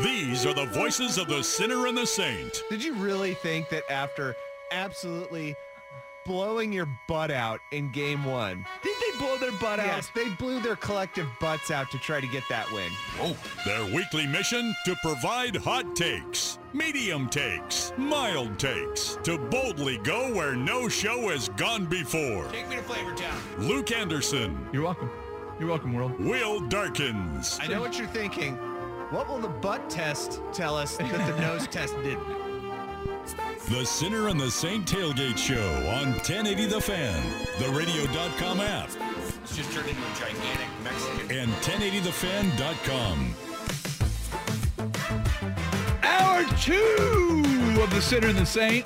These 0.00 0.46
are 0.46 0.54
the 0.54 0.66
voices 0.66 1.18
of 1.18 1.28
the 1.28 1.42
sinner 1.42 1.86
and 1.86 1.96
the 1.96 2.06
saint. 2.06 2.62
Did 2.70 2.82
you 2.82 2.94
really 2.94 3.34
think 3.34 3.68
that 3.68 3.82
after 3.90 4.34
absolutely 4.70 5.54
blowing 6.24 6.72
your 6.72 6.88
butt 7.08 7.30
out 7.30 7.60
in 7.72 7.90
game 7.92 8.24
one, 8.24 8.64
Did 8.82 8.94
they 9.00 9.18
blow 9.18 9.36
their 9.38 9.52
butt 9.60 9.80
out? 9.80 9.86
yes, 9.86 10.10
they 10.14 10.28
blew 10.30 10.60
their 10.60 10.76
collective 10.76 11.26
butts 11.40 11.70
out 11.70 11.90
to 11.90 11.98
try 11.98 12.20
to 12.20 12.26
get 12.28 12.42
that 12.48 12.70
win? 12.72 12.90
Oh, 13.20 13.36
their 13.66 13.84
weekly 13.94 14.26
mission 14.26 14.74
to 14.86 14.96
provide 15.02 15.56
hot 15.56 15.94
takes, 15.94 16.58
medium 16.72 17.28
takes, 17.28 17.92
mild 17.98 18.58
takes, 18.58 19.18
to 19.24 19.36
boldly 19.38 19.98
go 19.98 20.32
where 20.34 20.56
no 20.56 20.88
show 20.88 21.28
has 21.28 21.48
gone 21.50 21.86
before. 21.86 22.48
Take 22.50 22.68
me 22.68 22.76
to 22.76 22.82
Flavor 22.82 23.14
Town. 23.14 23.38
Luke 23.58 23.92
Anderson, 23.92 24.66
You're 24.72 24.84
welcome. 24.84 25.10
You're 25.60 25.68
welcome, 25.68 25.92
world. 25.92 26.18
Will 26.18 26.60
Darkins, 26.60 27.58
I 27.60 27.66
know 27.68 27.80
what 27.80 27.98
you're 27.98 28.08
thinking. 28.08 28.58
What 29.12 29.28
will 29.28 29.38
the 29.38 29.48
butt 29.48 29.88
test 29.90 30.40
tell 30.52 30.74
us 30.76 30.96
that 30.96 31.10
the 31.26 31.40
nose 31.46 31.66
test 31.68 31.94
didn't? 32.02 32.42
the 33.68 33.84
sinner 33.86 34.28
and 34.28 34.38
the 34.40 34.50
saint 34.50 34.86
tailgate 34.86 35.38
show 35.38 35.70
on 35.88 36.12
1080 36.14 36.66
The 36.66 36.80
Fan, 36.80 37.22
the 37.60 37.68
radio.com 37.70 38.60
app, 38.60 38.90
It's 39.42 39.56
just 39.56 39.70
turned 39.72 39.88
into 39.88 40.00
a 40.02 40.14
gigantic 40.18 40.66
Mexican. 40.82 41.30
and 41.38 41.50
1080thefan.com. 41.62 43.34
Hour 46.02 46.44
two 46.60 47.80
of 47.82 47.90
the 47.94 48.00
Sinner 48.02 48.28
and 48.28 48.38
the 48.38 48.44
Saint. 48.46 48.84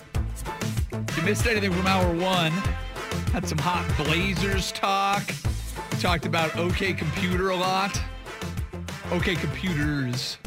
If 1.09 1.17
you 1.17 1.23
missed 1.23 1.47
anything 1.47 1.73
from 1.73 1.87
hour 1.87 2.13
one, 2.15 2.53
had 3.33 3.49
some 3.49 3.59
hot 3.59 3.87
Blazers 3.97 4.73
talk. 4.73 5.23
Talked 6.01 6.27
about 6.27 6.55
OK 6.57 6.93
Computer 6.93 7.51
a 7.51 7.57
lot. 7.57 7.99
OK 9.13 9.37
Computers. 9.37 10.39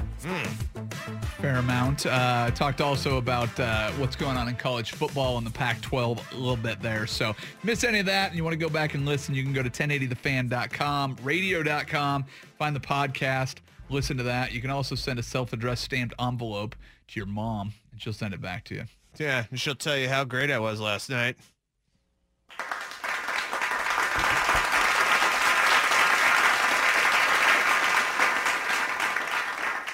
Fair 1.38 1.56
amount. 1.56 2.06
Uh, 2.06 2.52
talked 2.52 2.82
also 2.82 3.18
about 3.18 3.58
uh, 3.58 3.90
what's 3.92 4.18
going 4.18 4.36
on 4.36 4.50
in 4.50 4.56
college 4.56 4.92
football 4.92 5.38
in 5.38 5.46
the 5.46 5.50
Pac 5.50 5.80
12 5.82 6.34
a 6.34 6.36
little 6.36 6.58
bit 6.58 6.82
there. 6.82 7.08
So, 7.08 7.34
miss 7.64 7.86
any 7.86 8.00
of 8.00 8.06
that 8.08 8.28
and 8.28 8.38
you 8.38 8.44
want 8.44 8.54
to 8.54 8.58
go 8.58 8.68
back 8.68 8.96
and 8.96 9.06
listen, 9.06 9.34
you 9.34 9.44
can 9.44 9.54
go 9.54 9.64
to 9.64 9.70
1080thefan.com, 9.70 11.18
radio.com, 11.24 12.26
find 12.58 12.76
the 12.76 12.82
podcast, 12.82 13.56
listen 13.90 14.18
to 14.18 14.24
that. 14.24 14.52
You 14.52 14.60
can 14.60 14.72
also 14.72 14.94
send 14.94 15.20
a 15.20 15.24
self 15.24 15.54
addressed 15.54 15.86
stamped 15.86 16.14
envelope 16.20 16.76
to 17.08 17.20
your 17.20 17.28
mom, 17.28 17.74
and 17.94 18.02
she'll 18.02 18.12
send 18.12 18.34
it 18.34 18.42
back 18.42 18.66
to 18.66 18.76
you. 18.76 18.84
Yeah, 19.18 19.46
and 19.50 19.60
she'll 19.60 19.76
tell 19.76 19.98
you 19.98 20.10
how 20.10 20.26
great 20.26 20.52
I 20.52 20.60
was 20.60 20.82
last 20.82 21.10
night. 21.10 21.38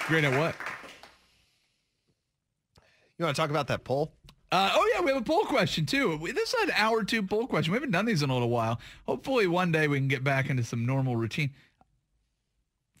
Great 0.06 0.22
at 0.22 0.38
what? 0.38 0.54
You 3.18 3.24
want 3.24 3.34
to 3.34 3.40
talk 3.40 3.50
about 3.50 3.66
that 3.68 3.82
poll? 3.82 4.12
Uh, 4.52 4.70
oh 4.74 4.90
yeah, 4.94 5.00
we 5.00 5.10
have 5.10 5.20
a 5.20 5.24
poll 5.24 5.44
question 5.44 5.84
too. 5.84 6.18
This 6.32 6.54
is 6.54 6.62
an 6.62 6.70
hour 6.76 7.02
two 7.02 7.24
poll 7.24 7.48
question. 7.48 7.72
We 7.72 7.76
haven't 7.76 7.90
done 7.90 8.04
these 8.04 8.22
in 8.22 8.30
a 8.30 8.32
little 8.32 8.50
while. 8.50 8.78
Hopefully 9.06 9.48
one 9.48 9.72
day 9.72 9.88
we 9.88 9.98
can 9.98 10.06
get 10.06 10.22
back 10.22 10.48
into 10.48 10.62
some 10.62 10.86
normal 10.86 11.16
routine. 11.16 11.50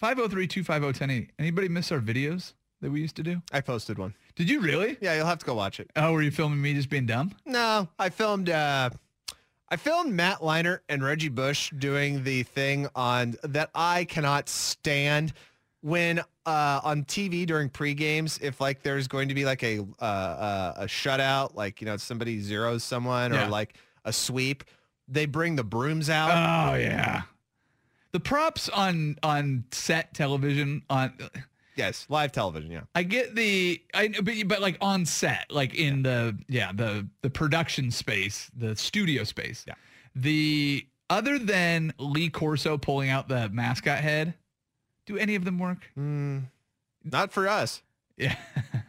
503-250-1080. 0.02 1.28
Anybody 1.38 1.68
miss 1.68 1.92
our 1.92 2.00
videos 2.00 2.54
that 2.80 2.90
we 2.90 3.00
used 3.00 3.16
to 3.16 3.22
do? 3.22 3.40
I 3.52 3.60
posted 3.60 3.98
one. 3.98 4.14
Did 4.34 4.50
you 4.50 4.60
really? 4.60 4.98
Yeah, 5.00 5.14
you'll 5.14 5.26
have 5.26 5.38
to 5.38 5.46
go 5.46 5.54
watch 5.54 5.78
it. 5.78 5.90
Oh, 5.94 6.12
were 6.12 6.22
you 6.22 6.32
filming 6.32 6.60
me 6.60 6.74
just 6.74 6.90
being 6.90 7.06
dumb? 7.06 7.32
No, 7.46 7.88
I 8.00 8.08
filmed 8.08 8.50
uh 8.50 8.90
I 9.68 9.76
filmed 9.76 10.12
Matt 10.12 10.40
Leinart 10.40 10.80
and 10.88 11.04
Reggie 11.04 11.28
Bush 11.28 11.70
doing 11.70 12.24
the 12.24 12.42
thing 12.42 12.88
on 12.94 13.36
that 13.42 13.70
I 13.74 14.04
cannot 14.04 14.48
stand 14.48 15.32
when 15.82 16.20
uh 16.46 16.80
on 16.82 17.04
TV 17.04 17.46
during 17.46 17.68
pre-games 17.68 18.38
if 18.42 18.60
like 18.60 18.82
there's 18.82 19.06
going 19.08 19.28
to 19.28 19.34
be 19.34 19.44
like 19.44 19.62
a 19.62 19.80
uh, 20.00 20.04
uh 20.04 20.72
a 20.78 20.84
shutout 20.86 21.54
like 21.54 21.80
you 21.80 21.86
know 21.86 21.96
somebody 21.96 22.40
zeros 22.40 22.82
someone 22.82 23.32
Yeah. 23.32 23.46
or 23.46 23.50
like 23.50 23.74
a 24.04 24.12
sweep 24.12 24.64
they 25.08 25.26
bring 25.26 25.54
the 25.54 25.62
brooms 25.64 26.10
out. 26.10 26.30
Oh 26.30 26.74
yeah. 26.76 27.22
The 28.12 28.20
props 28.20 28.68
on 28.68 29.16
on 29.22 29.64
set 29.70 30.14
television 30.14 30.82
on 30.90 31.12
yes, 31.76 32.06
live 32.08 32.32
television, 32.32 32.70
yeah. 32.72 32.80
I 32.94 33.02
get 33.04 33.34
the 33.36 33.80
I 33.94 34.08
but, 34.08 34.34
but 34.46 34.60
like 34.60 34.78
on 34.80 35.04
set, 35.04 35.46
like 35.50 35.74
in 35.74 36.02
the 36.02 36.36
yeah, 36.48 36.72
the 36.74 37.06
the 37.22 37.30
production 37.30 37.90
space, 37.90 38.50
the 38.56 38.74
studio 38.74 39.22
space. 39.24 39.64
Yeah. 39.68 39.74
The 40.14 40.86
other 41.10 41.38
than 41.38 41.92
Lee 41.98 42.30
Corso 42.30 42.78
pulling 42.78 43.10
out 43.10 43.28
the 43.28 43.48
mascot 43.50 43.98
head, 44.00 44.34
do 45.06 45.16
any 45.16 45.34
of 45.34 45.44
them 45.44 45.58
work? 45.58 45.90
Mm, 45.98 46.44
not 47.04 47.32
for 47.32 47.48
us. 47.48 47.82
Yeah. 48.16 48.36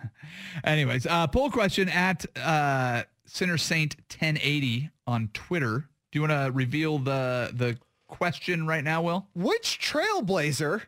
Anyways, 0.63 1.05
uh 1.05 1.27
poll 1.27 1.49
question 1.49 1.89
at 1.89 2.25
uh 2.37 3.03
Sinner 3.25 3.57
Saint 3.57 3.95
1080 4.09 4.89
on 5.05 5.29
Twitter. 5.33 5.87
Do 6.11 6.19
you 6.19 6.21
want 6.27 6.31
to 6.31 6.51
reveal 6.51 6.97
the 6.99 7.51
the 7.53 7.77
question 8.07 8.65
right 8.67 8.83
now, 8.83 9.01
Will? 9.01 9.27
Which 9.35 9.79
trailblazer 9.79 10.83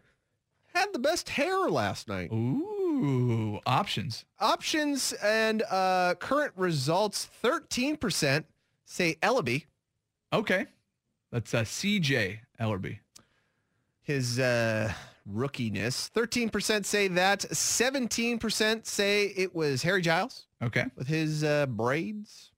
had 0.74 0.94
the 0.94 1.00
best 1.00 1.30
hair 1.30 1.70
last 1.70 2.08
night? 2.08 2.32
Ooh, 2.32 3.60
options. 3.66 4.26
Options 4.40 5.14
and 5.14 5.64
uh, 5.70 6.16
current 6.20 6.54
results 6.56 7.30
13% 7.44 8.46
say 8.86 9.16
Elleby. 9.22 9.66
Okay. 10.32 10.66
That's 11.32 11.54
uh, 11.54 11.62
CJ 11.62 12.40
Elleby. 12.60 13.00
His 14.02 14.40
uh, 14.40 14.94
rookiness. 15.28 16.10
13% 16.12 16.86
say 16.86 17.08
that. 17.10 17.40
17% 17.42 18.86
say 18.86 19.26
it 19.26 19.54
was 19.56 19.82
Harry 19.84 20.02
Giles 20.02 20.46
Okay. 20.62 20.86
with 20.96 21.08
his 21.08 21.44
uh, 21.44 21.66
braids. 21.68 22.52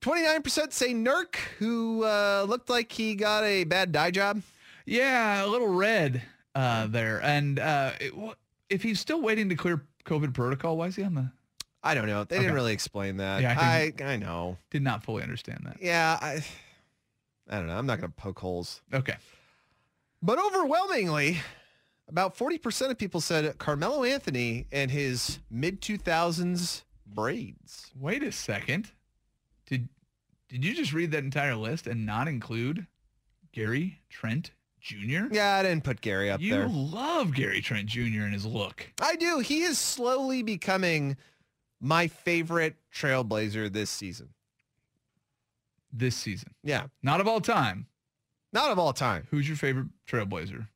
29% 0.00 0.72
say 0.72 0.94
Nurk, 0.94 1.36
who 1.58 2.04
uh, 2.04 2.46
looked 2.48 2.70
like 2.70 2.92
he 2.92 3.14
got 3.16 3.42
a 3.44 3.64
bad 3.64 3.90
dye 3.92 4.10
job. 4.12 4.42
Yeah, 4.86 5.44
a 5.44 5.46
little 5.46 5.68
red 5.68 6.22
uh, 6.54 6.86
there. 6.86 7.20
And 7.22 7.58
uh, 7.58 7.92
it, 8.00 8.12
if 8.70 8.82
he's 8.82 9.00
still 9.00 9.20
waiting 9.20 9.48
to 9.48 9.56
clear 9.56 9.84
COVID 10.04 10.32
protocol, 10.34 10.76
why 10.76 10.86
is 10.86 10.96
he 10.96 11.02
on 11.02 11.14
the? 11.14 11.30
I 11.82 11.94
don't 11.94 12.06
know. 12.06 12.24
They 12.24 12.36
Okay. 12.36 12.44
didn't 12.44 12.54
really 12.54 12.72
explain 12.72 13.16
that. 13.18 13.42
Yeah, 13.42 13.56
I, 13.58 13.92
I 14.00 14.04
I, 14.12 14.16
know. 14.16 14.56
Did 14.70 14.82
not 14.82 15.02
fully 15.02 15.22
understand 15.22 15.60
that. 15.66 15.78
Yeah, 15.80 16.18
I, 16.20 16.44
I 17.48 17.56
don't 17.58 17.66
know. 17.66 17.76
I'm 17.76 17.86
not 17.86 18.00
going 18.00 18.10
to 18.10 18.16
poke 18.16 18.38
holes. 18.38 18.80
Okay. 18.92 19.14
But 20.22 20.38
overwhelmingly, 20.44 21.38
about 22.08 22.36
40% 22.36 22.90
of 22.90 22.98
people 22.98 23.20
said 23.20 23.58
Carmelo 23.58 24.04
Anthony 24.04 24.66
and 24.72 24.90
his 24.90 25.38
mid 25.50 25.80
2000s 25.80 26.82
braids. 27.06 27.90
Wait 27.98 28.22
a 28.22 28.32
second. 28.32 28.90
Did 29.66 29.88
did 30.48 30.64
you 30.64 30.74
just 30.74 30.92
read 30.94 31.10
that 31.10 31.24
entire 31.24 31.54
list 31.56 31.86
and 31.86 32.06
not 32.06 32.26
include 32.26 32.86
Gary 33.52 34.00
Trent 34.08 34.52
Jr.? 34.80 35.26
Yeah, 35.30 35.56
I 35.56 35.62
didn't 35.62 35.84
put 35.84 36.00
Gary 36.00 36.30
up 36.30 36.40
you 36.40 36.52
there. 36.52 36.66
You 36.66 36.72
love 36.74 37.34
Gary 37.34 37.60
Trent 37.60 37.86
Jr. 37.86 38.22
and 38.22 38.32
his 38.32 38.46
look. 38.46 38.90
I 39.00 39.16
do. 39.16 39.40
He 39.40 39.60
is 39.62 39.78
slowly 39.78 40.42
becoming 40.42 41.18
my 41.80 42.08
favorite 42.08 42.76
trailblazer 42.94 43.70
this 43.70 43.90
season. 43.90 44.30
this 45.92 46.16
season. 46.16 46.54
Yeah. 46.64 46.86
Not 47.02 47.20
of 47.20 47.28
all 47.28 47.40
time. 47.40 47.86
Not 48.52 48.70
of 48.70 48.78
all 48.78 48.92
time. 48.94 49.26
Who's 49.30 49.46
your 49.46 49.56
favorite 49.58 49.88
Trailblazer 50.10 50.66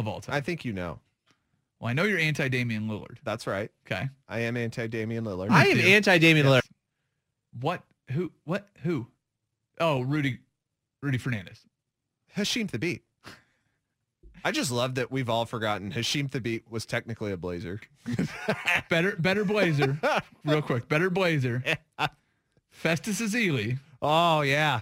of 0.00 0.08
all 0.08 0.20
time? 0.20 0.34
I 0.34 0.40
think 0.40 0.64
you 0.64 0.72
know. 0.72 0.98
Well, 1.78 1.88
I 1.88 1.92
know 1.92 2.02
you're 2.04 2.18
anti 2.18 2.48
Damian 2.48 2.88
Lillard. 2.88 3.18
That's 3.24 3.46
right. 3.46 3.70
Okay. 3.86 4.08
I 4.28 4.40
am 4.40 4.56
anti 4.56 4.86
Damian 4.86 5.24
Lillard. 5.24 5.50
I 5.50 5.66
am 5.68 5.76
too. 5.78 5.82
anti 5.86 6.18
Damian 6.18 6.46
Yes. 6.46 6.54
Lillard. 6.62 6.70
What? 7.62 7.82
Who? 8.10 8.32
What? 8.44 8.68
Who? 8.82 9.06
Oh, 9.78 10.00
Rudy. 10.02 10.38
Rudy 11.02 11.16
Fernandez. 11.18 11.60
Hasheem 12.36 12.70
Thabeet. 12.70 13.00
I 14.44 14.50
just 14.52 14.70
love 14.70 14.96
that 14.96 15.10
we've 15.10 15.28
all 15.30 15.46
forgotten 15.46 15.90
Hasheem 15.92 16.30
Thabeet 16.30 16.62
was 16.70 16.84
technically 16.86 17.32
a 17.32 17.36
Blazer. 17.36 17.80
Better, 18.90 19.16
better 19.16 19.44
Blazer. 19.44 19.98
Real 20.44 20.62
quick. 20.62 20.88
Better 20.88 21.08
Blazer. 21.10 21.62
Festus 22.70 23.20
Ezeli 23.20 23.78
Oh 24.02 24.40
yeah. 24.42 24.80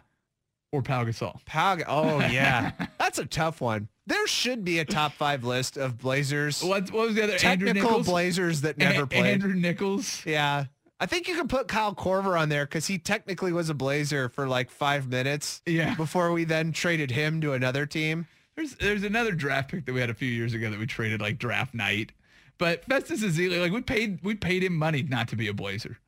or 0.73 0.83
Pau 0.83 1.05
Gasol. 1.05 1.45
Pau. 1.47 1.79
Oh 1.87 2.21
yeah. 2.21 2.73
That's 2.99 3.19
a 3.19 3.25
tough 3.27 3.61
one. 3.61 3.89
There 4.09 4.27
should 4.27 4.65
be 4.65 4.79
a 4.79 4.87
top 4.87 5.13
five 5.13 5.45
list 5.45 5.77
of 5.77 5.99
Blazers. 5.99 6.65
What, 6.65 6.91
what 6.91 7.09
was 7.09 7.15
the 7.15 7.25
other? 7.25 7.37
Technical 7.37 8.03
Blazers 8.03 8.63
that 8.63 8.79
never 8.79 9.07
played. 9.07 9.27
Andrew 9.27 9.53
Nichols. 9.53 10.25
Yeah. 10.25 10.65
I 10.99 11.05
think 11.05 11.29
you 11.29 11.37
can 11.37 11.47
put 11.47 11.69
Kyle 11.69 11.95
Korver 11.95 12.41
on 12.41 12.49
there 12.49 12.65
because 12.65 12.87
he 12.87 12.97
technically 12.97 13.53
was 13.53 13.69
a 13.69 13.75
Blazer 13.75 14.31
for 14.31 14.49
like 14.49 14.71
five 14.71 15.09
minutes. 15.09 15.61
Yeah. 15.67 15.95
Before 15.95 16.33
we 16.33 16.45
then 16.45 16.73
traded 16.73 17.11
him 17.11 17.43
to 17.43 17.53
another 17.53 17.85
team. 17.85 18.27
There's 18.57 18.77
there's 18.77 19.05
another 19.05 19.33
draft 19.33 19.71
pick 19.71 19.85
that 19.85 19.93
we 19.93 20.01
had 20.01 20.09
a 20.09 20.15
few 20.15 20.31
years 20.31 20.55
ago 20.55 20.71
that 20.71 20.79
we 20.79 20.87
traded 20.87 21.21
like 21.21 21.39
draft 21.39 21.75
night. 21.75 22.13
But 22.57 22.87
Festus 22.87 23.23
Ezeli, 23.23 23.61
like 23.61 23.73
we 23.73 23.83
paid 23.83 24.21
we 24.23 24.37
paid 24.37 24.65
him 24.65 24.75
money 24.75 25.03
not 25.03 25.29
to 25.29 25.37
be 25.37 25.49
a 25.49 25.53
Blazer. 25.53 25.99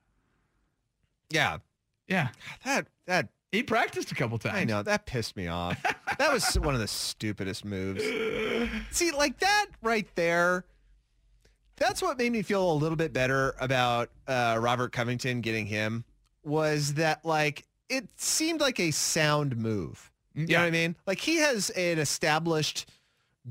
Yeah. 1.29 1.59
Yeah. 2.09 2.29
That 2.65 2.87
that 3.07 3.29
He 3.53 3.63
practiced 3.65 4.13
a 4.13 4.15
couple 4.15 4.39
times. 4.39 4.57
I 4.57 4.65
know 4.65 4.83
that 4.83 5.07
pissed 5.07 5.37
me 5.37 5.49
off. 5.49 5.77
that 6.19 6.33
was 6.33 6.55
one 6.59 6.75
of 6.75 6.81
the 6.81 6.87
stupidest 6.89 7.65
moves. 7.65 8.03
See, 8.93 9.11
like 9.11 9.39
that 9.41 9.67
right 9.83 10.07
there. 10.15 10.65
That's 11.77 12.03
what 12.03 12.19
made 12.19 12.31
me 12.33 12.43
feel 12.43 12.71
a 12.71 12.75
little 12.75 12.97
bit 12.97 13.13
better 13.13 13.55
about 13.59 14.11
uh, 14.29 14.59
Robert 14.61 14.93
Covington 14.93 15.41
getting 15.41 15.67
him 15.67 16.05
was 16.45 16.95
that 16.95 17.25
like 17.25 17.65
it 17.89 18.07
seemed 18.17 18.61
like 18.61 18.79
a 18.79 18.91
sound 18.93 19.57
move. 19.57 20.13
You 20.35 20.43
know 20.47 20.53
Yeah. 20.53 20.61
what 20.61 20.67
I 20.67 20.71
mean? 20.71 20.95
Like 21.07 21.19
he 21.19 21.37
has 21.37 21.71
an 21.71 21.99
established 21.99 22.89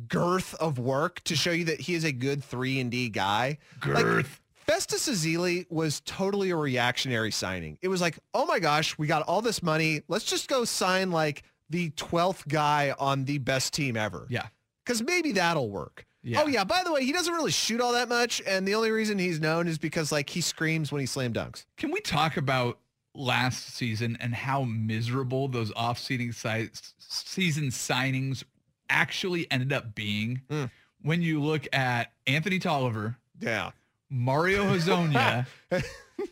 girth 0.07 0.53
of 0.55 0.77
work 0.79 1.21
to 1.25 1.35
show 1.35 1.51
you 1.51 1.65
that 1.65 1.81
he 1.81 1.95
is 1.95 2.03
a 2.03 2.11
good 2.11 2.43
three 2.43 2.79
and 2.79 2.89
D 2.91 3.09
guy. 3.09 3.57
Like, 3.85 4.03
Girth. 4.05 4.39
Festus 4.69 5.09
Ezeli 5.09 5.65
was 5.71 6.01
totally 6.01 6.51
a 6.51 6.55
reactionary 6.55 7.31
signing. 7.31 7.77
It 7.81 7.87
was 7.87 8.01
like, 8.01 8.19
oh 8.35 8.45
my 8.45 8.59
gosh, 8.59 8.97
we 8.99 9.07
got 9.07 9.23
all 9.23 9.41
this 9.41 9.63
money. 9.63 10.01
Let's 10.07 10.25
just 10.25 10.47
go 10.47 10.63
sign 10.63 11.09
like 11.11 11.41
the 11.71 11.89
12th 11.91 12.47
guy 12.47 12.93
on 12.99 13.25
the 13.25 13.39
best 13.39 13.73
team 13.73 13.97
ever. 13.97 14.27
Yeah. 14.29 14.47
Because 14.85 15.01
maybe 15.01 15.31
that'll 15.31 15.69
work. 15.69 16.05
Yeah. 16.21 16.43
Oh 16.43 16.47
yeah, 16.47 16.63
by 16.65 16.83
the 16.83 16.91
way, 16.91 17.03
he 17.03 17.11
doesn't 17.11 17.33
really 17.33 17.51
shoot 17.51 17.81
all 17.81 17.93
that 17.93 18.09
much. 18.09 18.43
And 18.45 18.67
the 18.67 18.75
only 18.75 18.91
reason 18.91 19.17
he's 19.17 19.39
known 19.39 19.67
is 19.67 19.77
because 19.79 20.11
like 20.11 20.29
he 20.29 20.41
screams 20.41 20.91
when 20.91 20.99
he 20.99 21.05
slam 21.07 21.33
dunks. 21.33 21.65
Can 21.77 21.91
we 21.91 22.01
talk 22.01 22.37
about 22.37 22.77
last 23.15 23.75
season 23.75 24.17
and 24.19 24.35
how 24.35 24.63
miserable 24.65 25.47
those 25.47 25.71
off-season 25.75 26.31
si- 26.31 26.69
season 26.99 27.69
signings 27.69 28.43
actually 28.89 29.49
ended 29.49 29.73
up 29.73 29.95
being? 29.95 30.41
Mm. 30.49 30.69
When 31.01 31.21
you 31.23 31.41
look 31.41 31.65
at 31.73 32.11
Anthony 32.27 32.59
Tolliver, 32.59 33.17
Yeah. 33.39 33.71
Mario 34.09 34.63
Hezonja, 34.73 35.45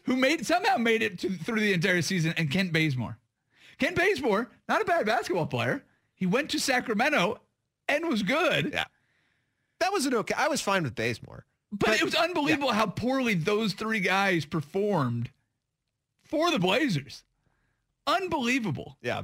who 0.04 0.16
made 0.16 0.46
somehow 0.46 0.78
made 0.78 1.02
it 1.02 1.20
to, 1.20 1.30
through 1.30 1.60
the 1.60 1.74
entire 1.74 2.02
season, 2.02 2.34
and 2.38 2.50
Kent 2.52 2.74
Bazemore. 2.74 3.18
Kent 3.78 3.96
Bazemore, 3.96 4.50
not 4.68 4.82
a 4.82 4.86
bad 4.86 5.06
basketball 5.06 5.46
player. 5.46 5.84
He 6.16 6.26
went 6.26 6.50
to 6.52 6.60
Sacramento 6.60 7.40
and 7.88 8.08
was 8.08 8.24
good. 8.24 8.72
Yeah. 8.74 8.86
That 9.80 9.94
was 9.94 10.06
an 10.08 10.16
okay. 10.16 10.34
I 10.36 10.48
was 10.48 10.62
fine 10.62 10.84
with 10.84 10.96
Bazemore. 10.96 11.46
But, 11.72 11.88
But- 11.90 12.00
it 12.00 12.04
was 12.04 12.16
unbelievable 12.16 12.72
how 12.72 12.88
poorly 12.88 13.36
those 13.36 13.74
three 13.74 14.00
guys 14.00 14.46
performed 14.46 15.30
for 16.24 16.50
the 16.50 16.60
Blazers. 16.60 17.24
Unbelievable. 18.08 18.98
Yeah. 19.02 19.24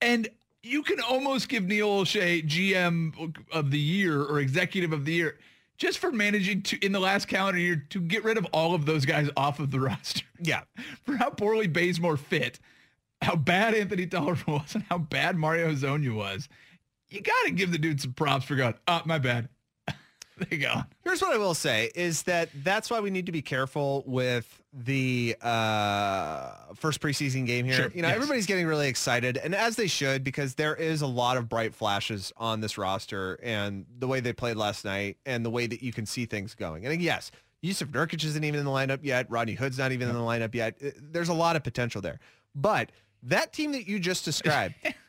And 0.00 0.28
you 0.62 0.82
can 0.82 1.00
almost 1.00 1.48
give 1.48 1.64
Neil 1.64 1.88
Olshey 1.88 2.46
GM 2.46 3.34
of 3.52 3.70
the 3.70 3.78
year 3.78 4.22
or 4.22 4.40
executive 4.40 4.92
of 4.92 5.04
the 5.04 5.12
year 5.12 5.38
just 5.80 5.98
for 5.98 6.12
managing 6.12 6.62
to 6.62 6.78
in 6.84 6.92
the 6.92 7.00
last 7.00 7.26
calendar 7.26 7.58
year 7.58 7.84
to 7.88 8.00
get 8.00 8.22
rid 8.22 8.36
of 8.36 8.46
all 8.52 8.74
of 8.74 8.84
those 8.84 9.06
guys 9.06 9.28
off 9.36 9.58
of 9.58 9.72
the 9.72 9.80
roster. 9.80 10.24
Yeah. 10.38 10.62
For 11.04 11.16
how 11.16 11.30
poorly 11.30 11.66
Bazemore 11.66 12.18
fit, 12.18 12.60
how 13.22 13.34
bad 13.34 13.74
Anthony 13.74 14.06
Tolliver 14.06 14.44
was, 14.52 14.74
and 14.74 14.84
how 14.84 14.98
bad 14.98 15.36
Mario 15.36 15.72
Hezonja 15.72 16.14
was. 16.14 16.48
You 17.08 17.22
got 17.22 17.46
to 17.46 17.50
give 17.50 17.72
the 17.72 17.78
dude 17.78 18.00
some 18.00 18.12
props 18.12 18.44
for 18.44 18.54
going, 18.54 18.74
oh, 18.86 19.02
my 19.04 19.18
bad. 19.18 19.48
they 20.50 20.56
go. 20.56 20.82
Here's 21.04 21.20
what 21.20 21.32
I 21.34 21.38
will 21.38 21.54
say 21.54 21.90
is 21.94 22.22
that 22.22 22.48
that's 22.62 22.90
why 22.90 23.00
we 23.00 23.10
need 23.10 23.26
to 23.26 23.32
be 23.32 23.42
careful 23.42 24.04
with 24.06 24.62
the 24.72 25.36
uh, 25.42 26.52
first 26.76 27.00
preseason 27.00 27.46
game 27.46 27.66
here. 27.66 27.74
Sure, 27.74 27.90
You 27.94 28.02
know, 28.02 28.08
yes. 28.08 28.14
everybody's 28.16 28.46
getting 28.46 28.66
really 28.66 28.88
excited, 28.88 29.36
and 29.36 29.54
as 29.54 29.76
they 29.76 29.86
should, 29.88 30.22
because 30.24 30.54
there 30.54 30.74
is 30.74 31.02
a 31.02 31.06
lot 31.06 31.36
of 31.36 31.48
bright 31.48 31.74
flashes 31.74 32.32
on 32.36 32.60
this 32.60 32.78
roster 32.78 33.38
and 33.42 33.84
the 33.98 34.06
way 34.06 34.20
they 34.20 34.32
played 34.32 34.56
last 34.56 34.84
night 34.84 35.16
and 35.26 35.44
the 35.44 35.50
way 35.50 35.66
that 35.66 35.82
you 35.82 35.92
can 35.92 36.06
see 36.06 36.24
things 36.26 36.54
going. 36.54 36.86
And 36.86 37.02
yes, 37.02 37.30
Jusuf 37.64 37.88
Nurkic 37.88 38.24
isn't 38.24 38.44
even 38.44 38.60
in 38.60 38.64
the 38.66 38.70
lineup 38.70 39.00
yet. 39.02 39.26
Rodney 39.30 39.54
Hood's 39.54 39.78
not 39.78 39.92
even 39.92 40.08
in 40.08 40.14
the 40.14 40.20
lineup 40.20 40.54
yet. 40.54 40.76
There's 40.96 41.28
a 41.28 41.34
lot 41.34 41.56
of 41.56 41.64
potential 41.64 42.00
there. 42.00 42.20
But 42.54 42.90
that 43.24 43.52
team 43.52 43.72
that 43.72 43.86
you 43.86 43.98
just 43.98 44.24
described, 44.24 44.74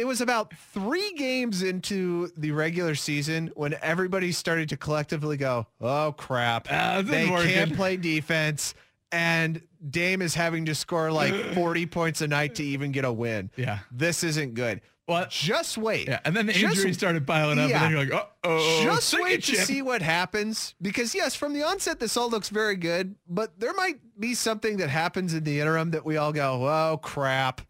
it 0.00 0.06
was 0.06 0.20
about 0.20 0.52
three 0.72 1.12
games 1.12 1.62
into 1.62 2.30
the 2.36 2.50
regular 2.52 2.94
season 2.94 3.50
when 3.54 3.74
everybody 3.82 4.32
started 4.32 4.68
to 4.70 4.76
collectively 4.76 5.36
go, 5.36 5.66
"Oh 5.80 6.12
crap, 6.16 6.68
ah, 6.70 7.02
this 7.02 7.10
they 7.10 7.30
working." 7.30 7.52
can't 7.52 7.76
play 7.76 7.96
defense," 7.96 8.74
and 9.12 9.60
Dame 9.88 10.22
is 10.22 10.34
having 10.34 10.66
to 10.66 10.74
score 10.74 11.10
like 11.12 11.34
40 11.54 11.86
points 11.86 12.20
a 12.20 12.28
night 12.28 12.54
to 12.56 12.64
even 12.64 12.92
get 12.92 13.04
a 13.04 13.12
win. 13.12 13.50
Yeah. 13.56 13.80
This 13.90 14.24
isn't 14.24 14.54
good. 14.54 14.80
Well, 15.08 15.26
Just 15.28 15.76
wait. 15.76 16.06
Yeah, 16.06 16.20
and 16.24 16.36
then 16.36 16.46
the 16.46 16.52
Just- 16.52 16.76
injuries 16.76 16.96
started 16.96 17.26
piling 17.26 17.58
up, 17.58 17.68
Yeah. 17.68 17.76
and 17.76 17.84
then 17.96 18.06
you're 18.08 18.16
like, 18.16 18.28
oh, 18.44 18.82
Just 18.84 19.12
wait 19.20 19.42
to 19.44 19.52
Chip. 19.56 19.64
see 19.66 19.82
what 19.82 20.02
happens 20.02 20.74
because 20.80 21.14
yes, 21.16 21.34
from 21.34 21.52
the 21.52 21.64
onset, 21.64 21.98
this 21.98 22.16
all 22.16 22.30
looks 22.30 22.48
very 22.48 22.76
good, 22.76 23.16
but 23.28 23.58
there 23.58 23.72
might 23.74 23.98
be 24.20 24.34
something 24.34 24.76
that 24.76 24.88
happens 24.88 25.34
in 25.34 25.42
the 25.44 25.58
interim 25.60 25.90
that 25.90 26.04
we 26.04 26.16
all 26.16 26.32
go, 26.32 26.64
"Oh 26.68 26.98
crap." 27.02 27.60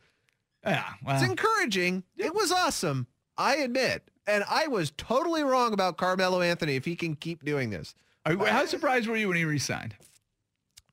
Yeah, 0.65 0.85
It's 1.09 1.23
encouraging. 1.23 2.05
It 2.17 2.35
was 2.35 2.53
awesome. 2.53 3.07
I 3.39 3.57
admit. 3.57 4.11
And 4.27 4.45
I 4.49 4.69
was 4.69 4.93
totally 4.97 5.43
wrong 5.43 5.73
about 5.73 5.97
Carmelo 5.97 6.41
Anthony 6.41 6.77
if 6.77 6.85
he 6.85 6.95
can 6.95 7.17
keep 7.17 7.45
doing 7.45 7.71
this. 7.71 7.95
Are- 8.27 8.37
how 8.47 8.67
surprised 8.67 9.09
were 9.09 9.17
you 9.17 9.29
when 9.29 9.37
he 9.37 9.45
re-signed? 9.45 9.95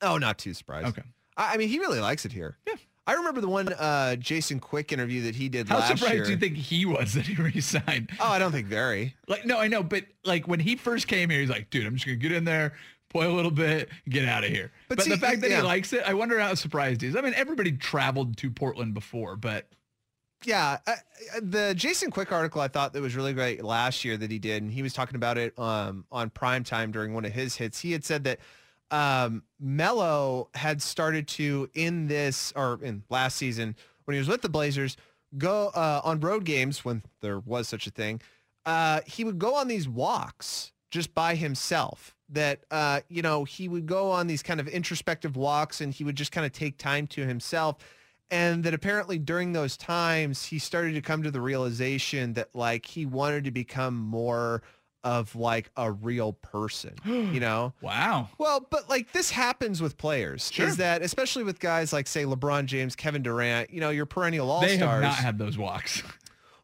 Oh, 0.02 0.18
not 0.18 0.38
too 0.38 0.54
surprised. 0.54 0.88
Okay. 0.88 1.04
I, 1.36 1.54
I 1.54 1.58
mean, 1.58 1.70
he 1.70 1.80
really 1.80 2.00
likes 2.00 2.26
it 2.26 2.32
here. 2.32 2.58
Yeah. 2.66 2.76
I 3.06 3.14
remember 3.14 3.40
the 3.40 3.48
one 3.48 3.72
uh, 3.72 4.16
Jason 4.18 4.60
Quick 4.60 4.92
interview 4.92 5.24
that 5.24 5.36
he 5.36 5.48
did 5.48 5.70
How 5.70 5.78
last 5.78 5.98
surprised 5.98 6.26
do 6.26 6.32
you 6.32 6.38
think 6.38 6.58
he 6.58 6.86
was 6.86 7.14
that 7.14 7.26
he 7.26 7.36
re-signed? 7.42 8.10
oh, 8.20 8.28
I 8.28 8.38
don't 8.40 8.52
think 8.52 8.68
very. 8.68 9.16
Like, 9.28 9.46
no, 9.46 9.58
I 9.60 9.68
know, 9.68 9.82
but 9.84 10.04
like 10.26 10.48
when 10.48 10.60
he 10.60 10.76
first 10.76 11.08
came 11.08 11.30
here, 11.30 11.40
he's 11.40 11.50
like, 11.50 11.70
dude, 11.70 11.86
I'm 11.86 11.94
just 11.96 12.06
gonna 12.06 12.18
get 12.18 12.32
in 12.34 12.44
there, 12.44 12.74
play 13.10 13.26
a 13.26 13.32
little 13.32 13.52
bit, 13.52 13.90
get 14.10 14.28
out 14.28 14.44
of 14.44 14.50
here. 14.50 14.72
But 14.90 14.98
But, 14.98 15.06
see, 15.06 15.12
the 15.12 15.18
fact 15.18 15.42
that 15.42 15.50
yeah. 15.50 15.58
he 15.58 15.62
likes 15.64 15.94
it, 15.94 16.04
I 16.06 16.14
wonder 16.14 16.40
how 16.40 16.54
surprised 16.56 17.02
he 17.02 17.08
is. 17.08 17.16
I 17.16 17.22
mean, 17.22 17.34
everybody 17.36 17.72
traveled 17.72 18.38
to 18.38 18.52
Portland 18.52 18.94
before, 18.94 19.36
but 19.36 19.68
Yeah, 20.44 20.78
uh, 20.86 20.96
the 21.42 21.74
Jason 21.76 22.12
Quick 22.12 22.32
article 22.32 22.62
I 22.62 22.68
thought 22.68 22.94
that 22.94 23.02
was 23.02 23.16
really 23.16 23.34
great 23.34 23.64
last 23.64 24.06
year 24.06 24.18
that 24.18 24.30
he 24.30 24.40
did, 24.40 24.62
and 24.62 24.72
he 24.72 24.84
was 24.84 24.94
talking 24.94 25.16
about 25.16 25.38
it 25.38 25.58
um, 25.58 26.06
on 26.12 26.30
prime 26.30 26.64
time 26.64 26.92
during 26.92 27.14
one 27.14 27.26
of 27.26 27.32
his 27.34 27.56
hits. 27.56 27.80
He 27.80 27.92
had 27.92 28.06
said 28.06 28.24
that 28.26 28.40
um, 28.92 29.44
Melo 29.60 30.50
had 30.54 30.82
started 30.82 31.28
to 31.30 31.70
in 31.74 32.08
this 32.08 32.54
or 32.56 32.80
in 32.84 33.04
last 33.10 33.38
season 33.38 33.76
when 34.06 34.14
he 34.14 34.20
was 34.20 34.28
with 34.28 34.42
the 34.42 34.50
Blazers 34.50 34.96
go 35.38 35.68
uh, 35.70 36.02
on 36.04 36.20
road 36.20 36.46
games 36.46 36.86
when 36.86 37.04
there 37.22 37.40
was 37.40 37.68
such 37.68 37.88
a 37.88 37.92
thing. 37.92 38.22
Uh, 38.66 39.02
he 39.06 39.24
would 39.24 39.40
go 39.40 39.56
on 39.56 39.68
these 39.68 39.88
walks 39.88 40.72
just 40.92 41.14
by 41.14 41.36
himself. 41.36 42.16
That 42.30 42.60
uh, 42.72 43.02
you 43.08 43.22
know 43.22 43.44
he 43.46 43.68
would 43.70 43.86
go 43.86 44.12
on 44.12 44.28
these 44.28 44.44
kind 44.44 44.60
of 44.60 44.68
introspective 44.68 45.36
walks, 45.38 45.80
and 45.82 45.94
he 45.94 46.04
would 46.04 46.16
just 46.16 46.32
kind 46.32 46.46
of 46.46 46.52
take 46.52 46.78
time 46.78 47.08
to 47.08 47.26
himself 47.26 47.78
and 48.30 48.66
that 48.66 48.74
apparently 48.74 49.18
during 49.18 49.54
those 49.54 49.78
times 49.78 50.44
he 50.44 50.60
started 50.60 50.94
to 50.94 51.02
come 51.02 51.24
to 51.24 51.32
the 51.32 51.40
realization 51.40 52.34
that 52.34 52.54
like 52.54 52.86
he 52.86 53.06
wanted 53.06 53.46
to 53.46 53.52
become 53.52 53.96
more 53.96 54.62
of 55.04 55.34
like 55.36 55.70
a 55.78 55.90
real 55.90 56.34
person 56.34 56.94
you 57.06 57.40
know 57.40 57.72
wow. 57.80 58.28
well 58.38 58.66
but 58.70 58.90
like 58.90 59.14
this 59.14 59.30
happens 59.32 59.82
with 59.82 59.98
players 59.98 60.52
Sure. 60.52 60.68
is 60.68 60.76
that 60.76 61.02
especially 61.02 61.46
with 61.46 61.62
guys 61.62 61.94
like 61.94 62.06
say 62.06 62.24
lebron 62.26 62.66
james 62.66 62.98
kevin 62.98 63.24
durant 63.24 63.70
you 63.70 63.80
know 63.80 63.92
your 63.92 64.06
perennial 64.06 64.52
all-stars 64.52 64.72
They 64.78 64.86
have 64.86 65.02
not 65.02 65.16
had 65.16 65.38
those 65.38 65.58
walks. 65.58 66.04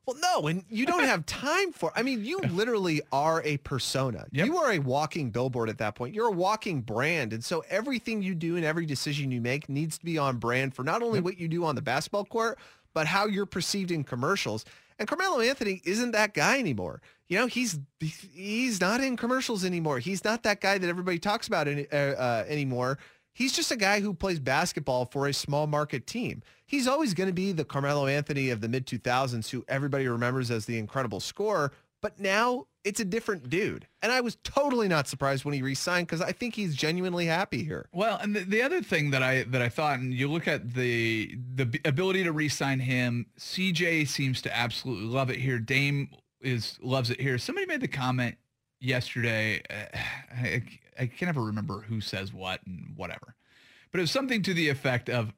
well, 0.05 0.17
no, 0.21 0.47
and 0.47 0.65
you 0.69 0.85
don't 0.85 1.05
have 1.05 1.25
time 1.25 1.71
for. 1.71 1.91
I 1.95 2.03
mean, 2.03 2.25
you 2.25 2.39
literally 2.49 3.01
are 3.11 3.41
a 3.43 3.57
persona. 3.57 4.25
Yep. 4.31 4.45
You 4.45 4.57
are 4.57 4.73
a 4.73 4.79
walking 4.79 5.31
billboard 5.31 5.69
at 5.69 5.77
that 5.77 5.95
point. 5.95 6.13
You're 6.13 6.27
a 6.27 6.31
walking 6.31 6.81
brand, 6.81 7.31
and 7.31 7.43
so 7.43 7.63
everything 7.69 8.21
you 8.21 8.35
do 8.35 8.57
and 8.57 8.65
every 8.65 8.85
decision 8.85 9.31
you 9.31 9.39
make 9.39 9.69
needs 9.69 9.97
to 9.97 10.05
be 10.05 10.17
on 10.17 10.37
brand 10.37 10.75
for 10.75 10.83
not 10.83 11.01
only 11.01 11.21
what 11.21 11.37
you 11.37 11.47
do 11.47 11.63
on 11.63 11.75
the 11.75 11.81
basketball 11.81 12.25
court, 12.25 12.59
but 12.93 13.07
how 13.07 13.25
you're 13.25 13.45
perceived 13.45 13.91
in 13.91 14.03
commercials. 14.03 14.65
And 14.99 15.07
Carmelo 15.07 15.39
Anthony 15.39 15.81
isn't 15.85 16.11
that 16.11 16.33
guy 16.33 16.59
anymore. 16.59 17.01
You 17.27 17.39
know, 17.39 17.47
he's 17.47 17.79
he's 17.99 18.81
not 18.81 19.01
in 19.01 19.17
commercials 19.17 19.63
anymore. 19.63 19.99
He's 19.99 20.23
not 20.23 20.43
that 20.43 20.61
guy 20.61 20.77
that 20.77 20.87
everybody 20.87 21.17
talks 21.17 21.47
about 21.47 21.67
any, 21.67 21.87
uh, 21.91 21.97
uh, 21.97 22.45
anymore. 22.47 22.99
He's 23.33 23.51
just 23.51 23.71
a 23.71 23.75
guy 23.75 23.99
who 23.99 24.13
plays 24.13 24.39
basketball 24.39 25.05
for 25.05 25.27
a 25.27 25.33
small 25.33 25.67
market 25.67 26.05
team. 26.05 26.43
He's 26.65 26.87
always 26.87 27.13
going 27.13 27.29
to 27.29 27.33
be 27.33 27.51
the 27.51 27.65
Carmelo 27.65 28.07
Anthony 28.07 28.49
of 28.49 28.61
the 28.61 28.69
mid 28.69 28.85
2000s 28.85 29.49
who 29.49 29.65
everybody 29.67 30.07
remembers 30.07 30.51
as 30.51 30.65
the 30.65 30.77
incredible 30.77 31.19
scorer, 31.19 31.71
but 32.01 32.19
now 32.19 32.67
it's 32.83 32.99
a 32.99 33.05
different 33.05 33.49
dude. 33.49 33.87
And 34.01 34.11
I 34.11 34.21
was 34.21 34.37
totally 34.43 34.87
not 34.87 35.07
surprised 35.07 35.45
when 35.45 35.53
he 35.53 35.61
re-signed 35.61 36.07
because 36.07 36.21
I 36.21 36.31
think 36.31 36.55
he's 36.55 36.75
genuinely 36.75 37.25
happy 37.25 37.63
here. 37.63 37.87
Well, 37.93 38.17
and 38.21 38.35
the, 38.35 38.41
the 38.41 38.61
other 38.61 38.81
thing 38.81 39.11
that 39.11 39.23
I 39.23 39.43
that 39.43 39.61
I 39.61 39.69
thought, 39.69 39.99
and 39.99 40.13
you 40.13 40.29
look 40.29 40.47
at 40.47 40.73
the 40.73 41.37
the 41.55 41.79
ability 41.85 42.23
to 42.25 42.31
re-sign 42.31 42.79
him, 42.79 43.27
CJ 43.39 44.07
seems 44.07 44.41
to 44.43 44.55
absolutely 44.55 45.05
love 45.07 45.29
it 45.29 45.37
here. 45.37 45.59
Dame 45.59 46.09
is 46.41 46.77
loves 46.81 47.09
it 47.09 47.19
here. 47.19 47.37
Somebody 47.37 47.65
made 47.65 47.81
the 47.81 47.87
comment 47.87 48.35
yesterday. 48.83 49.61
Uh, 49.69 49.97
I, 50.35 50.63
I 50.99 51.07
can 51.07 51.27
never 51.27 51.43
remember 51.43 51.81
who 51.81 52.01
says 52.01 52.33
what 52.33 52.61
and 52.65 52.93
whatever, 52.95 53.35
but 53.91 53.99
it 53.99 54.03
was 54.03 54.11
something 54.11 54.41
to 54.43 54.53
the 54.53 54.69
effect 54.69 55.09
of, 55.09 55.33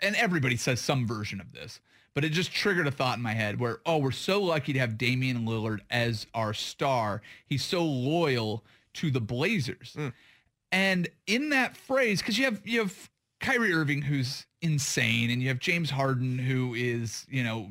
and 0.00 0.14
everybody 0.16 0.56
says 0.56 0.80
some 0.80 1.06
version 1.06 1.40
of 1.40 1.52
this 1.52 1.80
but 2.14 2.24
it 2.24 2.30
just 2.30 2.52
triggered 2.52 2.86
a 2.86 2.92
thought 2.92 3.16
in 3.16 3.22
my 3.22 3.34
head 3.34 3.58
where, 3.58 3.80
oh, 3.84 3.98
we're 3.98 4.12
so 4.12 4.40
lucky 4.40 4.72
to 4.72 4.78
have 4.78 4.96
Damian 4.96 5.44
Lillard 5.44 5.80
as 5.90 6.26
our 6.32 6.54
star. 6.54 7.20
He's 7.44 7.64
so 7.64 7.84
loyal 7.84 8.64
to 8.94 9.10
the 9.10 9.20
Blazers. 9.20 9.94
Mm. 9.98 10.12
And 10.70 11.08
in 11.26 11.50
that 11.50 11.76
phrase, 11.76 12.20
because 12.20 12.38
you 12.38 12.44
have 12.44 12.60
you 12.64 12.80
have 12.80 13.10
Kyrie 13.40 13.72
Irving 13.72 14.02
who's 14.02 14.46
insane, 14.62 15.30
and 15.30 15.42
you 15.42 15.48
have 15.48 15.58
James 15.58 15.90
Harden 15.90 16.38
who 16.38 16.74
is, 16.74 17.26
you 17.28 17.42
know, 17.42 17.70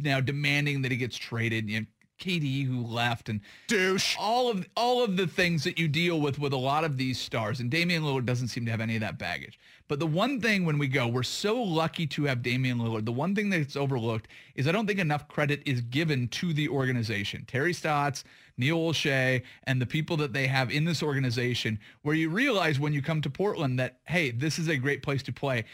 now 0.00 0.20
demanding 0.20 0.82
that 0.82 0.90
he 0.90 0.96
gets 0.96 1.16
traded. 1.16 1.68
You 1.68 1.86
KD 2.18 2.66
who 2.66 2.82
left 2.82 3.28
and 3.28 3.40
douche. 3.66 4.16
All 4.18 4.50
of 4.50 4.66
all 4.76 5.04
of 5.04 5.16
the 5.16 5.26
things 5.26 5.64
that 5.64 5.78
you 5.78 5.88
deal 5.88 6.20
with 6.20 6.38
with 6.38 6.52
a 6.52 6.58
lot 6.58 6.84
of 6.84 6.96
these 6.96 7.18
stars, 7.18 7.60
and 7.60 7.70
Damian 7.70 8.02
Lillard 8.02 8.26
doesn't 8.26 8.48
seem 8.48 8.64
to 8.64 8.70
have 8.70 8.80
any 8.80 8.96
of 8.96 9.00
that 9.00 9.18
baggage. 9.18 9.58
But 9.88 10.00
the 10.00 10.06
one 10.06 10.40
thing 10.40 10.64
when 10.64 10.78
we 10.78 10.88
go, 10.88 11.06
we're 11.06 11.22
so 11.22 11.62
lucky 11.62 12.06
to 12.08 12.24
have 12.24 12.42
Damian 12.42 12.78
Lillard. 12.78 13.04
The 13.04 13.12
one 13.12 13.34
thing 13.34 13.50
that's 13.50 13.76
overlooked 13.76 14.28
is 14.56 14.66
I 14.66 14.72
don't 14.72 14.86
think 14.86 14.98
enough 14.98 15.28
credit 15.28 15.62
is 15.64 15.80
given 15.80 16.28
to 16.28 16.52
the 16.52 16.68
organization. 16.68 17.44
Terry 17.46 17.72
Stotts, 17.72 18.24
Neil 18.56 18.78
Olshey, 18.78 19.42
and 19.64 19.80
the 19.80 19.86
people 19.86 20.16
that 20.16 20.32
they 20.32 20.48
have 20.48 20.70
in 20.70 20.84
this 20.84 21.02
organization, 21.02 21.78
where 22.02 22.16
you 22.16 22.30
realize 22.30 22.80
when 22.80 22.92
you 22.92 23.02
come 23.02 23.20
to 23.22 23.30
Portland 23.30 23.78
that, 23.78 23.98
hey, 24.06 24.32
this 24.32 24.58
is 24.58 24.68
a 24.68 24.76
great 24.76 25.02
place 25.02 25.22
to 25.24 25.32
play 25.32 25.64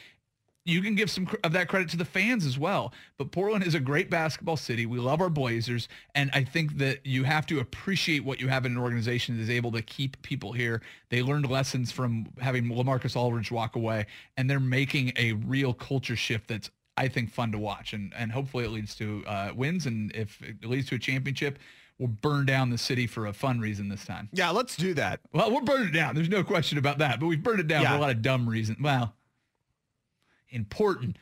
you 0.65 0.81
can 0.81 0.95
give 0.95 1.11
some 1.11 1.29
of 1.43 1.53
that 1.53 1.69
credit 1.69 1.89
to 1.91 1.97
the 1.97 2.05
fans 2.05 2.47
as 2.47 2.59
well. 2.59 2.93
But 3.19 3.33
Portland 3.33 3.65
is 3.65 3.75
a 3.75 3.81
great 3.81 4.11
basketball 4.11 4.57
city. 4.57 4.87
We 4.87 4.99
love 4.99 5.21
our 5.21 5.31
Blazers. 5.31 5.89
And 6.15 6.31
I 6.33 6.45
think 6.45 6.79
that 6.79 7.05
you 7.05 7.25
have 7.25 7.47
to 7.47 7.59
appreciate 7.59 8.25
what 8.25 8.41
you 8.41 8.49
have 8.49 8.65
in 8.65 8.73
an 8.73 8.79
organization 8.79 9.37
that 9.37 9.43
is 9.43 9.51
able 9.51 9.73
to 9.73 9.83
keep 9.83 10.21
people 10.23 10.53
here. 10.53 10.81
They 11.11 11.23
learned 11.23 11.51
lessons 11.51 11.91
from 11.91 12.27
having 12.39 12.67
LaMarcus 12.67 13.17
Aldridge 13.17 13.51
walk 13.51 13.75
away, 13.75 14.07
and 14.37 14.49
they're 14.49 14.61
making 14.61 15.13
a 15.17 15.33
real 15.33 15.75
culture 15.75 16.17
shift 16.17 16.49
that's, 16.49 16.71
I 16.97 17.09
think, 17.09 17.33
fun 17.33 17.51
to 17.53 17.59
watch. 17.59 17.93
And, 17.93 18.13
and 18.17 18.31
hopefully 18.31 18.65
it 18.65 18.71
leads 18.71 18.95
to 18.97 19.25
uh, 19.27 19.53
wins. 19.57 19.87
And 19.87 20.15
if 20.15 20.41
it 20.43 20.65
leads 20.65 20.89
to 20.91 20.95
a 20.95 20.99
championship, 20.99 21.59
we'll 21.99 22.09
burn 22.09 22.47
down 22.47 22.71
the 22.71 22.79
city 22.79 23.07
for 23.07 23.27
a 23.27 23.33
fun 23.33 23.59
reason 23.59 23.89
this 23.89 24.05
time. 24.05 24.29
Yeah, 24.33 24.51
let's 24.51 24.77
do 24.77 24.95
that. 24.95 25.21
Well, 25.33 25.51
we'll 25.51 25.63
burn 25.63 25.89
it 25.89 25.93
down. 25.93 26.15
There's 26.15 26.29
no 26.29 26.45
question 26.45 26.79
about 26.79 26.99
that. 26.99 27.19
But 27.19 27.27
we've 27.27 27.43
burned 27.43 27.61
it 27.61 27.69
down 27.69 27.83
yeah. 27.83 27.91
for 27.91 27.97
a 27.97 28.01
lot 28.01 28.11
of 28.11 28.23
dumb 28.23 28.49
reasons. 28.49 28.79
Well, 28.81 29.15
important 30.53 31.17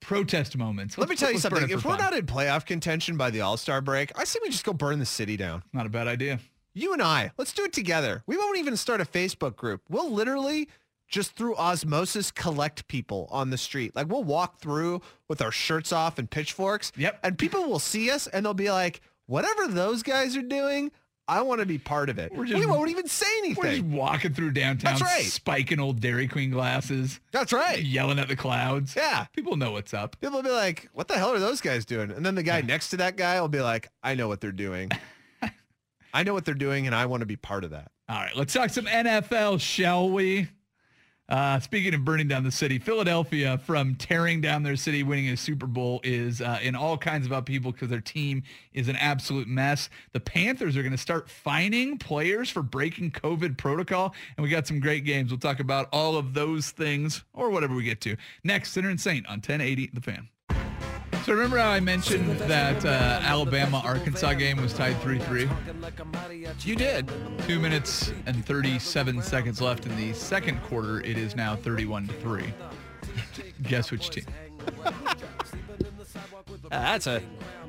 protest 0.00 0.56
moments. 0.56 0.98
Let 0.98 1.08
me 1.08 1.16
tell 1.16 1.32
you 1.32 1.38
something. 1.38 1.64
If 1.64 1.84
we're 1.84 1.96
fun. 1.96 1.98
not 1.98 2.14
in 2.14 2.26
playoff 2.26 2.66
contention 2.66 3.16
by 3.16 3.30
the 3.30 3.40
All-Star 3.40 3.80
break, 3.80 4.12
I 4.18 4.24
say 4.24 4.38
we 4.42 4.50
just 4.50 4.64
go 4.64 4.72
burn 4.72 4.98
the 4.98 5.06
city 5.06 5.36
down. 5.36 5.62
Not 5.72 5.86
a 5.86 5.88
bad 5.88 6.06
idea. 6.06 6.40
You 6.74 6.92
and 6.92 7.02
I, 7.02 7.32
let's 7.36 7.52
do 7.52 7.64
it 7.64 7.72
together. 7.72 8.22
We 8.26 8.36
won't 8.36 8.58
even 8.58 8.76
start 8.76 9.00
a 9.00 9.04
Facebook 9.04 9.56
group. 9.56 9.82
We'll 9.88 10.10
literally 10.10 10.68
just 11.08 11.32
through 11.32 11.56
osmosis 11.56 12.30
collect 12.30 12.86
people 12.86 13.26
on 13.30 13.50
the 13.50 13.58
street. 13.58 13.96
Like 13.96 14.08
we'll 14.08 14.24
walk 14.24 14.60
through 14.60 15.00
with 15.26 15.40
our 15.42 15.50
shirts 15.50 15.92
off 15.92 16.18
and 16.18 16.30
pitchforks. 16.30 16.92
Yep. 16.96 17.18
And 17.24 17.38
people 17.38 17.64
will 17.64 17.78
see 17.78 18.10
us 18.10 18.26
and 18.26 18.44
they'll 18.44 18.54
be 18.54 18.70
like, 18.70 19.00
whatever 19.26 19.66
those 19.66 20.02
guys 20.02 20.36
are 20.36 20.42
doing, 20.42 20.92
I 21.28 21.42
want 21.42 21.60
to 21.60 21.66
be 21.66 21.76
part 21.76 22.08
of 22.08 22.18
it. 22.18 22.32
We're 22.34 22.46
just, 22.46 22.58
we 22.58 22.64
won't 22.64 22.90
even 22.90 23.06
say 23.06 23.26
anything. 23.38 23.62
We're 23.62 23.70
just 23.72 23.84
walking 23.84 24.32
through 24.32 24.52
downtown, 24.52 24.92
That's 24.92 25.02
right. 25.02 25.24
spiking 25.24 25.78
old 25.78 26.00
Dairy 26.00 26.26
Queen 26.26 26.50
glasses. 26.50 27.20
That's 27.32 27.52
right. 27.52 27.82
Yelling 27.82 28.18
at 28.18 28.28
the 28.28 28.36
clouds. 28.36 28.96
Yeah. 28.96 29.26
People 29.34 29.56
know 29.56 29.72
what's 29.72 29.92
up. 29.92 30.18
People 30.20 30.36
will 30.38 30.42
be 30.42 30.50
like, 30.50 30.88
what 30.94 31.06
the 31.06 31.18
hell 31.18 31.34
are 31.34 31.38
those 31.38 31.60
guys 31.60 31.84
doing? 31.84 32.10
And 32.10 32.24
then 32.24 32.34
the 32.34 32.42
guy 32.42 32.62
next 32.62 32.88
to 32.90 32.96
that 32.96 33.16
guy 33.16 33.38
will 33.42 33.48
be 33.48 33.60
like, 33.60 33.90
I 34.02 34.14
know 34.14 34.26
what 34.26 34.40
they're 34.40 34.52
doing. 34.52 34.90
I 36.14 36.22
know 36.22 36.32
what 36.32 36.46
they're 36.46 36.54
doing, 36.54 36.86
and 36.86 36.94
I 36.96 37.04
want 37.04 37.20
to 37.20 37.26
be 37.26 37.36
part 37.36 37.64
of 37.64 37.70
that. 37.72 37.90
All 38.08 38.16
right, 38.16 38.34
let's 38.34 38.54
talk 38.54 38.70
some 38.70 38.86
NFL, 38.86 39.60
shall 39.60 40.08
we? 40.08 40.48
Uh, 41.28 41.60
speaking 41.60 41.92
of 41.92 42.04
burning 42.06 42.26
down 42.26 42.42
the 42.42 42.50
city, 42.50 42.78
Philadelphia, 42.78 43.58
from 43.58 43.94
tearing 43.96 44.40
down 44.40 44.62
their 44.62 44.76
city, 44.76 45.02
winning 45.02 45.28
a 45.28 45.36
Super 45.36 45.66
Bowl, 45.66 46.00
is 46.02 46.40
uh, 46.40 46.58
in 46.62 46.74
all 46.74 46.96
kinds 46.96 47.26
of 47.26 47.32
upheaval 47.32 47.70
because 47.70 47.90
their 47.90 48.00
team 48.00 48.42
is 48.72 48.88
an 48.88 48.96
absolute 48.96 49.46
mess. 49.46 49.90
The 50.12 50.20
Panthers 50.20 50.74
are 50.74 50.82
going 50.82 50.92
to 50.92 50.98
start 50.98 51.28
fining 51.28 51.98
players 51.98 52.48
for 52.48 52.62
breaking 52.62 53.10
COVID 53.10 53.58
protocol, 53.58 54.14
and 54.36 54.42
we 54.42 54.48
got 54.48 54.66
some 54.66 54.80
great 54.80 55.04
games. 55.04 55.30
We'll 55.30 55.38
talk 55.38 55.60
about 55.60 55.88
all 55.92 56.16
of 56.16 56.32
those 56.32 56.70
things 56.70 57.24
or 57.34 57.50
whatever 57.50 57.74
we 57.74 57.84
get 57.84 58.00
to 58.02 58.16
next. 58.42 58.72
Sinner 58.72 58.88
and 58.88 59.00
Saint 59.00 59.26
on 59.26 59.34
1080 59.34 59.90
The 59.92 60.00
Fan. 60.00 60.28
So 61.24 61.32
remember 61.34 61.58
how 61.58 61.70
I 61.70 61.80
mentioned 61.80 62.38
that 62.40 62.84
uh, 62.84 63.20
Alabama 63.22 63.82
Arkansas 63.84 64.34
game 64.34 64.60
was 64.60 64.72
tied 64.72 64.96
3-3? 64.96 66.66
You 66.66 66.74
did. 66.74 67.10
2 67.46 67.58
minutes 67.58 68.12
and 68.26 68.44
37 68.44 69.22
seconds 69.22 69.60
left 69.60 69.86
in 69.86 69.96
the 69.96 70.12
second 70.14 70.62
quarter. 70.62 71.00
It 71.00 71.18
is 71.18 71.36
now 71.36 71.56
31 71.56 72.08
3. 72.08 72.54
Guess 73.62 73.90
which 73.90 74.10
team? 74.10 74.26
uh, 74.84 74.92
that's 76.70 77.06
a 77.06 77.22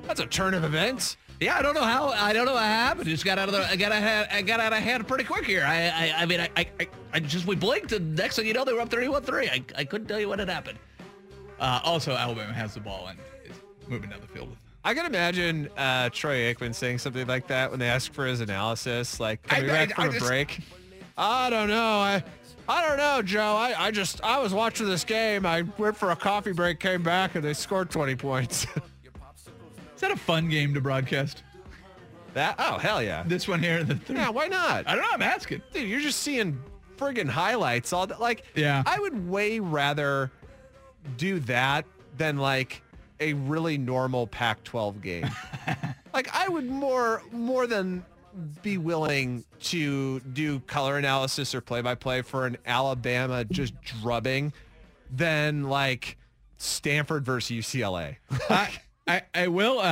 that's 0.07 0.19
a 0.19 0.25
turn 0.25 0.53
of 0.53 0.63
events. 0.63 1.17
Yeah, 1.39 1.57
I 1.57 1.61
don't 1.61 1.73
know 1.73 1.83
how. 1.83 2.09
I 2.09 2.33
don't 2.33 2.45
know 2.45 2.53
what 2.53 2.63
happened. 2.63 3.07
It 3.07 3.11
just 3.11 3.23
got 3.23 3.37
out 3.37 3.47
of 3.47 3.53
the. 3.53 3.65
I 3.65 3.75
got 3.75 3.91
out. 3.91 4.27
I 4.31 4.41
got 4.41 4.59
out 4.59 4.73
of 4.73 4.79
hand 4.79 5.07
pretty 5.07 5.23
quick 5.23 5.45
here. 5.45 5.63
I. 5.65 5.87
I, 5.87 6.13
I 6.17 6.25
mean, 6.25 6.41
I, 6.41 6.49
I. 6.57 6.87
I 7.13 7.19
just 7.19 7.45
we 7.45 7.55
blinked, 7.55 7.91
and 7.93 8.15
next 8.15 8.35
thing 8.35 8.45
you 8.45 8.53
know, 8.53 8.65
they 8.65 8.73
were 8.73 8.81
up 8.81 8.89
31-3. 8.89 9.49
I. 9.49 9.63
I 9.77 9.85
couldn't 9.85 10.07
tell 10.07 10.19
you 10.19 10.27
what 10.27 10.39
had 10.39 10.49
happened. 10.49 10.79
Uh, 11.59 11.79
also, 11.83 12.13
Alabama 12.13 12.53
has 12.53 12.73
the 12.73 12.79
ball, 12.79 13.07
and 13.07 13.19
moving 13.89 14.09
down 14.09 14.21
the 14.21 14.27
field. 14.27 14.55
I 14.83 14.93
can 14.93 15.05
imagine 15.05 15.69
uh, 15.77 16.09
Troy 16.09 16.53
Aikman 16.53 16.73
saying 16.73 16.99
something 16.99 17.27
like 17.27 17.47
that 17.47 17.69
when 17.69 17.79
they 17.79 17.89
ask 17.89 18.13
for 18.13 18.25
his 18.25 18.39
analysis, 18.39 19.19
like 19.19 19.43
coming 19.43 19.69
I, 19.69 19.73
back 19.73 19.91
I, 19.91 19.93
from 19.93 20.03
I 20.03 20.07
a 20.07 20.11
just, 20.11 20.25
break. 20.25 20.59
I 21.17 21.49
don't 21.49 21.67
know. 21.67 21.99
I 21.99 22.23
I 22.67 22.87
don't 22.87 22.97
know, 22.97 23.21
Joe. 23.23 23.55
I, 23.55 23.87
I 23.87 23.91
just 23.91 24.23
I 24.23 24.39
was 24.39 24.53
watching 24.53 24.87
this 24.87 25.03
game. 25.03 25.45
I 25.45 25.63
went 25.77 25.97
for 25.97 26.11
a 26.11 26.15
coffee 26.15 26.53
break, 26.53 26.79
came 26.79 27.01
back, 27.01 27.35
and 27.35 27.43
they 27.43 27.53
scored 27.53 27.89
20 27.89 28.15
points. 28.15 28.65
Is 29.95 30.01
that 30.01 30.11
a 30.11 30.15
fun 30.15 30.47
game 30.49 30.73
to 30.75 30.81
broadcast? 30.81 31.43
That 32.35 32.55
oh 32.59 32.77
hell 32.77 33.01
yeah. 33.01 33.23
This 33.25 33.47
one 33.47 33.61
here, 33.61 33.83
the 33.83 33.95
third. 33.95 34.17
Yeah, 34.17 34.29
why 34.29 34.47
not? 34.47 34.87
I 34.87 34.93
don't 34.93 35.01
know. 35.01 35.09
I'm 35.11 35.21
asking. 35.21 35.61
Dude, 35.73 35.89
you're 35.89 35.99
just 35.99 36.19
seeing 36.19 36.61
friggin' 36.95 37.27
highlights 37.27 37.91
all 37.91 38.05
that. 38.07 38.21
Like, 38.21 38.45
yeah. 38.55 38.83
I 38.85 38.99
would 38.99 39.27
way 39.27 39.59
rather 39.59 40.31
do 41.17 41.39
that 41.41 41.85
than 42.17 42.37
like 42.37 42.81
a 43.19 43.33
really 43.33 43.77
normal 43.77 44.27
Pac-12 44.27 45.01
game. 45.01 45.29
like 46.13 46.33
I 46.33 46.47
would 46.47 46.65
more 46.65 47.21
more 47.31 47.67
than 47.67 48.03
be 48.61 48.77
willing 48.77 49.43
to 49.59 50.19
do 50.19 50.59
color 50.61 50.97
analysis 50.97 51.53
or 51.55 51.61
play-by-play 51.61 52.21
for 52.21 52.45
an 52.45 52.57
Alabama 52.65 53.43
just 53.43 53.73
drubbing 53.81 54.53
than 55.11 55.63
like 55.63 56.17
Stanford 56.57 57.25
versus 57.25 57.57
UCLA. 57.57 58.17
I, 58.49 58.69
I, 59.07 59.21
I 59.33 59.47
will. 59.47 59.79
Uh, 59.79 59.83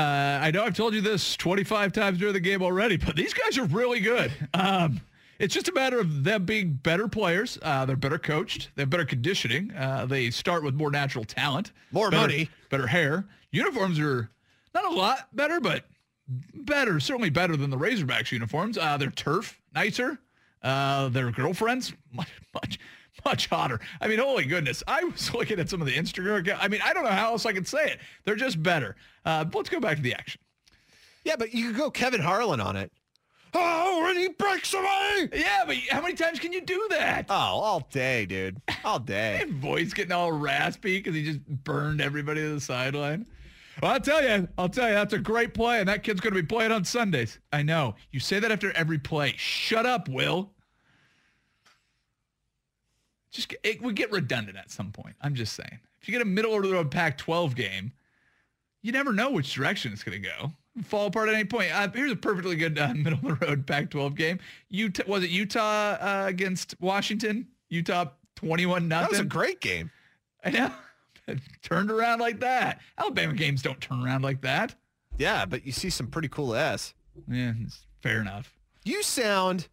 I 0.41 0.51
know 0.51 0.63
I've 0.63 0.75
told 0.75 0.93
you 0.93 1.01
this 1.01 1.35
25 1.37 1.91
times 1.91 2.19
during 2.19 2.33
the 2.33 2.39
game 2.39 2.61
already, 2.61 2.97
but 2.97 3.15
these 3.15 3.33
guys 3.33 3.57
are 3.57 3.65
really 3.65 3.99
good. 3.99 4.31
Um, 4.53 5.01
it's 5.39 5.53
just 5.53 5.67
a 5.67 5.73
matter 5.73 5.99
of 5.99 6.23
them 6.23 6.45
being 6.45 6.73
better 6.73 7.07
players. 7.07 7.57
Uh, 7.61 7.85
they're 7.85 7.95
better 7.95 8.17
coached. 8.17 8.69
They 8.75 8.81
have 8.83 8.89
better 8.89 9.05
conditioning. 9.05 9.71
Uh, 9.75 10.05
they 10.05 10.31
start 10.31 10.63
with 10.63 10.75
more 10.75 10.91
natural 10.91 11.25
talent, 11.25 11.71
more 11.91 12.09
better, 12.09 12.21
money, 12.21 12.49
better 12.69 12.87
hair. 12.87 13.25
Uniforms 13.51 13.99
are 13.99 14.29
not 14.73 14.85
a 14.85 14.95
lot 14.95 15.27
better, 15.33 15.59
but 15.59 15.85
better, 16.27 16.99
certainly 16.99 17.29
better 17.29 17.55
than 17.55 17.69
the 17.69 17.77
Razorbacks 17.77 18.31
uniforms. 18.31 18.77
Uh, 18.77 18.97
they're 18.97 19.09
turf, 19.09 19.59
nicer. 19.73 20.19
Uh, 20.61 21.09
their 21.09 21.31
girlfriends, 21.31 21.93
much, 22.11 22.29
much, 22.53 22.79
much 23.25 23.47
hotter. 23.47 23.79
I 24.01 24.07
mean, 24.07 24.19
holy 24.19 24.45
goodness. 24.45 24.83
I 24.87 25.03
was 25.03 25.33
looking 25.33 25.59
at 25.59 25.69
some 25.69 25.81
of 25.81 25.87
the 25.87 25.93
Instagram. 25.93 26.57
I 26.59 26.67
mean, 26.67 26.81
I 26.83 26.93
don't 26.93 27.03
know 27.03 27.11
how 27.11 27.31
else 27.31 27.45
I 27.45 27.53
can 27.53 27.65
say 27.65 27.91
it. 27.91 27.99
They're 28.25 28.35
just 28.35 28.61
better. 28.61 28.95
Uh, 29.25 29.45
let's 29.53 29.69
go 29.69 29.79
back 29.79 29.97
to 29.97 30.03
the 30.03 30.13
action. 30.13 30.41
Yeah, 31.23 31.35
but 31.37 31.53
you 31.53 31.67
could 31.67 31.77
go 31.77 31.91
Kevin 31.91 32.21
Harlan 32.21 32.61
on 32.61 32.75
it. 32.75 32.91
Oh, 33.53 34.05
and 34.09 34.19
he 34.19 34.29
breaks 34.29 34.73
away. 34.73 35.29
Yeah, 35.33 35.63
but 35.65 35.75
how 35.89 36.01
many 36.01 36.13
times 36.13 36.39
can 36.39 36.53
you 36.53 36.61
do 36.61 36.87
that? 36.89 37.25
Oh, 37.29 37.33
all 37.33 37.87
day, 37.91 38.25
dude. 38.25 38.61
All 38.83 38.99
day. 38.99 39.39
and 39.43 39.53
voice 39.53 39.93
getting 39.93 40.11
all 40.11 40.31
raspy 40.31 40.97
because 40.97 41.15
he 41.15 41.23
just 41.23 41.45
burned 41.45 42.01
everybody 42.01 42.41
to 42.41 42.53
the 42.55 42.61
sideline. 42.61 43.25
Well, 43.81 43.91
I'll 43.91 43.99
tell 43.99 44.23
you, 44.23 44.47
I'll 44.57 44.69
tell 44.69 44.87
you, 44.87 44.95
that's 44.95 45.13
a 45.13 45.19
great 45.19 45.53
play, 45.53 45.79
and 45.79 45.87
that 45.87 46.03
kid's 46.03 46.19
going 46.19 46.33
to 46.33 46.41
be 46.41 46.47
playing 46.47 46.71
on 46.71 46.83
Sundays. 46.83 47.39
I 47.53 47.61
know. 47.61 47.95
You 48.11 48.19
say 48.19 48.39
that 48.39 48.51
after 48.51 48.71
every 48.71 48.97
play. 48.97 49.33
Shut 49.37 49.85
up, 49.85 50.09
Will. 50.09 50.51
Just 53.31 53.53
it 53.63 53.81
would 53.81 53.95
get 53.95 54.11
redundant 54.11 54.57
at 54.57 54.71
some 54.71 54.91
point. 54.91 55.15
I'm 55.21 55.35
just 55.35 55.53
saying. 55.53 55.79
If 56.01 56.07
you 56.07 56.11
get 56.11 56.21
a 56.21 56.25
middle 56.25 56.51
order 56.51 56.65
of 56.65 56.71
the 56.71 56.75
road 56.77 56.91
Pac-12 56.91 57.55
game, 57.55 57.91
you 58.81 58.91
never 58.91 59.13
know 59.13 59.29
which 59.29 59.53
direction 59.53 59.91
it's 59.91 60.03
going 60.03 60.21
to 60.21 60.27
go. 60.27 60.51
Fall 60.83 61.07
apart 61.07 61.29
at 61.29 61.35
any 61.35 61.45
point. 61.45 61.71
Uh, 61.73 61.87
here's 61.93 62.11
a 62.11 62.15
perfectly 62.15 62.55
good 62.55 62.77
uh, 62.77 62.93
middle 62.95 63.19
of 63.19 63.39
the 63.39 63.45
road 63.45 63.65
Pac-12 63.65 64.15
game. 64.15 64.39
Utah 64.69 65.03
was 65.07 65.23
it 65.23 65.29
Utah 65.29 65.97
uh, 65.99 66.25
against 66.27 66.75
Washington? 66.79 67.47
Utah 67.69 68.05
21 68.35 68.87
nothing. 68.87 69.03
That 69.03 69.09
was 69.09 69.19
a 69.19 69.23
great 69.23 69.61
game. 69.61 69.91
I 70.43 70.51
know. 70.51 70.71
Turned 71.61 71.91
around 71.91 72.19
like 72.19 72.39
that. 72.39 72.79
Alabama 72.97 73.33
games 73.33 73.61
don't 73.61 73.81
turn 73.81 74.03
around 74.03 74.21
like 74.21 74.41
that. 74.41 74.75
Yeah, 75.17 75.45
but 75.45 75.65
you 75.65 75.71
see 75.71 75.89
some 75.89 76.07
pretty 76.07 76.29
cool 76.29 76.55
S. 76.55 76.93
Yeah, 77.27 77.53
fair 78.01 78.21
enough. 78.21 78.55
You 78.85 79.03
sound 79.03 79.67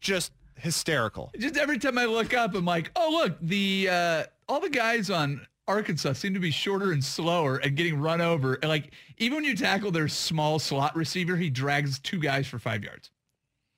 just 0.00 0.32
hysterical. 0.56 1.32
Just 1.38 1.56
every 1.56 1.78
time 1.78 1.98
I 1.98 2.04
look 2.04 2.34
up, 2.34 2.54
I'm 2.54 2.64
like, 2.64 2.90
oh 2.94 3.08
look, 3.10 3.36
the 3.40 3.88
uh, 3.90 4.24
all 4.48 4.60
the 4.60 4.70
guys 4.70 5.10
on 5.10 5.46
Arkansas 5.68 6.14
seem 6.14 6.34
to 6.34 6.40
be 6.40 6.50
shorter 6.50 6.92
and 6.92 7.04
slower 7.04 7.56
and 7.56 7.76
getting 7.76 8.00
run 8.00 8.20
over. 8.20 8.54
And 8.54 8.68
like 8.68 8.92
even 9.18 9.36
when 9.36 9.44
you 9.44 9.56
tackle 9.56 9.90
their 9.90 10.08
small 10.08 10.58
slot 10.58 10.94
receiver, 10.94 11.36
he 11.36 11.50
drags 11.50 11.98
two 11.98 12.18
guys 12.18 12.46
for 12.46 12.58
five 12.58 12.84
yards. 12.84 13.10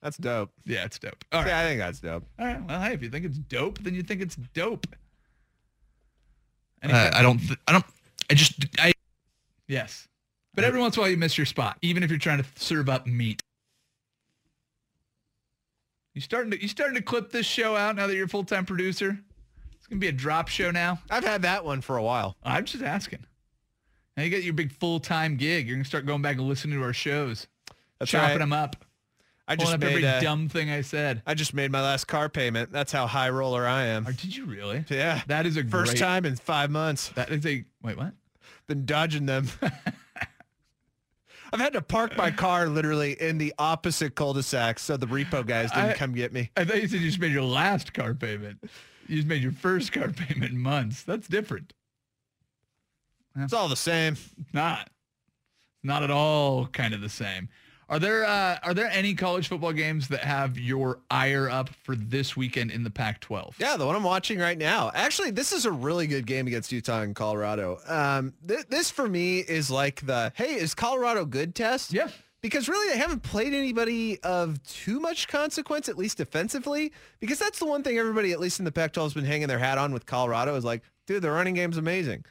That's 0.02 0.16
dope. 0.16 0.50
Yeah, 0.64 0.84
it's 0.84 0.98
dope. 0.98 1.24
All 1.32 1.40
right. 1.40 1.48
Yeah, 1.48 1.58
I 1.58 1.62
think 1.64 1.80
that's 1.80 2.00
dope. 2.00 2.24
All 2.38 2.46
right. 2.46 2.62
Well, 2.68 2.80
hey, 2.80 2.92
if 2.92 3.02
you 3.02 3.08
think 3.08 3.24
it's 3.24 3.38
dope, 3.38 3.78
then 3.78 3.94
you 3.94 4.02
think 4.02 4.20
it's 4.20 4.36
dope. 4.54 4.86
Uh, 6.82 7.10
I 7.12 7.22
don't. 7.22 7.38
Th- 7.38 7.58
I 7.66 7.72
don't. 7.72 7.84
I 8.30 8.34
just. 8.34 8.64
I. 8.78 8.92
Yes. 9.66 10.06
But 10.54 10.64
every 10.64 10.80
once 10.80 10.96
in 10.96 11.00
a 11.00 11.02
while 11.02 11.10
you 11.10 11.16
miss 11.16 11.36
your 11.38 11.46
spot, 11.46 11.78
even 11.82 12.02
if 12.02 12.10
you're 12.10 12.18
trying 12.18 12.42
to 12.42 12.46
serve 12.56 12.88
up 12.88 13.06
meat. 13.06 13.40
You 16.14 16.20
starting 16.20 16.50
to 16.50 16.60
you 16.60 16.68
starting 16.68 16.96
to 16.96 17.02
clip 17.02 17.30
this 17.30 17.46
show 17.46 17.76
out 17.76 17.96
now 17.96 18.06
that 18.06 18.14
you're 18.14 18.26
a 18.26 18.28
full 18.28 18.44
time 18.44 18.66
producer? 18.66 19.20
It's 19.88 19.94
gonna 19.94 20.00
be 20.00 20.08
a 20.08 20.12
drop 20.12 20.48
show 20.48 20.70
now. 20.70 20.98
I've 21.08 21.24
had 21.24 21.40
that 21.42 21.64
one 21.64 21.80
for 21.80 21.96
a 21.96 22.02
while. 22.02 22.36
I'm 22.44 22.66
just 22.66 22.84
asking. 22.84 23.24
Now 24.18 24.24
you 24.24 24.28
got 24.30 24.42
your 24.42 24.52
big 24.52 24.70
full 24.72 25.00
time 25.00 25.36
gig. 25.36 25.66
You're 25.66 25.76
gonna 25.76 25.84
start 25.86 26.04
going 26.04 26.20
back 26.20 26.36
and 26.36 26.46
listening 26.46 26.78
to 26.78 26.84
our 26.84 26.92
shows, 26.92 27.46
That's 27.98 28.10
chopping 28.10 28.32
right. 28.32 28.38
them 28.38 28.52
up, 28.52 28.76
I 29.46 29.56
just 29.56 29.72
up 29.72 29.80
made 29.80 29.88
every 29.92 30.06
uh, 30.06 30.20
dumb 30.20 30.50
thing 30.50 30.70
I 30.70 30.82
said. 30.82 31.22
I 31.26 31.32
just 31.32 31.54
made 31.54 31.72
my 31.72 31.80
last 31.80 32.04
car 32.06 32.28
payment. 32.28 32.70
That's 32.70 32.92
how 32.92 33.06
high 33.06 33.30
roller 33.30 33.66
I 33.66 33.84
am. 33.84 34.06
Or 34.06 34.12
did 34.12 34.36
you 34.36 34.44
really? 34.44 34.84
Yeah. 34.90 35.22
That 35.26 35.46
is 35.46 35.56
a 35.56 35.64
First 35.64 35.92
great, 35.92 36.00
time 36.00 36.26
in 36.26 36.36
five 36.36 36.70
months. 36.70 37.08
That 37.14 37.30
is 37.30 37.46
a 37.46 37.64
wait. 37.82 37.96
What? 37.96 38.12
Been 38.66 38.84
dodging 38.84 39.24
them. 39.24 39.48
I've 41.50 41.60
had 41.60 41.72
to 41.72 41.80
park 41.80 42.14
my 42.14 42.30
car 42.30 42.68
literally 42.68 43.12
in 43.18 43.38
the 43.38 43.54
opposite 43.58 44.14
cul-de-sac 44.14 44.78
so 44.78 44.98
the 44.98 45.06
repo 45.06 45.46
guys 45.46 45.70
didn't 45.70 45.90
I- 45.90 45.94
come 45.94 46.12
get 46.12 46.30
me. 46.30 46.50
I 46.58 46.66
thought 46.66 46.82
you 46.82 46.88
said 46.88 47.00
you 47.00 47.06
just 47.06 47.18
made 47.20 47.32
your 47.32 47.42
last 47.42 47.94
car 47.94 48.12
payment. 48.12 48.62
You 49.08 49.16
just 49.16 49.28
made 49.28 49.42
your 49.42 49.52
first 49.52 49.92
car 49.92 50.08
payment 50.08 50.52
in 50.52 50.58
months. 50.58 51.02
That's 51.02 51.26
different. 51.28 51.72
It's 53.36 53.52
all 53.52 53.68
the 53.68 53.76
same. 53.76 54.16
Not. 54.52 54.90
Not 55.82 56.02
at 56.02 56.10
all 56.10 56.66
kind 56.66 56.92
of 56.92 57.00
the 57.00 57.08
same. 57.08 57.48
Are 57.90 57.98
there 57.98 58.26
uh, 58.26 58.58
are 58.62 58.74
there 58.74 58.90
any 58.90 59.14
college 59.14 59.48
football 59.48 59.72
games 59.72 60.08
that 60.08 60.20
have 60.20 60.58
your 60.58 61.00
ire 61.10 61.48
up 61.48 61.70
for 61.70 61.96
this 61.96 62.36
weekend 62.36 62.70
in 62.70 62.84
the 62.84 62.90
Pac-12? 62.90 63.54
Yeah, 63.58 63.78
the 63.78 63.86
one 63.86 63.96
I'm 63.96 64.02
watching 64.02 64.38
right 64.38 64.58
now. 64.58 64.90
Actually, 64.92 65.30
this 65.30 65.52
is 65.52 65.64
a 65.64 65.72
really 65.72 66.06
good 66.06 66.26
game 66.26 66.46
against 66.46 66.70
Utah 66.70 67.00
and 67.00 67.16
Colorado. 67.16 67.78
Um, 67.86 68.34
th- 68.46 68.66
this 68.68 68.90
for 68.90 69.08
me 69.08 69.38
is 69.38 69.70
like 69.70 70.04
the 70.04 70.32
hey, 70.34 70.56
is 70.56 70.74
Colorado 70.74 71.24
good 71.24 71.54
test? 71.54 71.94
Yeah. 71.94 72.08
Because 72.40 72.68
really, 72.68 72.92
they 72.92 72.98
haven't 72.98 73.24
played 73.24 73.52
anybody 73.52 74.20
of 74.22 74.62
too 74.62 75.00
much 75.00 75.26
consequence, 75.26 75.88
at 75.88 75.98
least 75.98 76.18
defensively. 76.18 76.92
Because 77.18 77.38
that's 77.38 77.58
the 77.58 77.66
one 77.66 77.82
thing 77.82 77.98
everybody, 77.98 78.32
at 78.32 78.38
least 78.38 78.60
in 78.60 78.64
the 78.64 78.72
Pac-12, 78.72 79.02
has 79.02 79.14
been 79.14 79.24
hanging 79.24 79.48
their 79.48 79.58
hat 79.58 79.78
on 79.78 79.92
with 79.92 80.06
Colorado 80.06 80.54
is 80.54 80.64
like, 80.64 80.82
dude, 81.06 81.22
their 81.22 81.32
running 81.32 81.54
game's 81.54 81.78
amazing. 81.78 82.24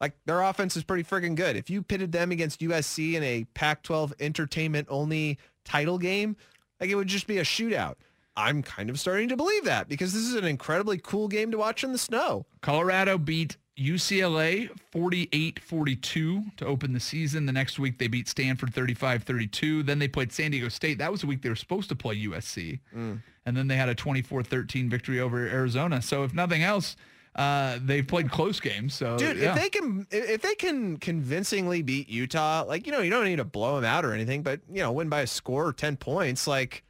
Like 0.00 0.12
their 0.26 0.42
offense 0.42 0.76
is 0.76 0.84
pretty 0.84 1.04
freaking 1.04 1.34
good. 1.34 1.56
If 1.56 1.70
you 1.70 1.82
pitted 1.82 2.12
them 2.12 2.30
against 2.30 2.60
USC 2.60 3.14
in 3.14 3.22
a 3.22 3.44
Pac-12 3.54 4.12
entertainment 4.20 4.86
only 4.90 5.38
title 5.64 5.98
game, 5.98 6.36
like 6.78 6.90
it 6.90 6.94
would 6.94 7.08
just 7.08 7.26
be 7.26 7.38
a 7.38 7.42
shootout. 7.42 7.94
I'm 8.36 8.62
kind 8.62 8.90
of 8.90 9.00
starting 9.00 9.28
to 9.28 9.36
believe 9.36 9.64
that 9.64 9.88
because 9.88 10.12
this 10.12 10.24
is 10.24 10.34
an 10.34 10.44
incredibly 10.44 10.98
cool 10.98 11.28
game 11.28 11.50
to 11.52 11.58
watch 11.58 11.84
in 11.84 11.92
the 11.92 11.98
snow. 11.98 12.44
Colorado 12.60 13.16
beat 13.16 13.56
UCLA 13.78 14.70
48-42 14.94 16.56
to 16.56 16.66
open 16.66 16.92
the 16.92 17.00
season. 17.00 17.46
The 17.46 17.52
next 17.52 17.78
week 17.78 17.98
they 17.98 18.06
beat 18.06 18.28
Stanford 18.28 18.72
35-32. 18.72 19.84
Then 19.84 19.98
they 19.98 20.08
played 20.08 20.32
San 20.32 20.52
Diego 20.52 20.68
State. 20.68 20.98
That 20.98 21.10
was 21.10 21.22
the 21.22 21.26
week 21.26 21.42
they 21.42 21.48
were 21.48 21.56
supposed 21.56 21.88
to 21.88 21.96
play 21.96 22.16
USC. 22.24 22.78
And 22.92 23.56
then 23.56 23.68
they 23.68 23.76
had 23.76 23.88
a 23.88 23.94
24-13 23.94 24.88
victory 24.88 25.20
over 25.20 25.46
Arizona. 25.46 26.00
So 26.02 26.22
if 26.22 26.32
nothing 26.32 26.62
else, 26.62 26.96
uh, 27.36 27.78
they've 27.82 28.06
played 28.06 28.30
close 28.30 28.60
games. 28.60 28.94
So 28.94 29.18
Dude, 29.18 29.36
yeah. 29.38 29.54
if 29.54 29.60
they 29.60 29.68
can 29.68 30.06
if 30.10 30.30
if 30.30 30.42
they 30.42 30.54
can 30.54 30.96
convincingly 30.98 31.82
beat 31.82 32.08
Utah, 32.08 32.64
like 32.66 32.86
you 32.86 32.92
know, 32.92 33.00
you 33.00 33.10
don't 33.10 33.24
need 33.24 33.36
to 33.36 33.44
blow 33.44 33.74
them 33.76 33.84
out 33.84 34.04
or 34.04 34.12
anything, 34.12 34.42
but 34.42 34.60
you 34.70 34.82
know, 34.82 34.92
win 34.92 35.08
by 35.08 35.22
a 35.22 35.26
score 35.26 35.66
or 35.66 35.72
10 35.72 35.96
points, 35.96 36.46
like 36.46 36.84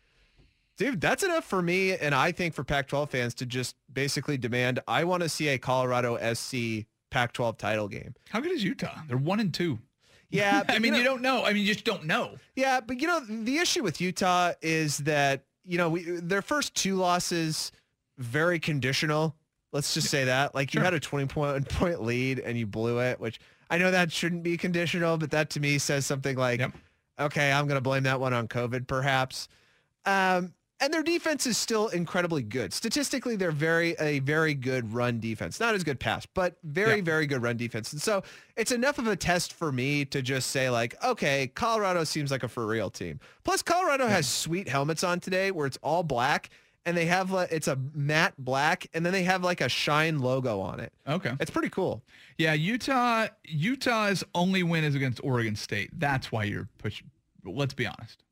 dude, 0.77 1.01
that's 1.01 1.23
enough 1.23 1.45
for 1.45 1.63
me 1.63 1.97
and 1.97 2.15
I 2.15 2.33
think 2.33 2.55
for 2.55 2.65
Pac-12 2.65 3.09
fans 3.11 3.35
to 3.35 3.47
just 3.47 3.77
basically 3.93 4.37
demand 4.37 4.81
I 4.89 5.05
want 5.05 5.23
to 5.23 5.29
see 5.29 5.49
a 5.49 5.59
Colorado 5.59 6.17
SC 6.35 6.87
Pac-12 7.11 7.59
title 7.59 7.89
game. 7.89 8.15
How 8.31 8.41
good 8.41 8.53
is 8.53 8.65
Utah? 8.65 8.99
They're 9.09 9.17
one 9.17 9.41
and 9.41 9.53
two. 9.55 9.79
Yeah, 10.31 10.63
I 10.69 10.79
mean, 10.81 10.93
know- 10.93 10.99
you 10.99 11.05
don't 11.05 11.23
know. 11.23 11.45
I 11.45 11.53
mean, 11.53 11.63
you 11.65 11.73
just 11.73 11.85
don't 11.85 12.05
know. 12.07 12.37
Yeah, 12.57 12.81
but 12.81 13.01
you 13.01 13.07
know 13.07 13.21
the 13.21 13.59
issue 13.59 13.83
with 13.83 14.01
Utah 14.01 14.53
is 14.63 14.99
that 14.99 15.45
you 15.65 15.79
know 15.79 15.91
we, 15.91 16.03
their 16.03 16.43
first 16.43 16.75
two 16.75 16.97
losses 16.97 17.71
very 18.19 18.59
conditional. 18.59 19.37
Let's 19.73 19.95
just 19.95 20.09
say 20.09 20.25
that 20.25 20.55
like 20.55 20.75
you 20.75 20.81
had 20.81 20.95
a 20.95 20.99
twenty 21.01 21.27
point 21.27 21.69
point 21.69 22.03
lead 22.03 22.41
and 22.41 22.59
you 22.59 22.67
blew 22.67 22.99
it, 23.01 23.21
which 23.21 23.39
I 23.71 23.79
know 23.79 23.91
that 23.93 24.11
shouldn't 24.11 24.43
be 24.43 24.57
conditional, 24.57 25.17
but 25.19 25.31
that 25.33 25.51
to 25.51 25.61
me 25.61 25.79
says 25.79 26.05
something 26.07 26.37
like, 26.37 26.61
Yep. 26.61 26.73
okay, 27.21 27.53
I'm 27.53 27.67
going 27.67 27.77
to 27.77 27.81
blame 27.83 28.03
that 28.05 28.19
one 28.21 28.33
on 28.33 28.47
COVID, 28.49 28.87
perhaps. 28.87 29.49
Um, 30.05 30.53
and 30.81 30.93
their 30.93 31.03
defense 31.03 31.47
is 31.47 31.57
still 31.57 31.89
incredibly 31.89 32.43
good. 32.43 32.73
Statistically, 32.73 33.37
they're 33.37 33.51
very 33.53 33.95
a 34.01 34.19
very 34.21 34.55
good 34.55 34.93
run 34.93 35.21
defense. 35.21 35.61
Not 35.61 35.75
as 35.75 35.85
good 35.85 36.01
pass, 36.01 36.27
but 36.27 36.57
very 36.65 36.97
Yeah. 36.97 37.03
very 37.05 37.27
good 37.27 37.43
run 37.43 37.57
defense. 37.57 37.93
And 37.93 38.03
so 38.03 38.23
it's 38.57 38.73
enough 38.73 38.99
of 38.99 39.07
a 39.07 39.17
test 39.17 39.53
for 39.53 39.71
me 39.73 40.05
to 40.07 40.21
just 40.23 40.51
say 40.51 40.69
like, 40.71 40.95
okay, 41.03 41.47
Colorado 41.55 42.05
seems 42.05 42.31
like 42.31 42.43
a 42.43 42.49
for 42.49 42.67
real 42.67 42.91
team. 42.91 43.21
Plus, 43.45 43.63
Colorado 43.63 44.07
has 44.09 44.29
sweet 44.29 44.69
helmets 44.69 45.05
on 45.05 45.21
today 45.21 45.51
where 45.51 45.67
it's 45.67 45.79
all 45.83 46.03
black 46.03 46.51
and 46.87 46.97
they 46.97 47.07
have 47.07 47.31
like, 47.31 47.51
it's 47.51 47.69
a 47.69 47.79
matte 47.95 48.35
black 48.37 48.87
and 48.93 49.07
then 49.07 49.13
they 49.13 49.23
have 49.23 49.43
like 49.43 49.61
a 49.63 49.69
shine 49.69 50.19
logo 50.19 50.61
on 50.61 50.81
it. 50.81 50.93
Okay. 51.07 51.33
It's 51.41 51.51
pretty 51.51 51.71
cool. 51.71 52.03
Yeah, 52.37 52.53
Utah. 52.53 53.29
Utah's 53.45 54.23
only 54.35 54.63
win 54.63 54.85
is 54.85 54.95
against 54.95 55.21
Oregon 55.25 55.57
State. 55.57 55.91
That's 55.99 56.31
why 56.33 56.45
you're 56.45 56.69
pushing. 56.79 57.11
Let's 57.45 57.75
be 57.75 57.87
honest. 57.87 58.23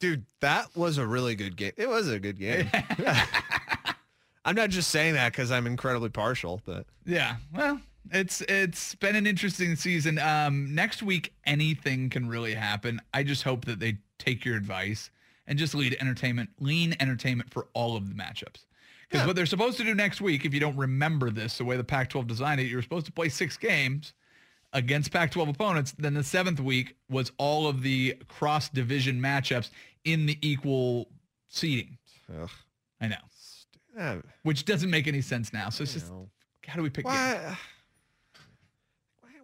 Dude, 0.00 0.24
that 0.40 0.74
was 0.76 0.98
a 0.98 1.06
really 1.06 1.34
good 1.34 1.56
game. 1.56 1.72
It 1.76 1.88
was 1.88 2.08
a 2.08 2.18
good 2.18 2.38
game. 2.38 2.68
I'm 4.44 4.54
not 4.56 4.70
just 4.70 4.90
saying 4.90 5.14
that 5.14 5.32
because 5.32 5.50
I'm 5.50 5.66
incredibly 5.66 6.08
partial, 6.08 6.60
but 6.64 6.86
Yeah. 7.04 7.36
Well, 7.54 7.80
it's 8.10 8.40
it's 8.42 8.94
been 8.94 9.14
an 9.14 9.26
interesting 9.26 9.76
season. 9.76 10.18
Um, 10.18 10.74
next 10.74 11.02
week, 11.02 11.34
anything 11.44 12.08
can 12.08 12.28
really 12.28 12.54
happen. 12.54 13.00
I 13.12 13.22
just 13.22 13.42
hope 13.42 13.66
that 13.66 13.78
they 13.78 13.98
take 14.18 14.44
your 14.44 14.56
advice 14.56 15.10
and 15.46 15.58
just 15.58 15.74
lead 15.74 15.96
entertainment, 16.00 16.50
lean 16.58 16.96
entertainment 17.00 17.52
for 17.52 17.68
all 17.74 17.96
of 17.96 18.08
the 18.08 18.14
matchups. 18.14 18.64
Because 19.08 19.22
Yeah. 19.22 19.26
what 19.26 19.36
they're 19.36 19.46
supposed 19.46 19.76
to 19.78 19.84
do 19.84 19.94
next 19.94 20.20
week, 20.20 20.44
if 20.46 20.54
you 20.54 20.60
don't 20.60 20.76
remember 20.76 21.30
this, 21.30 21.58
the 21.58 21.64
way 21.64 21.76
the 21.76 21.84
Pac-12 21.84 22.26
designed 22.26 22.60
it, 22.60 22.68
you're 22.68 22.82
supposed 22.82 23.06
to 23.06 23.12
play 23.12 23.28
six 23.28 23.56
games 23.56 24.14
against 24.72 25.10
Pac-12 25.12 25.48
opponents. 25.50 25.92
Then 25.98 26.14
the 26.14 26.22
seventh 26.22 26.60
week 26.60 26.94
was 27.08 27.32
all 27.36 27.66
of 27.66 27.82
the 27.82 28.14
cross-division 28.28 29.20
matchups 29.20 29.70
in 30.04 30.26
the 30.26 30.38
equal 30.42 31.08
seeding. 31.48 31.98
ugh, 32.40 32.50
I 33.00 33.08
know, 33.08 33.16
uh, 33.98 34.16
which 34.42 34.64
doesn't 34.64 34.90
make 34.90 35.06
any 35.06 35.20
sense 35.20 35.52
now. 35.52 35.68
So 35.70 35.82
it's 35.82 35.92
just 35.92 36.10
know. 36.10 36.28
how 36.66 36.76
do 36.76 36.82
we 36.82 36.90
pick? 36.90 37.04
games? 37.04 37.16
why? 37.16 37.56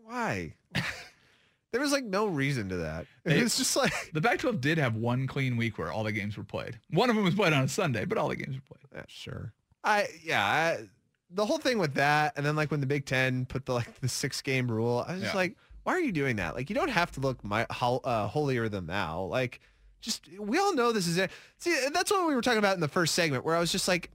Why? 0.05 0.53
Why? 0.73 0.83
there 1.73 1.81
was 1.81 1.93
like 1.93 2.05
no 2.05 2.27
reason 2.27 2.69
to 2.71 2.77
that. 2.77 3.07
They- 3.25 3.39
It 3.39 3.43
was 3.43 3.57
just 3.57 3.77
like, 3.77 3.93
The 4.13 4.21
Pac-12 4.23 4.61
did 4.61 4.79
have 4.79 4.97
one 4.97 5.27
clean 5.27 5.57
week 5.57 5.79
where 5.79 5.91
all 5.93 6.05
the 6.05 6.13
games 6.13 6.37
were 6.37 6.45
played. 6.45 6.79
One 6.91 7.11
of 7.11 7.17
them 7.17 7.25
was 7.25 7.35
played 7.35 7.53
on 7.53 7.65
a 7.65 7.69
Sunday, 7.69 8.05
but 8.05 8.19
all 8.19 8.29
the 8.29 8.37
games 8.37 8.57
were 8.57 8.77
played. 8.77 8.87
yeah, 8.95 9.05
sure. 9.09 9.53
I 9.85 10.09
yeah. 10.23 10.45
I, 10.45 10.89
the 11.31 11.45
whole 11.45 11.59
thing 11.59 11.79
with 11.79 11.95
that, 11.95 12.35
and 12.37 12.47
then 12.47 12.55
like 12.57 12.71
when 12.71 12.81
the 12.81 12.87
Big 12.87 13.05
Ten 13.05 13.47
put 13.47 13.67
the 13.67 13.75
like 13.75 14.01
the 14.01 14.09
six 14.09 14.41
game 14.43 14.71
rule, 14.71 15.05
I 15.07 15.15
was 15.15 15.23
just 15.23 15.35
like, 15.35 15.57
why 15.83 15.93
are 15.95 16.01
you 16.01 16.13
doing 16.13 16.37
that? 16.37 16.55
Like, 16.55 16.69
you 16.71 16.75
don't 16.77 16.89
have 16.91 17.11
to 17.13 17.21
look 17.21 17.43
my 17.45 17.67
uh, 17.69 18.27
holier 18.29 18.69
than 18.69 18.87
thou. 18.87 19.23
Like, 19.25 19.61
just 20.01 20.29
we 20.39 20.59
all 20.59 20.75
know 20.75 20.93
this 20.93 21.07
is 21.07 21.19
it. 21.19 21.31
See, 21.59 21.77
that's 21.93 22.11
what 22.11 22.27
we 22.27 22.35
were 22.35 22.43
talking 22.43 22.59
about 22.59 22.75
in 22.75 22.81
the 22.81 22.89
first 22.89 23.15
segment, 23.15 23.45
where 23.45 23.57
I 23.57 23.61
was 23.61 23.73
just 23.73 23.89
like, 23.89 24.11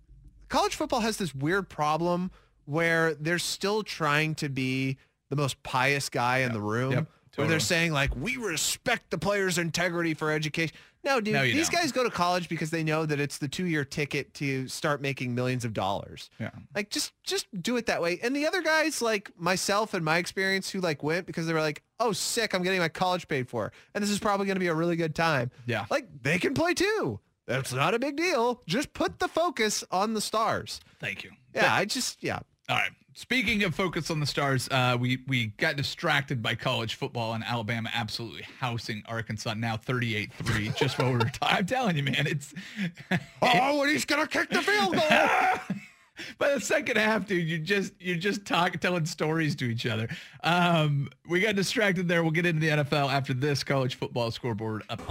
college 0.50 0.76
football 0.76 1.02
has 1.02 1.18
this 1.18 1.34
weird 1.34 1.70
problem 1.70 2.32
where 2.66 3.14
they're 3.16 3.40
still 3.40 3.84
trying 3.84 4.36
to 4.36 4.50
be 4.50 4.98
the 5.30 5.36
most 5.36 5.62
pious 5.64 6.10
guy 6.10 6.40
in 6.40 6.54
the 6.54 6.62
room. 6.62 6.92
Yep, 6.92 7.08
Where 7.36 7.48
they're 7.48 7.60
saying 7.60 7.94
like, 7.94 8.16
we 8.16 8.38
respect 8.38 9.10
the 9.10 9.18
player's 9.18 9.58
integrity 9.58 10.14
for 10.14 10.32
education. 10.32 10.76
No, 11.04 11.20
dude, 11.20 11.34
No, 11.34 11.44
these 11.44 11.70
don't. 11.70 11.82
guys 11.82 11.92
go 11.92 12.04
to 12.04 12.10
college 12.10 12.48
because 12.48 12.70
they 12.70 12.84
know 12.84 13.06
that 13.06 13.20
it's 13.20 13.38
the 13.40 13.48
two-year 13.48 13.84
ticket 13.84 14.34
to 14.36 14.68
start 14.68 15.02
making 15.02 15.34
millions 15.34 15.66
of 15.66 15.74
dollars. 15.74 16.30
Yeah. 16.40 16.52
Like 16.76 16.90
just 16.90 17.14
just 17.24 17.48
do 17.62 17.78
it 17.78 17.88
that 17.88 18.02
way. 18.02 18.20
And 18.22 18.36
the 18.36 18.46
other 18.46 18.62
guys 18.62 19.02
like 19.02 19.32
myself 19.38 19.94
and 19.94 20.06
my 20.06 20.18
experience 20.18 20.70
who 20.70 20.80
like 20.80 21.02
went 21.04 21.26
because 21.26 21.48
they 21.48 21.54
were 21.54 21.62
like, 21.62 21.82
"Oh, 22.00 22.12
sick, 22.12 22.54
I'm 22.54 22.62
getting 22.64 22.80
my 22.80 22.90
college 22.90 23.28
paid 23.28 23.50
for." 23.50 23.72
And 23.96 24.04
this 24.04 24.12
is 24.12 24.20
probably 24.20 24.46
going 24.46 24.56
to 24.58 24.60
be 24.62 24.68
a 24.68 24.76
really 24.76 24.96
good 24.96 25.16
time. 25.16 25.50
Yeah. 25.66 25.86
Like 25.90 26.08
they 26.22 26.38
can 26.38 26.54
play 26.54 26.74
too. 26.74 27.20
That's 27.48 27.74
not 27.74 27.94
a 27.94 28.00
big 28.00 28.16
deal. 28.16 28.62
Just 28.68 28.94
put 28.94 29.20
the 29.20 29.28
focus 29.28 29.84
on 29.92 30.14
the 30.14 30.22
stars. 30.22 30.80
Thank 31.00 31.24
you. 31.24 31.32
Yeah, 31.56 31.74
I 31.74 31.86
just 31.86 32.24
yeah. 32.24 32.40
All 32.72 32.78
right. 32.78 32.92
Speaking 33.16 33.64
of 33.64 33.76
focus 33.76 34.10
on 34.10 34.22
the 34.22 34.26
stars, 34.26 34.70
uh, 34.72 34.96
we 34.98 35.20
we 35.28 35.48
got 35.58 35.76
distracted 35.76 36.42
by 36.42 36.56
college 36.56 36.96
football 36.96 37.34
and 37.34 37.44
Alabama 37.44 37.90
absolutely 37.94 38.44
housing 38.60 39.04
Arkansas 39.08 39.56
now 39.56 39.76
38-3 39.76 40.74
just 40.78 40.98
while 40.98 41.12
we 41.12 41.18
were 41.18 41.26
talking. 41.26 41.58
I'm 41.58 41.66
telling 41.66 41.98
you, 41.98 42.04
man, 42.04 42.26
it's 42.28 42.54
Oh, 43.42 43.82
and 43.82 43.92
he's 43.92 44.06
going 44.06 44.26
to 44.26 44.28
kick 44.28 44.50
the 44.50 44.62
field 44.62 44.94
goal. 44.94 45.02
by 46.38 46.54
the 46.54 46.62
second 46.62 46.96
half, 46.96 47.28
dude, 47.28 47.46
you 47.46 47.58
just 47.58 47.92
you're 48.00 48.16
just 48.16 48.46
talking, 48.46 48.80
telling 48.80 49.06
stories 49.06 49.58
to 49.58 49.66
each 49.66 49.86
other. 49.86 50.08
Um, 50.42 51.10
we 51.28 51.42
got 51.42 51.56
distracted 51.56 52.08
there. 52.08 52.24
We'll 52.24 52.32
get 52.32 52.46
into 52.46 52.62
the 52.62 52.84
NFL 52.84 53.12
after 53.12 53.34
this 53.34 53.66
college 53.66 53.96
football 53.96 54.32
scoreboard 54.32 54.84
up. 54.90 55.02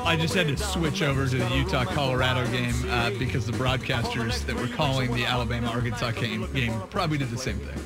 I 0.00 0.16
just 0.16 0.34
had 0.34 0.48
to 0.48 0.56
switch 0.56 1.02
over 1.02 1.26
to 1.26 1.36
the 1.36 1.48
Utah 1.56 1.84
Colorado 1.84 2.46
game 2.50 2.74
uh, 2.90 3.10
because 3.18 3.46
the 3.46 3.52
broadcasters 3.52 4.44
that 4.46 4.54
were 4.54 4.68
calling 4.68 5.14
the 5.14 5.24
Alabama 5.24 5.68
Arkansas 5.68 6.10
game, 6.12 6.50
game 6.52 6.78
probably 6.90 7.16
did 7.18 7.30
the 7.30 7.38
same 7.38 7.58
thing. 7.58 7.78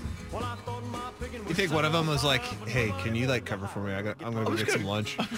you 1.49 1.55
think 1.55 1.73
one 1.73 1.85
of 1.85 1.93
them 1.93 2.07
was 2.07 2.25
like, 2.25 2.43
"Hey, 2.69 2.93
can 3.03 3.15
you 3.15 3.27
like 3.27 3.45
cover 3.45 3.67
for 3.67 3.81
me? 3.81 3.93
I 3.93 4.03
got, 4.03 4.17
I'm 4.25 4.33
going 4.33 4.45
to 4.47 4.51
go 4.51 4.57
get 4.57 4.71
some 4.71 4.83
gonna- 4.83 4.91
lunch." 4.93 5.17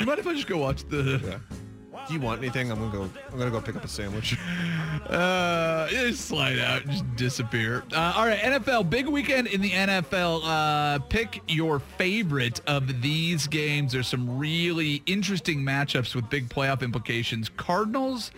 You 0.00 0.06
mind 0.06 0.20
if 0.20 0.26
I 0.26 0.32
just 0.32 0.46
go 0.46 0.56
watch 0.56 0.84
the? 0.88 1.20
Yeah. 1.22 1.56
Do 2.08 2.14
you 2.14 2.20
want 2.20 2.40
anything? 2.40 2.70
I'm 2.70 2.78
gonna 2.78 2.92
go. 2.92 3.10
I'm 3.30 3.38
gonna 3.38 3.50
go 3.50 3.60
pick 3.60 3.76
up 3.76 3.84
a 3.84 3.88
sandwich. 3.88 4.36
Uh, 5.08 5.88
just 5.88 6.26
slide 6.26 6.58
out, 6.58 6.86
just 6.86 7.16
disappear. 7.16 7.82
Uh, 7.92 8.12
all 8.16 8.26
right, 8.26 8.38
NFL 8.38 8.88
big 8.88 9.08
weekend 9.08 9.48
in 9.48 9.60
the 9.60 9.70
NFL. 9.70 10.42
Uh, 10.44 10.98
pick 11.00 11.42
your 11.48 11.80
favorite 11.80 12.60
of 12.68 13.02
these 13.02 13.46
games. 13.48 13.92
There's 13.92 14.06
some 14.06 14.38
really 14.38 15.02
interesting 15.06 15.60
matchups 15.60 16.14
with 16.14 16.30
big 16.30 16.48
playoff 16.48 16.82
implications. 16.82 17.48
Cardinals 17.56 18.30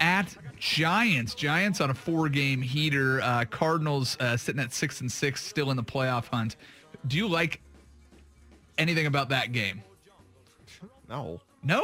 at 0.00 0.36
Giants. 0.58 1.34
Giants 1.34 1.80
on 1.80 1.90
a 1.90 1.94
four-game 1.94 2.62
heater. 2.62 3.20
Uh, 3.20 3.44
Cardinals 3.50 4.16
uh, 4.20 4.36
sitting 4.36 4.60
at 4.62 4.72
six 4.72 5.00
and 5.00 5.10
six, 5.10 5.44
still 5.44 5.70
in 5.70 5.76
the 5.76 5.82
playoff 5.84 6.26
hunt. 6.26 6.56
Do 7.06 7.16
you 7.16 7.26
like 7.26 7.60
anything 8.78 9.06
about 9.06 9.30
that 9.30 9.52
game? 9.52 9.82
No. 11.08 11.40
No. 11.62 11.82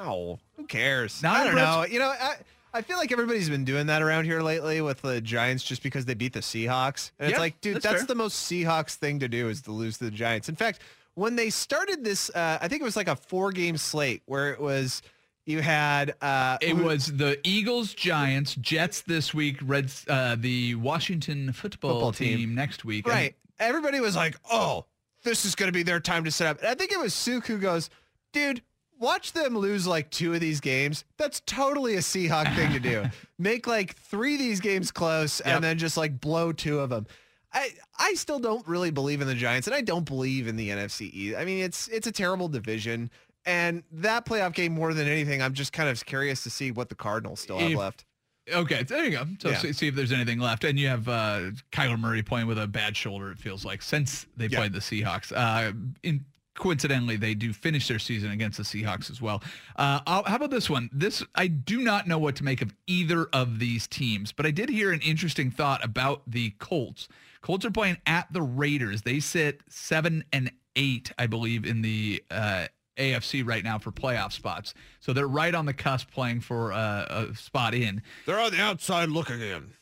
Oh, 0.00 0.38
who 0.56 0.66
cares? 0.66 1.22
Not 1.22 1.36
I 1.36 1.44
don't 1.44 1.54
know. 1.54 1.84
You 1.84 1.98
know, 1.98 2.08
I, 2.08 2.36
I 2.72 2.82
feel 2.82 2.96
like 2.96 3.12
everybody's 3.12 3.50
been 3.50 3.64
doing 3.64 3.86
that 3.88 4.00
around 4.00 4.24
here 4.24 4.40
lately 4.40 4.80
with 4.80 5.02
the 5.02 5.20
Giants 5.20 5.62
just 5.62 5.82
because 5.82 6.04
they 6.04 6.14
beat 6.14 6.32
the 6.32 6.40
Seahawks. 6.40 7.10
And 7.18 7.28
Yeah, 7.28 7.34
it's 7.34 7.40
like, 7.40 7.60
dude, 7.60 7.74
that's 7.76 7.84
that's, 7.84 8.04
the 8.06 8.14
most 8.14 8.50
Seahawks 8.50 8.94
thing 8.94 9.18
to 9.20 9.28
do 9.28 9.48
is 9.48 9.62
to 9.62 9.72
lose 9.72 9.98
to 9.98 10.04
the 10.04 10.10
Giants. 10.10 10.48
In 10.48 10.56
fact, 10.56 10.80
when 11.14 11.36
they 11.36 11.50
started 11.50 12.04
this, 12.04 12.30
uh, 12.30 12.58
I 12.60 12.68
think 12.68 12.80
it 12.80 12.84
was 12.84 12.96
like 12.96 13.08
a 13.08 13.16
four 13.16 13.52
game 13.52 13.76
slate 13.76 14.22
where 14.26 14.52
it 14.52 14.60
was, 14.60 15.02
you 15.44 15.60
had, 15.60 16.14
uh, 16.22 16.58
It 16.60 16.76
was 16.76 17.06
the 17.06 17.38
Eagles, 17.44 17.92
Giants, 17.92 18.54
Jets 18.54 19.02
this 19.02 19.34
week, 19.34 19.58
Reds, 19.62 20.04
uh, 20.08 20.36
the 20.38 20.76
Washington 20.76 21.52
football, 21.52 21.92
Football 21.92 22.12
team. 22.12 22.38
team. 22.38 22.54
next 22.54 22.84
week. 22.84 23.06
right. 23.06 23.34
Everybody 23.58 24.00
was 24.00 24.16
like, 24.16 24.36
oh, 24.50 24.86
this 25.22 25.44
is 25.44 25.54
going 25.54 25.68
to 25.68 25.72
be 25.72 25.82
their 25.82 26.00
time 26.00 26.24
to 26.24 26.30
set 26.30 26.46
up. 26.46 26.58
And 26.60 26.68
I 26.68 26.74
think 26.74 26.92
it 26.92 26.98
was 26.98 27.12
Suk 27.12 27.46
who 27.46 27.58
goes, 27.58 27.90
dude, 28.32 28.62
watch 29.00 29.32
them 29.32 29.58
lose 29.58 29.86
like 29.86 30.10
two 30.10 30.32
of 30.34 30.40
these 30.40 30.60
games. 30.60 31.04
That's 31.16 31.40
totally 31.46 31.96
a 31.96 32.00
Seahawk 32.00 32.54
thing 32.54 32.72
to 32.72 32.78
do. 32.80 33.04
Make 33.38 33.66
like 33.66 33.96
three 33.96 34.34
of 34.34 34.38
these 34.38 34.60
games 34.60 34.92
close 34.92 35.40
Yep. 35.44 35.54
and 35.56 35.64
then 35.64 35.78
just 35.78 35.96
like 35.96 36.20
blow 36.20 36.52
two 36.52 36.78
of 36.78 36.90
them. 36.90 37.06
I, 37.52 37.70
I 37.98 38.14
still 38.14 38.38
don't 38.38 38.64
really 38.68 38.92
believe 38.92 39.20
in 39.20 39.26
the 39.26 39.34
Giants 39.34 39.66
and 39.66 39.74
I 39.74 39.80
don't 39.80 40.04
believe 40.04 40.46
in 40.46 40.54
the 40.54 40.68
NFC 40.68 41.10
East. 41.12 41.36
I 41.36 41.44
mean, 41.44 41.64
it's 41.64 41.88
it's 41.88 42.06
a 42.06 42.12
terrible 42.12 42.46
division. 42.48 43.10
And 43.46 43.82
that 43.92 44.26
playoff 44.26 44.52
game, 44.54 44.72
more 44.74 44.92
than 44.94 45.08
anything, 45.08 45.40
I'm 45.42 45.54
just 45.54 45.72
kind 45.72 45.88
of 45.88 46.04
curious 46.04 46.42
to 46.44 46.50
see 46.50 46.70
what 46.70 46.90
the 46.90 46.94
Cardinals 46.94 47.40
still 47.40 47.58
have 47.58 47.70
If- 47.72 47.76
left. 47.78 48.04
Okay, 48.52 48.82
there 48.82 49.04
you 49.04 49.10
go. 49.12 49.26
So 49.40 49.50
Yeah. 49.50 49.58
see, 49.58 49.72
see 49.72 49.86
if 49.88 49.94
there's 49.94 50.10
anything 50.12 50.40
left. 50.40 50.64
And 50.64 50.78
you 50.78 50.88
have 50.88 51.08
uh, 51.08 51.40
Kyler 51.72 51.98
Murray 51.98 52.22
playing 52.22 52.48
with 52.48 52.58
a 52.58 52.66
bad 52.66 52.96
shoulder, 52.96 53.30
it 53.30 53.38
feels 53.38 53.64
like, 53.64 53.80
since 53.80 54.26
they 54.36 54.46
Yeah. 54.46 54.58
played 54.58 54.72
the 54.72 54.80
Seahawks. 54.80 55.30
Uh, 55.34 55.72
in 56.02 56.24
Coincidentally, 56.60 57.16
they 57.16 57.34
do 57.34 57.54
finish 57.54 57.88
their 57.88 57.98
season 57.98 58.30
against 58.32 58.58
the 58.58 58.64
Seahawks 58.64 59.10
as 59.10 59.22
well. 59.22 59.42
Uh, 59.76 60.00
how 60.06 60.36
about 60.36 60.50
this 60.50 60.68
one? 60.68 60.90
This 60.92 61.24
I 61.34 61.46
do 61.46 61.80
not 61.80 62.06
know 62.06 62.18
what 62.18 62.36
to 62.36 62.44
make 62.44 62.60
of 62.60 62.74
either 62.86 63.28
of 63.32 63.58
these 63.58 63.86
teams, 63.86 64.30
but 64.30 64.44
I 64.44 64.50
did 64.50 64.68
hear 64.68 64.92
an 64.92 65.00
interesting 65.00 65.50
thought 65.50 65.82
about 65.82 66.22
the 66.26 66.50
Colts. 66.58 67.08
Colts 67.40 67.64
are 67.64 67.70
playing 67.70 67.96
at 68.04 68.30
the 68.30 68.42
Raiders. 68.42 69.02
They 69.02 69.20
sit 69.20 69.62
seven 69.70 70.22
and 70.34 70.52
eight, 70.76 71.10
I 71.18 71.26
believe, 71.26 71.64
in 71.64 71.80
the 71.80 72.22
uh, 72.30 72.66
AFC 72.98 73.46
right 73.46 73.64
now 73.64 73.78
for 73.78 73.90
playoff 73.90 74.32
spots. 74.32 74.74
So 75.00 75.14
they're 75.14 75.26
right 75.26 75.54
on 75.54 75.64
the 75.64 75.72
cusp 75.72 76.10
playing 76.10 76.42
for 76.42 76.74
uh, 76.74 77.26
a 77.30 77.34
spot 77.36 77.74
in. 77.74 78.02
They're 78.26 78.38
on 78.38 78.50
the 78.52 78.60
outside 78.60 79.08
looking 79.08 79.40
in. 79.40 79.72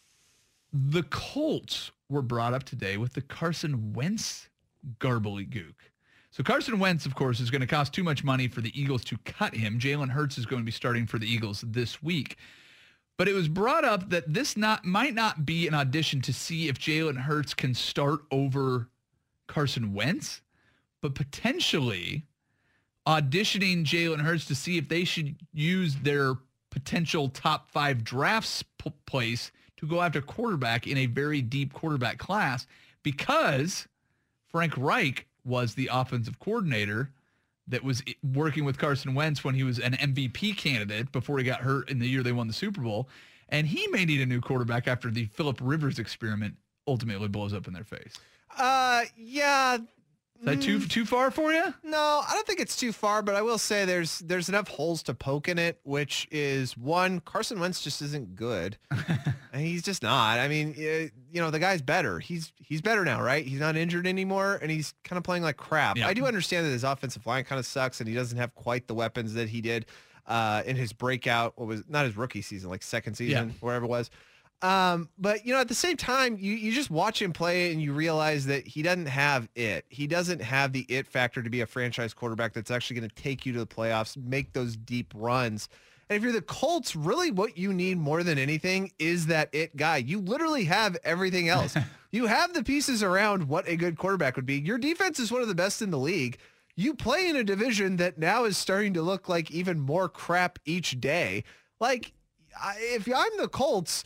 The 0.72 1.02
Colts 1.02 1.90
were 2.08 2.22
brought 2.22 2.54
up 2.54 2.62
today 2.62 2.96
with 2.96 3.14
the 3.14 3.22
Carson 3.22 3.92
Wentz 3.92 4.48
garbly 5.00 5.48
gook. 5.48 5.74
So 6.38 6.44
Carson 6.44 6.78
Wentz, 6.78 7.04
of 7.04 7.16
course, 7.16 7.40
is 7.40 7.50
going 7.50 7.62
to 7.62 7.66
cost 7.66 7.92
too 7.92 8.04
much 8.04 8.22
money 8.22 8.46
for 8.46 8.60
the 8.60 8.70
Eagles 8.80 9.02
to 9.06 9.18
cut 9.24 9.56
him. 9.56 9.80
Jalen 9.80 10.10
Hurts 10.10 10.38
is 10.38 10.46
going 10.46 10.62
to 10.62 10.64
be 10.64 10.70
starting 10.70 11.04
for 11.04 11.18
the 11.18 11.26
Eagles 11.26 11.64
this 11.66 12.00
week. 12.00 12.36
But 13.16 13.26
it 13.26 13.32
was 13.32 13.48
brought 13.48 13.84
up 13.84 14.10
that 14.10 14.32
this 14.32 14.56
not 14.56 14.84
might 14.84 15.14
not 15.14 15.44
be 15.44 15.66
an 15.66 15.74
audition 15.74 16.20
to 16.20 16.32
see 16.32 16.68
if 16.68 16.78
Jalen 16.78 17.22
Hurts 17.22 17.54
can 17.54 17.74
start 17.74 18.20
over 18.30 18.86
Carson 19.48 19.92
Wentz, 19.92 20.40
but 21.02 21.16
potentially 21.16 22.22
auditioning 23.04 23.84
Jalen 23.84 24.20
Hurts 24.20 24.44
to 24.44 24.54
see 24.54 24.78
if 24.78 24.88
they 24.88 25.02
should 25.02 25.34
use 25.52 25.96
their 25.96 26.34
potential 26.70 27.28
top 27.28 27.68
five 27.68 28.04
drafts 28.04 28.62
p- 28.62 28.92
place 29.06 29.50
to 29.78 29.88
go 29.88 30.02
after 30.02 30.20
quarterback 30.20 30.86
in 30.86 30.98
a 30.98 31.06
very 31.06 31.42
deep 31.42 31.72
quarterback 31.72 32.18
class 32.18 32.64
because 33.02 33.88
Frank 34.52 34.74
Reich 34.76 35.26
was 35.48 35.74
the 35.74 35.88
offensive 35.90 36.38
coordinator 36.38 37.10
that 37.66 37.84
was 37.84 38.02
working 38.22 38.64
with 38.64 38.78
Carson 38.78 39.14
Wentz 39.14 39.44
when 39.44 39.54
he 39.54 39.62
was 39.62 39.78
an 39.78 39.92
MVP 39.92 40.56
candidate 40.56 41.12
before 41.12 41.38
he 41.38 41.44
got 41.44 41.60
hurt 41.60 41.90
in 41.90 41.98
the 41.98 42.06
year 42.06 42.22
they 42.22 42.32
won 42.32 42.46
the 42.46 42.52
Super 42.52 42.80
Bowl. 42.80 43.08
And 43.48 43.66
he 43.66 43.86
may 43.88 44.04
need 44.04 44.20
a 44.20 44.26
new 44.26 44.40
quarterback 44.40 44.86
after 44.86 45.10
the 45.10 45.26
Philip 45.26 45.58
Rivers 45.62 45.98
experiment 45.98 46.56
ultimately 46.86 47.28
blows 47.28 47.52
up 47.52 47.66
in 47.66 47.72
their 47.74 47.84
face. 47.84 48.14
Uh, 48.56 49.02
yeah. 49.16 49.78
Is 50.40 50.44
that 50.44 50.62
too 50.62 50.78
too 50.80 51.04
far 51.04 51.30
for 51.32 51.52
you? 51.52 51.74
No, 51.82 52.22
I 52.26 52.30
don't 52.32 52.46
think 52.46 52.60
it's 52.60 52.76
too 52.76 52.92
far, 52.92 53.22
but 53.22 53.34
I 53.34 53.42
will 53.42 53.58
say 53.58 53.84
there's 53.84 54.20
there's 54.20 54.48
enough 54.48 54.68
holes 54.68 55.02
to 55.04 55.14
poke 55.14 55.48
in 55.48 55.58
it, 55.58 55.80
which 55.82 56.28
is 56.30 56.76
one, 56.76 57.20
Carson 57.20 57.58
Wentz 57.58 57.82
just 57.82 58.00
isn't 58.02 58.36
good. 58.36 58.78
and 59.52 59.62
he's 59.62 59.82
just 59.82 60.02
not. 60.02 60.38
I 60.38 60.46
mean, 60.46 60.74
you 60.76 61.10
know, 61.40 61.50
the 61.50 61.58
guy's 61.58 61.82
better. 61.82 62.20
He's 62.20 62.52
he's 62.56 62.80
better 62.80 63.04
now, 63.04 63.20
right? 63.20 63.44
He's 63.44 63.58
not 63.58 63.76
injured 63.76 64.06
anymore, 64.06 64.58
and 64.62 64.70
he's 64.70 64.94
kind 65.02 65.16
of 65.16 65.24
playing 65.24 65.42
like 65.42 65.56
crap. 65.56 65.96
Yeah. 65.96 66.06
I 66.06 66.14
do 66.14 66.24
understand 66.24 66.66
that 66.66 66.70
his 66.70 66.84
offensive 66.84 67.26
line 67.26 67.42
kind 67.42 67.58
of 67.58 67.66
sucks, 67.66 68.00
and 68.00 68.08
he 68.08 68.14
doesn't 68.14 68.38
have 68.38 68.54
quite 68.54 68.86
the 68.86 68.94
weapons 68.94 69.34
that 69.34 69.48
he 69.48 69.60
did 69.60 69.86
uh, 70.28 70.62
in 70.66 70.76
his 70.76 70.92
breakout. 70.92 71.54
What 71.56 71.66
was 71.66 71.82
not 71.88 72.04
his 72.04 72.16
rookie 72.16 72.42
season, 72.42 72.70
like 72.70 72.84
second 72.84 73.14
season, 73.14 73.54
wherever 73.60 73.86
it 73.86 73.88
was. 73.88 74.08
Um, 74.60 75.08
but 75.18 75.46
you 75.46 75.52
know, 75.52 75.60
at 75.60 75.68
the 75.68 75.74
same 75.74 75.96
time, 75.96 76.36
you, 76.40 76.52
you 76.54 76.72
just 76.72 76.90
watch 76.90 77.22
him 77.22 77.32
play 77.32 77.70
and 77.70 77.80
you 77.80 77.92
realize 77.92 78.46
that 78.46 78.66
he 78.66 78.82
doesn't 78.82 79.06
have 79.06 79.48
it. 79.54 79.84
He 79.88 80.06
doesn't 80.08 80.42
have 80.42 80.72
the 80.72 80.84
it 80.88 81.06
factor 81.06 81.42
to 81.42 81.50
be 81.50 81.60
a 81.60 81.66
franchise 81.66 82.12
quarterback 82.12 82.52
that's 82.54 82.70
actually 82.70 82.98
going 82.98 83.08
to 83.08 83.14
take 83.14 83.46
you 83.46 83.52
to 83.52 83.60
the 83.60 83.66
playoffs, 83.66 84.16
make 84.16 84.52
those 84.54 84.76
deep 84.76 85.12
runs. 85.14 85.68
And 86.10 86.16
if 86.16 86.22
you're 86.24 86.32
the 86.32 86.42
Colts, 86.42 86.96
really 86.96 87.30
what 87.30 87.56
you 87.56 87.72
need 87.72 87.98
more 87.98 88.22
than 88.24 88.36
anything 88.38 88.90
is 88.98 89.26
that 89.26 89.48
it 89.52 89.76
guy. 89.76 89.98
You 89.98 90.18
literally 90.20 90.64
have 90.64 90.96
everything 91.04 91.48
else. 91.50 91.76
you 92.10 92.26
have 92.26 92.52
the 92.52 92.64
pieces 92.64 93.02
around 93.02 93.44
what 93.48 93.68
a 93.68 93.76
good 93.76 93.96
quarterback 93.96 94.34
would 94.34 94.46
be. 94.46 94.58
Your 94.58 94.78
defense 94.78 95.20
is 95.20 95.30
one 95.30 95.42
of 95.42 95.48
the 95.48 95.54
best 95.54 95.82
in 95.82 95.90
the 95.90 95.98
league. 95.98 96.38
You 96.74 96.94
play 96.94 97.28
in 97.28 97.36
a 97.36 97.44
division 97.44 97.96
that 97.98 98.18
now 98.18 98.44
is 98.44 98.56
starting 98.56 98.94
to 98.94 99.02
look 99.02 99.28
like 99.28 99.50
even 99.50 99.78
more 99.78 100.08
crap 100.08 100.58
each 100.64 101.00
day. 101.00 101.44
Like, 101.80 102.12
I- 102.60 102.78
if 102.80 103.06
I'm 103.14 103.36
the 103.36 103.48
Colts, 103.48 104.02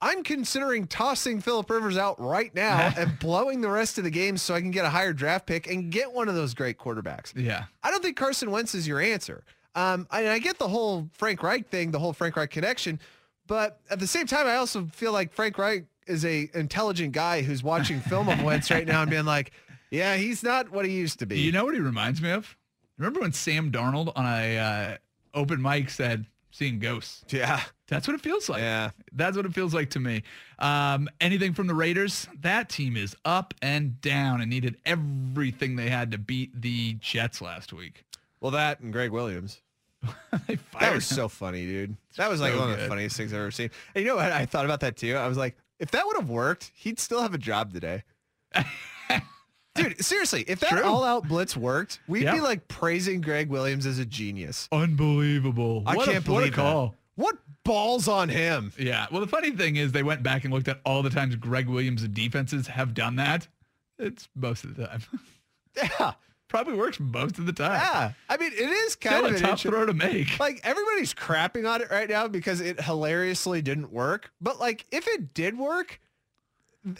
I'm 0.00 0.22
considering 0.22 0.86
tossing 0.86 1.40
Philip 1.40 1.70
Rivers 1.70 1.96
out 1.96 2.20
right 2.20 2.54
now 2.54 2.92
and 2.96 3.18
blowing 3.18 3.60
the 3.60 3.70
rest 3.70 3.98
of 3.98 4.04
the 4.04 4.10
game 4.10 4.36
so 4.36 4.54
I 4.54 4.60
can 4.60 4.70
get 4.70 4.84
a 4.84 4.90
higher 4.90 5.12
draft 5.12 5.46
pick 5.46 5.68
and 5.68 5.90
get 5.90 6.12
one 6.12 6.28
of 6.28 6.34
those 6.34 6.54
great 6.54 6.78
quarterbacks. 6.78 7.32
Yeah. 7.34 7.64
I 7.82 7.90
don't 7.90 8.02
think 8.02 8.16
Carson 8.16 8.50
Wentz 8.50 8.74
is 8.74 8.86
your 8.86 9.00
answer. 9.00 9.44
Um, 9.74 10.06
and 10.10 10.28
I 10.28 10.38
get 10.38 10.58
the 10.58 10.68
whole 10.68 11.08
Frank 11.12 11.42
Reich 11.42 11.68
thing, 11.68 11.90
the 11.90 11.98
whole 11.98 12.12
Frank 12.14 12.36
Reich 12.36 12.50
connection, 12.50 12.98
but 13.46 13.80
at 13.90 14.00
the 14.00 14.06
same 14.06 14.26
time, 14.26 14.46
I 14.46 14.56
also 14.56 14.86
feel 14.86 15.12
like 15.12 15.32
Frank 15.32 15.58
Reich 15.58 15.84
is 16.06 16.24
a 16.24 16.48
intelligent 16.54 17.12
guy 17.12 17.42
who's 17.42 17.62
watching 17.62 18.00
film 18.00 18.28
of 18.28 18.42
Wentz 18.42 18.70
right 18.70 18.86
now 18.86 19.02
and 19.02 19.10
being 19.10 19.24
like, 19.24 19.52
yeah, 19.90 20.16
he's 20.16 20.42
not 20.42 20.70
what 20.70 20.84
he 20.84 20.92
used 20.92 21.18
to 21.20 21.26
be. 21.26 21.40
You 21.40 21.52
know 21.52 21.64
what 21.64 21.74
he 21.74 21.80
reminds 21.80 22.20
me 22.20 22.30
of? 22.30 22.56
Remember 22.98 23.20
when 23.20 23.32
Sam 23.32 23.70
Darnold 23.70 24.12
on 24.16 24.24
a 24.24 24.58
uh, 24.58 24.96
open 25.34 25.60
mic 25.60 25.90
said, 25.90 26.26
seeing 26.56 26.78
ghosts? 26.78 27.24
yeah. 27.28 27.60
That's 27.88 28.08
what 28.08 28.14
it 28.14 28.20
feels 28.20 28.48
like. 28.48 28.62
Yeah. 28.62 28.90
That's 29.12 29.36
what 29.36 29.46
it 29.46 29.54
feels 29.54 29.72
like 29.72 29.90
to 29.90 30.00
me. 30.00 30.24
Um, 30.58 31.08
anything 31.20 31.52
from 31.54 31.68
the 31.68 31.74
Raiders? 31.74 32.26
That 32.40 32.68
team 32.68 32.96
is 32.96 33.14
up 33.24 33.54
and 33.62 34.00
down 34.00 34.40
and 34.40 34.50
needed 34.50 34.76
everything 34.84 35.76
they 35.76 35.88
had 35.88 36.10
to 36.10 36.18
beat 36.18 36.60
the 36.60 36.94
Jets 36.94 37.40
last 37.40 37.72
week. 37.72 38.04
Well, 38.40 38.50
that 38.52 38.80
and 38.80 38.92
Gregg 38.92 39.12
Williams. 39.12 39.60
they 40.48 40.58
That 40.80 40.94
was 40.94 41.08
him. 41.10 41.16
so 41.16 41.28
funny, 41.28 41.64
dude. 41.64 41.96
That 42.16 42.28
was 42.28 42.40
like 42.40 42.54
so 42.54 42.58
one 42.60 42.72
of 42.72 42.80
the 42.80 42.88
funniest 42.88 43.16
things 43.16 43.32
I've 43.32 43.38
ever 43.40 43.50
seen. 43.52 43.70
And 43.94 44.04
you 44.04 44.10
know 44.10 44.16
what? 44.16 44.32
I 44.32 44.46
thought 44.46 44.64
about 44.64 44.80
that 44.80 44.96
too. 44.96 45.14
I 45.14 45.28
was 45.28 45.36
like, 45.38 45.56
if 45.78 45.90
that 45.92 46.06
would 46.06 46.16
have 46.16 46.28
worked, 46.28 46.72
he'd 46.74 46.98
still 46.98 47.22
have 47.22 47.34
a 47.34 47.38
job 47.38 47.72
today. 47.72 48.02
Dude, 49.76 50.04
seriously, 50.04 50.44
if 50.48 50.60
that 50.60 50.70
True. 50.70 50.82
all-out 50.84 51.28
blitz 51.28 51.56
worked, 51.56 52.00
we'd 52.08 52.24
Yeah. 52.24 52.34
be 52.34 52.40
like 52.40 52.66
praising 52.68 53.20
Gregg 53.20 53.48
Williams 53.48 53.86
as 53.86 53.98
a 53.98 54.04
genius. 54.04 54.68
Unbelievable. 54.72 55.82
I 55.86 55.96
What 55.96 56.06
can't 56.06 56.26
what 56.28 56.38
a 56.38 56.40
believe 56.40 56.52
call. 56.54 56.88
that. 56.88 56.96
What 57.22 57.36
balls 57.64 58.08
on 58.08 58.28
him? 58.28 58.72
Yeah. 58.78 59.06
Well, 59.10 59.20
the 59.20 59.26
funny 59.26 59.50
thing 59.52 59.76
is 59.76 59.92
they 59.92 60.02
went 60.02 60.22
back 60.22 60.44
and 60.44 60.52
looked 60.52 60.68
at 60.68 60.80
all 60.84 61.02
the 61.02 61.10
times 61.10 61.34
Gregg 61.36 61.66
Williams' 61.68 62.06
defenses 62.08 62.66
have 62.68 62.92
done 62.94 63.16
that. 63.16 63.48
It's 63.98 64.28
most 64.34 64.64
of 64.64 64.76
the 64.76 64.86
time. 64.86 65.02
Yeah, 65.76 66.12
Probably 66.48 66.74
works 66.74 66.98
most 67.00 67.38
of 67.38 67.44
the 67.44 67.52
time. 67.52 67.72
yeah. 67.80 68.12
I 68.30 68.36
mean, 68.38 68.52
it 68.52 68.70
is 68.70 68.94
kind 68.96 69.16
Still 69.16 69.26
of 69.26 69.34
a 69.34 69.38
tough 69.40 69.60
throw 69.60 69.84
to 69.84 69.92
make. 69.92 70.38
like 70.40 70.60
everybody's 70.64 71.12
crapping 71.12 71.68
on 71.70 71.82
it 71.82 71.90
right 71.90 72.08
now 72.08 72.28
because 72.28 72.60
it 72.62 72.80
hilariously 72.80 73.60
didn't 73.62 73.92
work. 73.92 74.30
But 74.40 74.58
like 74.60 74.86
if 74.90 75.06
it 75.06 75.34
did 75.34 75.58
work 75.58 76.00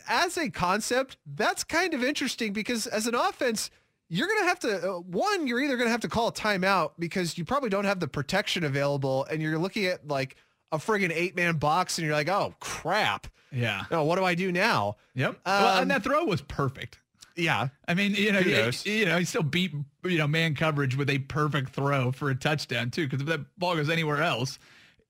as 0.08 0.36
a 0.36 0.50
concept, 0.50 1.16
that's 1.26 1.64
kind 1.64 1.94
of 1.94 2.02
interesting 2.04 2.52
because 2.52 2.86
as 2.86 3.06
an 3.06 3.14
offense, 3.14 3.70
you're 4.08 4.28
going 4.28 4.40
to 4.40 4.46
have 4.46 4.58
to 4.60 4.90
uh, 4.92 4.98
one, 5.00 5.46
you're 5.46 5.60
either 5.60 5.76
going 5.76 5.86
to 5.88 5.90
have 5.92 6.00
to 6.00 6.08
call 6.08 6.28
a 6.28 6.32
timeout 6.32 6.92
because 6.98 7.36
you 7.36 7.44
probably 7.44 7.70
don't 7.70 7.84
have 7.84 8.00
the 8.00 8.08
protection 8.08 8.64
available 8.64 9.24
and 9.30 9.42
you're 9.42 9.58
looking 9.58 9.84
at 9.86 10.06
like 10.06 10.36
a 10.72 10.78
friggin' 10.78 11.10
eight-man 11.12 11.56
box 11.56 11.98
and 11.98 12.06
you're 12.06 12.14
like, 12.16 12.28
"Oh, 12.28 12.54
crap. 12.60 13.26
Yeah. 13.52 13.84
Oh, 13.90 14.04
what 14.04 14.16
do 14.16 14.24
I 14.24 14.34
do 14.34 14.50
now?" 14.52 14.96
Yep. 15.14 15.38
well, 15.46 15.76
Um, 15.76 15.82
and 15.82 15.90
that 15.90 16.02
throw 16.04 16.24
was 16.24 16.40
perfect. 16.42 16.98
Yeah. 17.36 17.68
I 17.86 17.94
mean, 17.94 18.14
you 18.14 18.32
know, 18.32 18.38
you, 18.40 18.70
you 18.84 19.04
know, 19.06 19.18
he 19.18 19.24
still 19.24 19.42
beat 19.42 19.72
you 20.04 20.18
know 20.18 20.26
man 20.26 20.54
coverage 20.54 20.96
with 20.96 21.10
a 21.10 21.18
perfect 21.18 21.70
throw 21.70 22.10
for 22.12 22.30
a 22.30 22.34
touchdown 22.34 22.90
too. 22.90 23.06
Because 23.06 23.20
if 23.22 23.26
that 23.28 23.40
ball 23.58 23.76
goes 23.76 23.90
anywhere 23.90 24.22
else, 24.22 24.58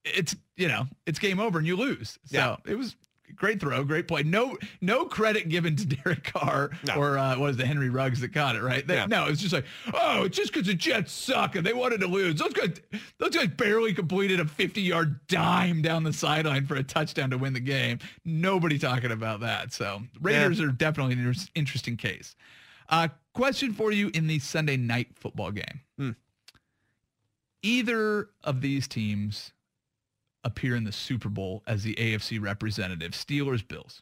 it's 0.03 0.35
you 0.55 0.67
know 0.67 0.87
it's 1.05 1.19
game 1.19 1.39
over 1.39 1.57
and 1.57 1.67
you 1.67 1.75
lose. 1.75 2.19
So 2.25 2.37
Yeah. 2.37 2.55
it 2.65 2.75
was 2.75 2.95
great 3.37 3.59
throw, 3.59 3.83
great 3.83 4.07
play. 4.07 4.23
No 4.23 4.57
no 4.81 5.05
credit 5.05 5.47
given 5.49 5.75
to 5.77 5.85
Derek 6.03 6.23
Carr 6.25 6.71
No. 6.87 6.95
or 6.95 7.17
uh, 7.17 7.37
what 7.37 7.51
is 7.51 7.57
the 7.57 7.65
Henry 7.65 7.89
Ruggs 7.89 8.19
that 8.21 8.33
caught 8.33 8.55
it 8.55 8.61
right. 8.63 8.85
They- 8.85 8.95
Yeah. 8.95 9.05
No, 9.05 9.27
it's 9.27 9.39
just 9.41 9.53
like 9.53 9.65
oh, 9.93 10.23
it's 10.23 10.35
just 10.37 10.51
because 10.51 10.67
the 10.67 10.73
Jets 10.73 11.11
suck 11.11 11.55
and 11.55 11.65
they 11.65 11.73
wanted 11.73 12.01
to 12.01 12.07
lose. 12.07 12.39
Those 12.39 12.53
guys 12.53 12.73
those 13.19 13.35
guys 13.35 13.47
barely 13.47 13.93
completed 13.93 14.39
a 14.39 14.45
50 14.45 14.81
yard 14.81 15.19
dime 15.27 15.81
down 15.81 16.03
the 16.03 16.13
sideline 16.13 16.65
for 16.65 16.75
a 16.75 16.83
touchdown 16.83 17.29
to 17.29 17.37
win 17.37 17.53
the 17.53 17.59
game. 17.59 17.99
Nobody 18.25 18.77
talking 18.79 19.11
about 19.11 19.39
that. 19.41 19.71
So 19.73 20.01
Raiders 20.19 20.59
are 20.59 20.67
definitely 20.67 21.13
an 21.13 21.33
interesting 21.55 21.95
case. 21.97 22.35
Uh, 22.89 23.09
question 23.33 23.73
for 23.73 23.91
you 23.91 24.09
in 24.13 24.27
the 24.27 24.39
Sunday 24.39 24.77
night 24.77 25.07
football 25.15 25.51
game. 25.51 25.81
Hmm. 25.97 26.11
Either 27.63 28.29
of 28.43 28.61
these 28.61 28.87
teams 28.87 29.51
appear 30.47 30.75
in 30.75 30.83
the 30.85 30.91
Super 30.91 31.29
Bowl 31.29 31.61
as 31.67 31.83
the 31.83 31.93
AFC 31.95 32.41
representative, 32.41 33.11
Steelers, 33.11 33.67
Bills. 33.67 34.01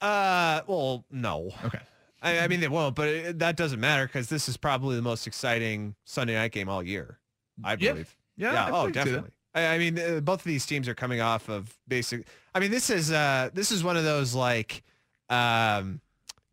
Uh, 0.00 0.60
well, 0.66 1.04
no. 1.10 1.50
Okay. 1.64 1.80
I, 2.22 2.40
I 2.40 2.48
mean, 2.48 2.60
they 2.60 2.68
won't, 2.68 2.94
but 2.94 3.08
it, 3.08 3.38
that 3.38 3.56
doesn't 3.56 3.80
matter 3.80 4.06
because 4.06 4.28
this 4.28 4.48
is 4.48 4.56
probably 4.56 4.96
the 4.96 5.02
most 5.02 5.26
exciting 5.26 5.94
Sunday 6.04 6.34
night 6.34 6.52
game 6.52 6.68
all 6.68 6.82
year. 6.82 7.18
I 7.64 7.72
Yeah. 7.72 7.92
believe. 7.92 8.16
Yeah, 8.36 8.52
Yeah. 8.52 8.70
Oh, 8.72 8.90
definitely. 8.90 9.30
I, 9.54 9.66
I 9.66 9.78
mean, 9.78 9.98
uh, 9.98 10.20
both 10.20 10.40
of 10.40 10.44
these 10.44 10.66
teams 10.66 10.88
are 10.88 10.94
coming 10.94 11.20
off 11.20 11.48
of 11.48 11.74
basic. 11.88 12.26
I 12.54 12.60
mean, 12.60 12.70
this 12.70 12.90
is 12.90 13.10
uh, 13.12 13.50
this 13.54 13.70
is 13.70 13.82
one 13.84 13.96
of 13.96 14.04
those 14.04 14.34
like 14.34 14.82
um, 15.30 16.00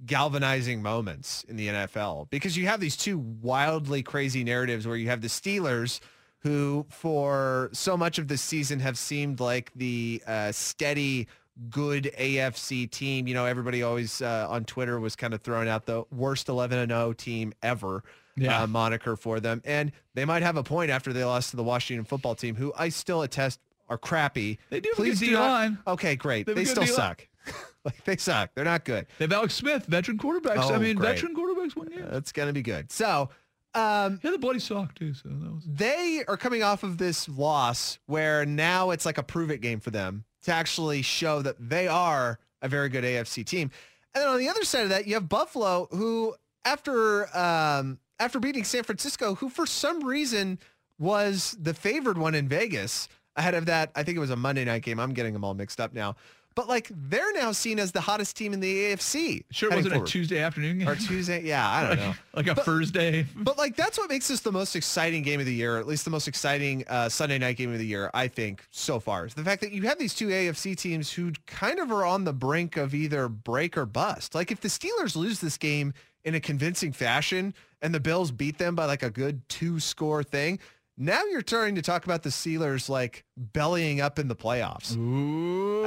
galvanizing 0.06 0.82
moments 0.82 1.44
in 1.48 1.56
the 1.58 1.68
NFL 1.68 2.30
because 2.30 2.56
you 2.56 2.68
have 2.68 2.80
these 2.80 2.96
two 2.96 3.18
wildly 3.18 4.04
crazy 4.04 4.44
narratives 4.44 4.88
where 4.88 4.96
you 4.98 5.08
have 5.10 5.22
the 5.22 5.28
Steelers 5.28 6.00
who 6.42 6.86
for 6.90 7.70
so 7.72 7.96
much 7.98 8.18
of 8.20 8.28
the 8.28 8.38
season 8.38 8.80
have 8.80 8.98
seemed 8.98 9.40
like 9.40 9.72
the 9.76 10.22
uh, 10.28 10.52
steady 10.52 11.28
good 11.70 12.12
AFC 12.18 12.90
team. 12.90 13.28
You 13.28 13.34
know, 13.34 13.46
everybody 13.46 13.84
always 13.84 14.22
uh, 14.22 14.48
on 14.50 14.66
Twitter 14.66 15.00
was 15.00 15.16
kind 15.16 15.34
of 15.34 15.42
throwing 15.42 15.68
out 15.70 15.86
the 15.86 16.04
worst 16.12 16.50
11 16.50 16.80
and 16.80 16.90
0 16.92 17.14
team 17.14 17.54
ever 17.62 18.04
Yeah. 18.36 18.64
uh, 18.64 18.68
moniker 18.68 19.16
for 19.16 19.40
them. 19.40 19.62
And 19.66 19.92
they 20.16 20.26
might 20.26 20.42
have 20.44 20.58
a 20.58 20.64
point 20.64 20.90
after 20.90 21.14
they 21.14 21.24
lost 21.24 21.52
to 21.52 21.58
the 21.58 21.64
Washington 21.64 22.06
football 22.06 22.34
team, 22.36 22.56
who 22.56 22.74
I 22.78 22.90
still 22.90 23.22
attest 23.22 23.60
are 23.90 23.98
crappy. 23.98 24.58
They 24.70 24.80
do 24.80 24.92
Please 24.96 25.20
do 25.20 25.32
not- 25.32 25.38
D-line. 25.40 25.78
Okay, 25.86 26.16
great. 26.16 26.46
They 26.48 26.54
They 26.54 26.66
still 26.66 26.84
D-line. 26.84 26.96
suck. 26.96 27.28
like 27.84 28.04
they 28.06 28.16
suck. 28.18 28.52
They're 28.56 28.64
not 28.66 28.86
good. 28.86 29.06
They 29.18 29.26
have 29.26 29.34
Alex 29.34 29.54
Smith, 29.56 29.86
veteran 29.86 30.18
quarterbacks. 30.18 30.58
I 30.58 30.76
Oh, 30.76 30.80
mean, 30.80 30.96
great. 30.96 31.16
veteran 31.16 31.36
quarterbacks 31.36 31.76
win 31.76 31.90
games. 31.90 32.08
It's 32.14 32.32
going 32.32 32.48
to 32.48 32.54
be 32.54 32.62
good. 32.62 32.92
So, 32.92 33.30
um, 33.74 34.20
Yeah, 34.24 34.32
the 34.32 34.38
bloody 34.38 34.60
sock 34.60 34.96
too. 34.96 35.14
So 35.14 35.30
that 35.30 35.54
was 35.54 35.64
they 35.66 36.24
are 36.28 36.38
coming 36.38 36.64
off 36.64 36.84
of 36.84 36.98
this 36.98 37.30
loss 37.30 38.00
where 38.06 38.46
now 38.46 38.92
it's 38.92 39.06
like 39.06 39.18
a 39.18 39.24
prove 39.24 39.52
it 39.52 39.62
game 39.62 39.80
for 39.80 39.92
them 39.92 40.26
to 40.44 40.52
actually 40.52 41.02
show 41.02 41.42
that 41.42 41.56
they 41.60 41.88
are 41.88 42.40
a 42.62 42.68
very 42.68 42.90
good 42.90 43.04
AFC 43.04 43.46
team. 43.46 43.72
And 44.14 44.22
then 44.22 44.30
on 44.30 44.40
the 44.40 44.50
other 44.50 44.64
side 44.64 44.84
of 44.84 44.90
that, 44.90 45.08
you 45.08 45.14
have 45.14 45.30
Buffalo 45.30 45.88
who 45.92 46.36
after 46.66 47.36
um, 47.38 48.00
after 48.20 48.40
beating 48.40 48.64
San 48.64 48.84
Francisco, 48.84 49.36
who 49.36 49.50
for 49.50 49.66
some 49.66 50.04
reason 50.04 50.60
was 51.00 51.56
the 51.60 51.74
favored 51.74 52.18
one 52.18 52.36
in 52.36 52.48
Vegas 52.48 53.08
ahead 53.36 53.56
of 53.56 53.66
that. 53.66 53.92
I 53.96 54.04
think 54.04 54.18
it 54.18 54.20
was 54.20 54.30
a 54.30 54.36
Monday 54.36 54.66
night 54.66 54.84
game. 54.84 55.00
I'm 55.00 55.14
getting 55.14 55.34
them 55.34 55.44
all 55.44 55.54
mixed 55.54 55.80
up 55.80 55.94
now. 55.94 56.16
But 56.54 56.68
like 56.68 56.90
they're 56.92 57.32
now 57.34 57.54
seen 57.54 57.80
as 57.80 57.94
the 57.94 58.02
hottest 58.02 58.36
team 58.36 58.52
in 58.52 58.60
the 58.60 58.92
AFC. 58.92 59.44
sure 59.52 59.72
it 59.72 59.76
wasn't 59.76 59.94
forward. 59.94 60.08
a 60.08 60.12
Tuesday 60.12 60.40
afternoon 60.40 60.80
game. 60.80 60.88
or 60.90 60.96
Tuesday. 60.98 61.42
Yeah, 61.44 61.68
I 61.68 61.88
don't 61.88 61.98
know. 62.00 62.14
like 62.34 62.48
a 62.48 62.56
But- 62.56 62.66
Thursday. 62.66 63.26
But 63.36 63.58
like 63.58 63.76
that's 63.78 63.98
what 63.98 64.10
makes 64.10 64.28
this 64.28 64.42
the 64.42 64.52
most 64.52 64.76
exciting 64.76 65.24
game 65.24 65.40
of 65.40 65.46
the 65.46 65.54
year, 65.54 65.78
at 65.78 65.88
least 65.88 66.04
the 66.04 66.12
most 66.12 66.28
exciting 66.28 66.84
uh, 66.90 67.08
Sunday 67.08 67.38
night 67.38 67.56
game 67.58 67.72
of 67.72 67.80
the 67.80 67.86
year, 67.86 68.12
I 68.14 68.28
think, 68.28 68.66
so 68.70 69.00
far. 69.00 69.26
Is 69.26 69.34
the 69.34 69.44
fact 69.46 69.62
that 69.62 69.72
you 69.72 69.84
have 69.84 69.98
these 69.98 70.14
two 70.14 70.28
AFC 70.28 70.76
teams 70.76 71.12
who 71.12 71.32
kind 71.48 71.80
of 71.80 71.92
are 71.92 72.04
on 72.06 72.26
the 72.26 72.34
brink 72.34 72.76
of 72.76 72.94
either 72.94 73.30
break 73.30 73.78
or 73.78 73.86
bust. 73.86 74.36
Like 74.36 74.52
if 74.52 74.60
the 74.60 74.68
Steelers 74.68 75.16
lose 75.16 75.40
this 75.40 75.58
game 75.58 75.94
in 76.26 76.36
a 76.36 76.40
convincing 76.40 76.92
fashion 76.92 77.54
and 77.82 77.96
the 77.96 78.00
Bills 78.00 78.30
beat 78.30 78.58
them 78.58 78.76
by 78.76 78.86
like 78.86 79.04
a 79.04 79.10
good 79.10 79.42
two 79.50 79.80
score 79.80 80.22
thing, 80.22 80.60
now 81.02 81.24
you're 81.26 81.42
starting 81.42 81.76
to 81.76 81.82
talk 81.82 82.06
about 82.06 82.24
the 82.24 82.30
Steelers 82.30 82.88
like 82.90 83.26
bellying 83.36 84.00
up 84.02 84.20
in 84.20 84.28
the 84.28 84.36
playoffs. 84.36 84.96
Ooh, 84.96 85.84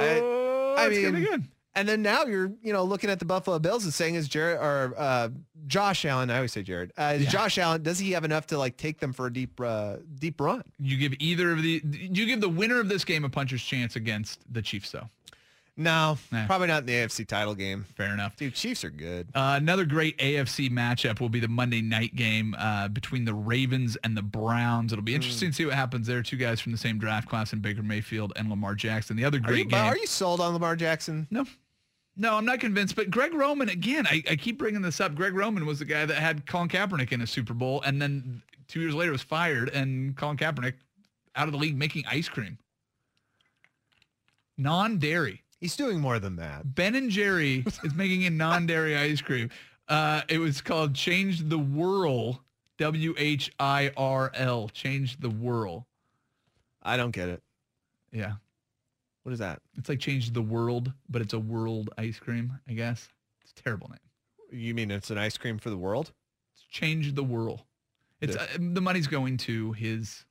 I 0.77 0.89
be 0.89 1.11
mean, 1.11 1.23
good. 1.23 1.43
And 1.77 1.87
then 1.89 2.01
now 2.01 2.23
you're, 2.23 2.51
you 2.61 2.71
know, 2.71 2.83
looking 2.83 3.09
at 3.09 3.19
the 3.19 3.25
Buffalo 3.25 3.59
Bills 3.59 3.83
and 3.83 3.93
saying, 3.93 4.15
is 4.15 4.29
Jared 4.29 4.59
or 4.59 4.93
uh, 4.97 5.29
Josh 5.67 6.05
Allen? 6.05 6.29
I 6.29 6.35
always 6.37 6.53
say 6.53 6.63
Jared. 6.63 6.93
Uh, 6.97 7.13
is 7.17 7.23
Yeah. 7.23 7.29
Josh 7.29 7.57
Allen? 7.57 7.83
Does 7.83 7.99
he 7.99 8.11
have 8.11 8.23
enough 8.23 8.47
to 8.47 8.57
like 8.57 8.77
take 8.77 8.99
them 8.99 9.11
for 9.11 9.25
a 9.27 9.33
deep, 9.33 9.59
uh, 9.59 9.97
deep 10.19 10.39
run? 10.39 10.63
You 10.79 10.95
give 10.97 11.13
either 11.19 11.51
of 11.51 11.61
the 11.61 11.81
you 11.83 12.25
give 12.25 12.39
the 12.39 12.49
winner 12.49 12.79
of 12.79 12.87
this 12.87 13.03
game 13.03 13.25
a 13.25 13.29
puncher's 13.29 13.63
chance 13.63 13.95
against 13.97 14.39
the 14.51 14.61
Chiefs, 14.61 14.91
though. 14.91 15.09
No, 15.77 16.17
Nah. 16.31 16.45
probably 16.45 16.67
not 16.67 16.81
in 16.81 16.85
the 16.85 16.93
AFC 16.93 17.25
title 17.27 17.53
game. 17.53 17.83
Fair 17.97 18.13
enough. 18.13 18.37
Dude, 18.37 18.53
Chiefs 18.55 18.85
are 18.85 18.89
good. 18.89 19.27
Uh, 19.35 19.55
another 19.57 19.83
great 19.83 20.17
AFC 20.19 20.69
matchup 20.69 21.19
will 21.19 21.27
be 21.27 21.41
the 21.41 21.49
Monday 21.49 21.81
night 21.81 22.15
game 22.15 22.55
uh, 22.57 22.87
between 22.87 23.25
the 23.25 23.33
Ravens 23.33 23.97
and 24.03 24.15
the 24.15 24.21
Browns. 24.21 24.93
It'll 24.93 25.03
be 25.03 25.11
Hmm. 25.11 25.15
interesting 25.17 25.49
to 25.49 25.53
see 25.53 25.65
what 25.65 25.75
happens 25.75 26.07
there. 26.07 26.23
Two 26.23 26.37
guys 26.37 26.61
from 26.61 26.71
the 26.71 26.77
same 26.77 26.97
draft 26.97 27.27
class 27.27 27.51
in 27.51 27.59
Baker 27.59 27.83
Mayfield 27.83 28.31
and 28.37 28.49
Lamar 28.49 28.73
Jackson. 28.73 29.17
The 29.17 29.25
other 29.25 29.39
Are 29.39 29.41
great 29.41 29.57
you, 29.57 29.65
game. 29.65 29.83
are 29.83 29.97
you 29.97 30.07
sold 30.07 30.39
on 30.39 30.53
Lamar 30.53 30.77
Jackson? 30.77 31.27
No. 31.29 31.45
No, 32.15 32.35
I'm 32.35 32.45
not 32.45 32.61
convinced. 32.61 32.95
But 32.95 33.11
Greg 33.11 33.33
Roman, 33.33 33.67
again, 33.67 34.07
I, 34.07 34.23
I 34.31 34.37
keep 34.37 34.57
bringing 34.57 34.81
this 34.81 35.01
up. 35.01 35.13
Greg 35.15 35.33
Roman 35.33 35.65
was 35.65 35.79
the 35.79 35.85
guy 35.85 36.05
that 36.05 36.15
had 36.15 36.45
Colin 36.47 36.69
Kaepernick 36.69 37.11
in 37.11 37.19
a 37.19 37.27
Super 37.27 37.53
Bowl 37.53 37.81
and 37.81 38.01
then 38.01 38.41
two 38.69 38.79
years 38.79 38.95
later 38.95 39.11
was 39.11 39.21
fired 39.23 39.67
and 39.71 40.15
Colin 40.15 40.37
Kaepernick 40.37 40.75
out 41.35 41.47
of 41.47 41.51
the 41.51 41.57
league 41.57 41.75
making 41.77 42.05
ice 42.07 42.29
cream. 42.29 42.57
Non-dairy. 44.57 45.41
He's 45.65 45.75
doing 45.75 45.99
more 45.99 46.19
than 46.19 46.35
that. 46.35 46.75
Ben 46.75 46.93
and 46.93 47.09
Jerry 47.09 47.63
is 47.83 47.95
making 47.95 48.23
a 48.25 48.29
non-dairy 48.29 48.95
ice 49.09 49.19
cream. 49.19 49.49
Uh, 49.89 50.21
it 50.29 50.37
was 50.37 50.61
called 50.61 50.93
Change 50.93 51.49
the 51.49 51.57
Whirl, 51.57 52.43
W-H-I-R-L, 52.77 54.69
Change 54.69 55.19
the 55.19 55.29
Whirl. 55.31 55.87
I 56.83 56.97
don't 56.97 57.09
get 57.09 57.29
it. 57.29 57.41
Yeah. 58.11 58.33
What 59.23 59.31
is 59.31 59.39
that? 59.39 59.59
It's 59.75 59.89
like 59.89 59.97
Change 59.99 60.33
the 60.33 60.41
World, 60.43 60.93
but 61.09 61.23
it's 61.23 61.33
a 61.33 61.39
world 61.39 61.89
ice 61.97 62.19
cream, 62.19 62.59
I 62.69 62.73
guess. 62.73 63.09
It's 63.41 63.59
a 63.59 63.63
terrible 63.63 63.89
name. 63.89 64.61
You 64.61 64.75
mean 64.75 64.91
it's 64.91 65.09
an 65.09 65.17
ice 65.17 65.35
cream 65.35 65.57
for 65.57 65.71
the 65.71 65.77
world? 65.77 66.11
It's 66.53 66.63
Change 66.69 67.15
the 67.15 67.23
world. 67.23 67.63
It's 68.21 68.35
uh, 68.35 68.45
the 68.59 68.81
money's 68.81 69.07
going 69.07 69.37
to 69.37 69.71
his 69.71 70.25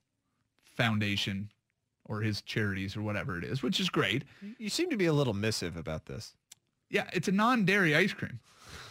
foundation 0.63 1.51
or 2.07 2.21
his 2.21 2.43
charities 2.43 2.97
or 2.97 3.03
whatever 3.03 3.39
it 3.39 3.45
is, 3.45 3.63
which 3.63 3.81
is 3.81 3.89
great. 3.89 4.25
You 4.59 4.69
seem 4.69 4.91
to 4.91 4.97
be 4.97 5.07
a 5.07 5.13
little 5.13 5.35
missive 5.35 5.77
about 5.77 6.07
this. 6.07 6.35
Yeah, 6.91 7.09
it's 7.13 7.29
a 7.29 7.33
non-dairy 7.33 7.95
ice 7.97 8.13
cream. 8.13 8.41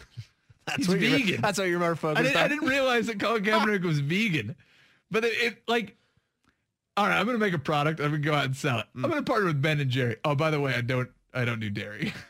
That's 0.66 0.78
He's 0.80 0.88
what 0.90 1.00
you're- 1.00 1.22
vegan. 1.22 1.42
That's 1.42 1.58
what 1.60 1.68
you're 1.68 1.80
more 1.80 1.92
I 1.92 1.96
focused 1.96 2.24
didn't, 2.24 2.38
on. 2.38 2.44
I 2.44 2.48
didn't 2.48 2.68
realize 2.70 3.08
that 3.08 3.20
Colin 3.20 3.44
Kaepernick 3.46 3.84
was 3.84 4.00
vegan, 4.00 4.56
but 5.12 5.24
it, 5.26 5.34
it 5.42 5.58
like. 5.68 5.96
All 6.96 7.08
right, 7.08 7.20
I'm 7.20 7.26
gonna 7.26 7.40
make 7.40 7.54
a 7.56 7.60
product. 7.60 8.00
I'm 8.00 8.12
gonna 8.12 8.20
go 8.20 8.34
out 8.36 8.46
and 8.46 8.56
sell 8.56 8.78
it. 8.80 8.86
Mm. 8.96 9.04
I'm 9.04 9.10
gonna 9.10 9.24
partner 9.24 9.48
with 9.48 9.62
Ben 9.62 9.80
and 9.80 9.90
Jerry. 9.90 10.18
Oh, 10.24 10.36
by 10.36 10.52
the 10.52 10.60
way, 10.60 10.74
I 10.76 10.82
don't 10.82 11.10
I 11.34 11.44
don't 11.46 11.60
do 11.60 11.70
dairy. 11.70 12.14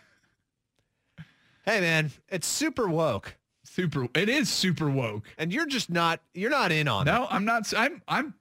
Hey 1.66 1.80
man, 1.80 2.12
it's 2.28 2.46
super 2.46 2.88
woke, 2.90 3.38
super. 3.64 4.08
It 4.16 4.28
is 4.28 4.50
super 4.50 4.90
woke. 4.90 5.24
and 5.38 5.54
you're 5.54 5.66
just 5.66 5.90
not. 5.90 6.20
You're 6.34 6.50
not 6.50 6.74
in 6.74 6.90
on 6.90 7.08
it. 7.08 7.12
No, 7.12 7.26
I'm 7.30 7.46
not. 7.46 7.74
I'm 7.76 8.02
I'm 8.06 8.34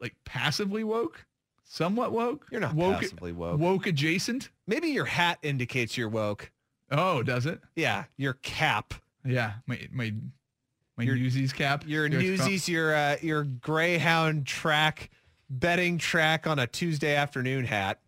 like 0.00 0.14
passively 0.24 0.84
woke, 0.84 1.24
somewhat 1.74 2.12
woke. 2.12 2.46
You're 2.50 2.60
not 2.60 2.74
woke. 2.74 3.00
passively 3.00 3.32
woke. 3.32 3.58
Woke 3.58 3.86
adjacent. 3.86 4.50
Maybe 4.66 4.88
your 4.88 5.04
hat 5.06 5.38
indicates 5.42 5.96
you're 5.96 6.08
woke. 6.08 6.50
Oh, 6.90 7.22
does 7.22 7.46
it? 7.46 7.60
Yeah, 7.74 8.04
your 8.16 8.34
cap, 8.34 8.94
Yeah, 9.24 9.54
my 9.66 9.80
my 9.92 10.14
my 10.96 11.04
Your- 11.04 11.16
Newsies 11.16 11.52
cap. 11.52 11.82
your 11.86 12.04
You 12.04 12.10
know 12.10 12.16
what 12.18 12.24
it's? 12.26 12.42
Newsies, 12.44 12.68
your 12.68 12.94
uh, 12.94 13.16
your 13.20 13.44
Greyhound 13.44 14.46
track 14.46 15.10
betting 15.50 15.98
track 15.98 16.46
on 16.46 16.58
a 16.60 16.66
Tuesday 16.66 17.16
afternoon 17.16 17.64
hat. 17.64 18.00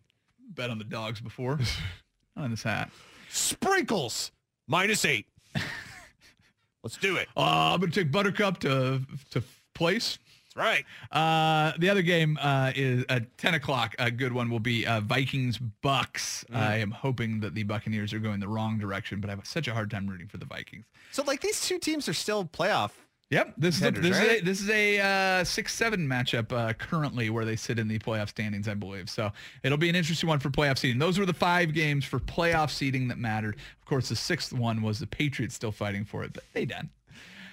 Bet 0.49 0.69
on 0.69 0.77
the 0.77 0.83
dogs 0.85 1.19
before. 1.19 1.59
on 2.37 2.51
this 2.51 2.63
hat. 2.63 2.89
Sprinkles 3.29 4.31
minus 4.67 5.03
eight. 5.03 5.25
Let's 6.83 6.95
do 6.97 7.17
it. 7.17 7.27
Uh, 7.35 7.73
I'm 7.73 7.79
gonna 7.81 7.91
take 7.91 8.11
Buttercup 8.11 8.59
to 8.61 9.01
to 9.31 9.43
place. 9.73 10.19
Right. 10.57 10.85
Uh, 11.11 11.73
the 11.77 11.87
other 11.89 12.01
game 12.01 12.39
uh, 12.41 12.71
is 12.75 13.05
at 13.09 13.37
10 13.37 13.53
o'clock. 13.53 13.95
A 13.99 14.09
good 14.09 14.33
one 14.33 14.49
will 14.49 14.59
be 14.59 14.87
uh, 14.87 15.01
Vikings 15.01 15.59
Bucks. 15.59 16.43
I 16.51 16.77
am 16.77 16.89
hoping 16.89 17.41
that 17.41 17.53
the 17.53 17.61
Buccaneers 17.61 18.11
are 18.11 18.19
going 18.19 18.39
the 18.39 18.47
wrong 18.47 18.79
direction, 18.79 19.21
but 19.21 19.29
I 19.29 19.35
have 19.35 19.45
such 19.45 19.67
a 19.67 19.73
hard 19.73 19.91
time 19.91 20.07
rooting 20.07 20.27
for 20.27 20.37
the 20.37 20.47
Vikings. 20.47 20.85
So 21.11 21.23
like 21.23 21.41
these 21.41 21.61
two 21.61 21.77
teams 21.77 22.09
are 22.09 22.13
still 22.13 22.43
playoff. 22.43 22.91
Yep, 23.29 23.55
this 23.57 23.75
is 23.75 23.83
a, 23.83 23.91
this, 23.91 24.17
is 24.17 24.23
a, 24.23 24.39
this 24.39 24.61
is 24.61 24.69
a 24.69 24.99
uh, 24.99 25.43
six 25.43 25.73
seven 25.73 26.07
matchup 26.07 26.53
uh, 26.53 26.71
currently 26.73 27.29
where 27.29 27.43
they 27.43 27.57
sit 27.57 27.77
in 27.77 27.89
the 27.89 27.99
playoff 27.99 28.29
standings, 28.29 28.69
I 28.69 28.73
believe. 28.73 29.09
So 29.09 29.31
it'll 29.63 29.77
be 29.77 29.89
an 29.89 29.95
interesting 29.95 30.29
one 30.29 30.39
for 30.39 30.49
playoff 30.49 30.77
seeding. 30.77 30.97
Those 30.97 31.19
were 31.19 31.25
the 31.25 31.33
five 31.33 31.73
games 31.73 32.05
for 32.05 32.19
playoff 32.19 32.69
seeding 32.71 33.09
that 33.09 33.17
mattered. 33.17 33.57
Of 33.81 33.85
course, 33.85 34.07
the 34.07 34.15
sixth 34.15 34.53
one 34.53 34.81
was 34.81 34.99
the 34.99 35.07
Patriots 35.07 35.55
still 35.55 35.73
fighting 35.73 36.05
for 36.05 36.23
it, 36.23 36.31
but 36.31 36.45
they 36.53 36.63
done. 36.63 36.89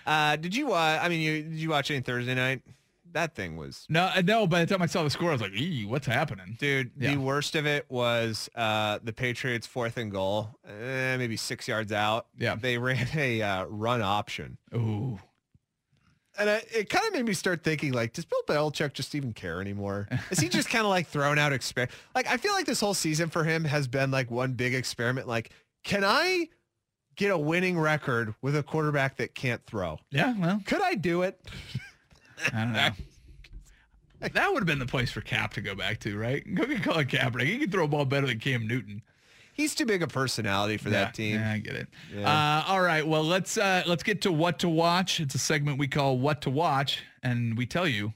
Uh, 0.07 0.37
did 0.37 0.55
you? 0.55 0.73
Uh, 0.73 1.01
I 1.03 1.09
mean, 1.09 1.21
you 1.21 1.43
did 1.43 1.59
you 1.59 1.71
watch 1.71 1.91
any 1.91 2.01
Thursday 2.01 2.37
night? 2.37 2.63
That 3.15 3.35
thing 3.35 3.57
was, 3.57 3.87
No, 3.89 4.11
uh, 4.15 4.23
no. 4.25 4.47
By 4.47 4.65
the 4.65 4.67
time 4.67 4.83
I 4.83 4.87
saw 4.87 5.03
the 5.03 5.09
score, 5.11 5.31
I 5.31 5.33
was 5.33 5.41
like, 5.41 5.53
"Ee, 5.55 5.87
what's 5.87 6.07
happening?" 6.07 6.57
dude. 6.61 6.91
Yeah. 6.99 7.13
The 7.13 7.17
worst 7.21 7.55
of 7.57 7.65
it 7.67 7.87
was 7.89 8.51
uh, 8.55 8.99
the 9.03 9.13
Patriots' 9.13 9.67
fourth 9.67 9.97
and 9.97 10.11
goal, 10.13 10.59
eh, 10.69 11.17
maybe 11.17 11.37
six 11.37 11.67
yards 11.67 11.93
out. 11.93 12.27
Yeah. 12.39 12.57
they 12.57 12.77
ran 12.89 13.09
a 13.17 13.41
uh, 13.41 13.65
run 13.67 14.03
option, 14.03 14.59
Ooh, 14.75 15.19
and 16.37 16.51
I, 16.51 16.63
it 16.75 16.91
kind 16.91 17.07
of 17.07 17.13
made 17.15 17.25
me 17.25 17.33
start 17.35 17.63
thinking, 17.63 17.93
like, 17.93 18.13
does 18.13 18.25
Bill 18.25 18.43
Belichick 18.49 18.93
just 18.93 19.15
even 19.15 19.33
care 19.33 19.61
anymore? 19.61 20.09
Is 20.33 20.41
he 20.41 20.49
just 20.49 20.69
kind 20.69 20.85
of 20.85 20.91
like 20.91 21.07
throwing 21.07 21.39
out 21.39 21.53
experiment? 21.53 21.97
Like, 22.17 22.27
I 22.27 22.37
feel 22.37 22.53
like 22.53 22.67
this 22.67 22.81
whole 22.81 22.95
season 22.95 23.31
for 23.31 23.45
him 23.45 23.65
has 23.65 23.87
been 23.87 24.11
like 24.11 24.31
one 24.33 24.55
big 24.55 24.75
experiment. 24.75 25.29
Like, 25.29 25.51
can 25.85 26.03
I 26.05 26.49
get 27.15 27.31
a 27.31 27.39
winning 27.39 27.79
record 27.79 28.35
with 28.43 28.57
a 28.57 28.63
quarterback 28.65 29.19
that 29.19 29.37
can't 29.37 29.65
throw? 29.65 30.01
yeah. 30.11 30.35
Well, 30.37 30.61
Could 30.67 30.83
I 30.83 30.97
do 30.97 31.23
it? 31.23 31.39
I 32.53 32.61
don't 32.65 32.73
know. 32.73 32.91
That 34.33 34.53
would 34.53 34.61
have 34.61 34.67
been 34.67 34.79
the 34.79 34.87
place 34.87 35.11
for 35.11 35.21
Kap 35.21 35.53
to 35.55 35.61
go 35.61 35.75
back 35.75 36.01
to, 36.01 36.17
right? 36.19 36.43
Go 36.55 36.65
get 36.65 36.83
Colin 36.83 37.07
Kaepernick. 37.07 37.47
He 37.47 37.59
can 37.59 37.71
throw 37.71 37.85
a 37.85 37.89
ball 37.89 38.05
better 38.07 38.27
than 38.27 38.39
Cam 38.39 38.67
Newton. 38.67 39.03
He's 39.53 39.75
too 39.75 39.85
big 39.87 40.03
a 40.03 40.07
personality 40.07 40.79
for 40.79 40.89
Yeah, 40.89 41.05
that 41.05 41.15
team. 41.15 41.37
Yeah, 41.37 41.53
I 41.53 41.59
get 41.59 41.75
it. 41.77 41.89
Yeah. 42.15 42.29
Uh, 42.29 42.65
all 42.73 42.81
right. 42.81 43.07
Well, 43.07 43.23
let's 43.23 43.57
uh, 43.59 43.83
let's 43.87 44.03
get 44.03 44.23
to 44.23 44.33
what 44.33 44.59
to 44.61 44.69
watch. 44.69 45.21
It's 45.21 45.35
a 45.35 45.39
segment 45.39 45.79
we 45.79 45.87
call 45.89 46.19
What 46.19 46.41
to 46.43 46.51
Watch, 46.51 47.03
and 47.23 47.57
we 47.57 47.67
tell 47.67 47.87
you 47.87 48.15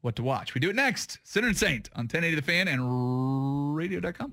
what 0.00 0.16
to 0.16 0.22
watch. 0.22 0.54
We 0.54 0.60
do 0.60 0.70
it 0.70 0.76
next. 0.76 1.18
Sinner 1.24 1.48
and 1.48 1.56
Saint 1.56 1.88
on 1.94 2.02
1080 2.04 2.34
The 2.36 2.42
Fan 2.42 2.68
and 2.68 3.76
radio.com. 3.76 4.32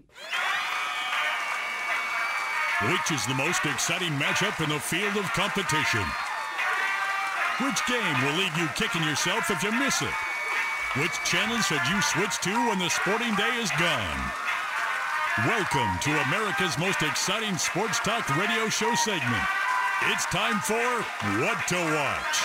Which 2.92 3.12
is 3.12 3.26
the 3.28 3.34
most 3.36 3.64
exciting 3.66 4.12
matchup 4.14 4.62
in 4.62 4.70
the 4.70 4.80
field 4.80 5.16
of 5.16 5.24
competition? 5.34 6.04
Which 7.64 7.88
game 7.88 8.20
will 8.20 8.36
leave 8.36 8.52
you 8.58 8.68
kicking 8.76 9.04
yourself 9.04 9.50
if 9.50 9.64
you 9.64 9.72
miss 9.72 10.02
it? 10.02 10.12
Which 11.00 11.16
channel 11.24 11.56
should 11.64 11.80
you 11.88 12.02
switch 12.02 12.36
to 12.44 12.52
when 12.68 12.80
the 12.80 12.90
sporting 12.90 13.34
day 13.36 13.56
is 13.64 13.72
gone? 13.80 14.20
Welcome 15.48 15.88
to 16.04 16.12
America's 16.28 16.78
most 16.78 17.02
exciting 17.02 17.56
sports 17.58 18.00
talk 18.00 18.28
radio 18.36 18.68
show 18.68 18.94
segment. 18.96 19.48
It's 20.12 20.26
time 20.26 20.60
for 20.60 20.84
What 21.40 21.56
to 21.72 21.80
Watch. 21.96 22.36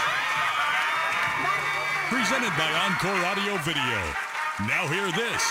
Presented 2.06 2.54
by 2.54 2.70
Encore 2.86 3.26
Audio 3.34 3.58
Video. 3.66 3.98
Now 4.70 4.86
hear 4.86 5.10
this. 5.10 5.42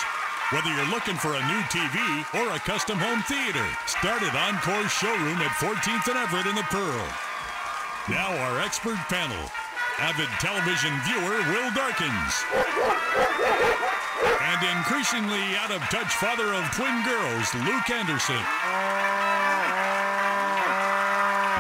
Whether 0.56 0.72
you're 0.72 0.88
looking 0.88 1.20
for 1.20 1.36
a 1.36 1.48
new 1.52 1.62
TV 1.68 2.00
or 2.40 2.56
a 2.56 2.60
custom 2.60 2.98
home 2.98 3.24
theater, 3.24 3.68
start 3.88 4.24
at 4.24 4.32
Encore's 4.32 4.92
showroom 4.94 5.44
at 5.44 5.52
14th 5.60 6.08
and 6.08 6.18
Everett 6.18 6.48
in 6.48 6.56
the 6.56 6.64
Pearl. 6.72 7.29
Now 8.10 8.34
our 8.50 8.60
expert 8.62 8.98
panel. 9.06 9.38
Avid 10.00 10.30
television 10.42 10.90
viewer 11.06 11.38
Will 11.54 11.70
Darkins. 11.78 12.34
And 14.42 14.60
increasingly 14.78 15.56
out 15.62 15.70
of 15.70 15.82
touch 15.94 16.10
father 16.18 16.54
of 16.54 16.66
twin 16.74 17.04
girls, 17.06 17.54
Luke 17.54 17.90
Anderson. 17.92 18.42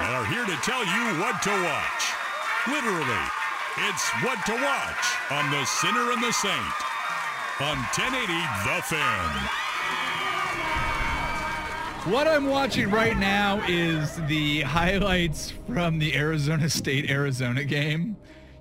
Are 0.09 0.25
here 0.25 0.45
to 0.45 0.57
tell 0.65 0.81
you 0.81 1.21
what 1.21 1.39
to 1.43 1.51
watch. 1.51 2.03
Literally, 2.67 3.25
it's 3.88 4.09
what 4.23 4.43
to 4.47 4.53
watch 4.53 5.05
on 5.29 5.51
The 5.51 5.63
Sinner 5.65 6.12
and 6.13 6.23
the 6.23 6.33
Saint 6.33 6.77
on 7.62 7.77
1080 7.93 8.33
The 8.65 8.81
Fan. 8.83 9.58
What 12.05 12.27
I'm 12.27 12.47
watching 12.47 12.89
right 12.89 13.17
now 13.17 13.62
is 13.67 14.15
the 14.27 14.62
highlights 14.62 15.53
from 15.67 15.99
the 15.99 16.15
Arizona 16.15 16.69
State 16.69 17.09
Arizona 17.09 17.65
game. 17.65 18.15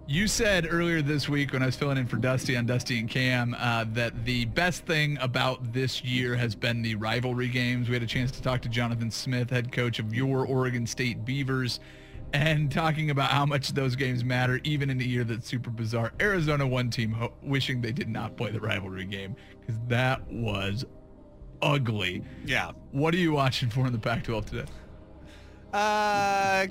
You 0.09 0.27
said 0.27 0.67
earlier 0.69 1.03
this 1.03 1.29
week 1.29 1.53
when 1.53 1.63
I 1.63 1.67
was 1.67 1.77
filling 1.77 1.99
in 1.99 2.09
for 2.09 2.17
Dusty 2.17 2.57
on 2.57 2.67
Dusty 2.67 2.99
and 2.99 3.09
Cam 3.09 3.55
uh, 3.57 3.85
that 3.93 4.25
the 4.25 4.47
best 4.47 4.87
thing 4.87 5.19
about 5.21 5.73
this 5.73 6.03
year 6.03 6.35
has 6.35 6.57
been 6.57 6.83
the 6.83 6.97
rivalry 6.97 7.49
games. 7.49 7.89
We 7.89 7.95
had 7.95 8.03
a 8.03 8.09
chance 8.09 8.33
to 8.33 8.43
talk 8.43 8.61
to 8.63 8.69
Jonathan 8.69 9.11
Smith, 9.11 9.51
head 9.51 9.71
coach 9.71 10.01
of 10.01 10.13
your 10.13 10.45
Oregon 10.45 10.85
State 10.85 11.25
Beavers, 11.25 11.79
and 12.33 12.71
talking 12.73 13.11
about 13.11 13.31
how 13.31 13.47
much 13.47 13.69
those 13.73 13.95
games 13.95 14.25
matter, 14.25 14.61
even 14.65 14.91
in 14.91 15.01
a 15.01 15.05
year 15.05 15.23
that's 15.25 15.47
super 15.47 15.71
bizarre. 15.71 16.13
Arizona 16.21 16.67
one 16.67 16.91
team 16.91 17.13
ho- 17.13 17.33
wishing 17.43 17.81
they 17.81 17.93
did 17.93 18.09
not 18.09 18.37
play 18.37 18.51
the 18.51 18.61
rivalry 18.61 19.05
game 19.05 19.37
because 19.61 19.81
that 19.87 20.27
was 20.31 20.85
ugly. 21.63 22.23
Yeah. 22.45 22.73
What 22.93 23.15
are 23.15 23.19
you 23.19 23.33
watching 23.33 23.69
for 23.69 23.87
in 23.87 23.93
the 23.93 23.99
Pac-12 23.99 24.45
today? 24.47 24.65
Uh, 25.73 26.67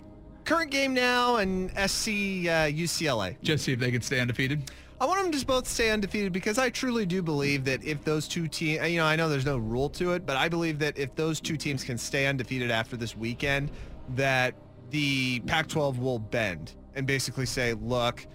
current 0.46 0.72
game 0.72 0.94
now 0.94 1.38
and 1.38 1.70
SC 1.72 2.08
uh, 2.48 2.70
UCLA. 2.72 3.40
Just 3.42 3.66
see 3.66 3.74
if 3.74 3.80
they 3.80 3.92
can 3.92 4.02
stay 4.02 4.20
undefeated. 4.20 4.72
I 5.00 5.06
want 5.06 5.22
them 5.22 5.40
to 5.40 5.46
both 5.46 5.68
stay 5.68 5.92
undefeated 5.92 6.34
because 6.34 6.58
I 6.58 6.72
truly 6.72 7.06
do 7.06 7.22
believe 7.22 7.64
that 7.66 7.84
if 7.84 8.04
those 8.04 8.28
two 8.28 8.48
teams, 8.48 8.90
you 8.90 8.98
know, 8.98 9.06
I 9.06 9.16
know 9.16 9.30
there's 9.30 9.46
no 9.46 9.58
rule 9.58 9.90
to 9.92 10.14
it, 10.14 10.26
but 10.26 10.38
I 10.38 10.50
believe 10.50 10.80
that 10.80 10.98
if 10.98 11.14
those 11.16 11.40
two 11.40 11.56
teams 11.56 11.84
can 11.84 12.00
stay 12.00 12.26
undefeated 12.26 12.72
after 12.72 12.98
this 12.98 13.16
weekend, 13.16 13.70
that 14.16 14.56
the 14.90 15.40
Pac-12 15.42 16.00
will 16.00 16.18
bend 16.18 16.74
and 16.96 17.06
basically 17.06 17.46
say, 17.46 17.74
look, 17.74 18.26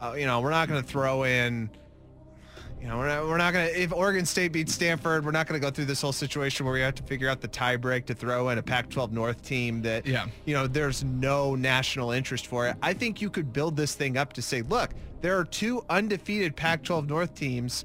uh, 0.00 0.12
you 0.12 0.26
know, 0.26 0.40
we're 0.40 0.50
not 0.50 0.68
going 0.68 0.82
to 0.82 0.86
throw 0.86 1.24
in, 1.24 1.70
you 2.80 2.88
know, 2.88 2.96
we're 2.96 3.08
not, 3.08 3.24
we're 3.26 3.36
not 3.36 3.52
going 3.52 3.68
to, 3.68 3.80
if 3.82 3.92
Oregon 3.92 4.24
State 4.24 4.52
beats 4.52 4.72
Stanford, 4.74 5.24
we're 5.24 5.32
not 5.32 5.46
going 5.46 5.60
to 5.60 5.64
go 5.66 5.70
through 5.70 5.84
this 5.84 6.00
whole 6.00 6.12
situation 6.12 6.64
where 6.64 6.72
we 6.74 6.80
have 6.80 6.94
to 6.94 7.02
figure 7.02 7.28
out 7.28 7.40
the 7.40 7.48
tie 7.48 7.76
break 7.76 8.06
to 8.06 8.14
throw 8.14 8.48
in 8.48 8.58
a 8.58 8.62
Pac-12 8.62 9.10
North 9.12 9.42
team 9.42 9.82
that, 9.82 10.06
Yeah. 10.06 10.26
you 10.46 10.54
know, 10.54 10.66
there's 10.66 11.04
no 11.04 11.54
national 11.54 12.10
interest 12.12 12.46
for 12.46 12.66
it. 12.68 12.76
I 12.82 12.94
think 12.94 13.20
you 13.20 13.28
could 13.28 13.52
build 13.52 13.76
this 13.76 13.94
thing 13.94 14.16
up 14.16 14.32
to 14.34 14.42
say, 14.42 14.62
look, 14.62 14.90
there 15.20 15.38
are 15.38 15.44
two 15.44 15.84
undefeated 15.90 16.56
Pac-12 16.56 17.06
North 17.06 17.34
teams 17.34 17.84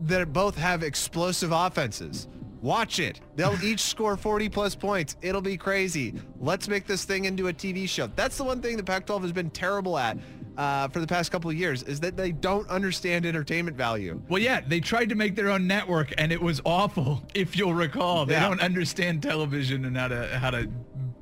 that 0.00 0.32
both 0.32 0.56
have 0.56 0.82
explosive 0.82 1.52
offenses. 1.52 2.26
Watch 2.62 2.98
it. 2.98 3.20
They'll 3.36 3.62
each 3.62 3.80
score 3.80 4.16
40 4.16 4.48
plus 4.48 4.74
points. 4.74 5.14
It'll 5.22 5.40
be 5.42 5.56
crazy. 5.56 6.14
Let's 6.40 6.66
make 6.68 6.86
this 6.86 7.04
thing 7.04 7.26
into 7.26 7.46
a 7.46 7.52
TV 7.52 7.88
show. 7.88 8.08
That's 8.16 8.36
the 8.38 8.44
one 8.44 8.60
thing 8.60 8.76
the 8.76 8.82
Pac-12 8.82 9.22
has 9.22 9.32
been 9.32 9.50
terrible 9.50 9.96
at 9.96 10.18
uh, 10.56 10.88
for 10.88 11.00
the 11.00 11.06
past 11.06 11.30
couple 11.30 11.50
of 11.50 11.56
years 11.56 11.82
is 11.82 12.00
that 12.00 12.16
they 12.16 12.32
don't 12.32 12.68
understand 12.68 13.26
entertainment 13.26 13.76
value. 13.76 14.20
Well, 14.28 14.40
yeah, 14.42 14.60
they 14.66 14.80
tried 14.80 15.08
to 15.10 15.14
make 15.14 15.36
their 15.36 15.50
own 15.50 15.66
network, 15.66 16.12
and 16.18 16.32
it 16.32 16.40
was 16.40 16.60
awful. 16.64 17.22
If 17.34 17.56
you'll 17.56 17.74
recall, 17.74 18.24
they 18.26 18.34
Yeah. 18.34 18.48
don't 18.48 18.60
understand 18.60 19.22
television 19.22 19.84
and 19.84 19.96
how 19.96 20.08
to 20.08 20.38
how 20.38 20.50
to 20.50 20.68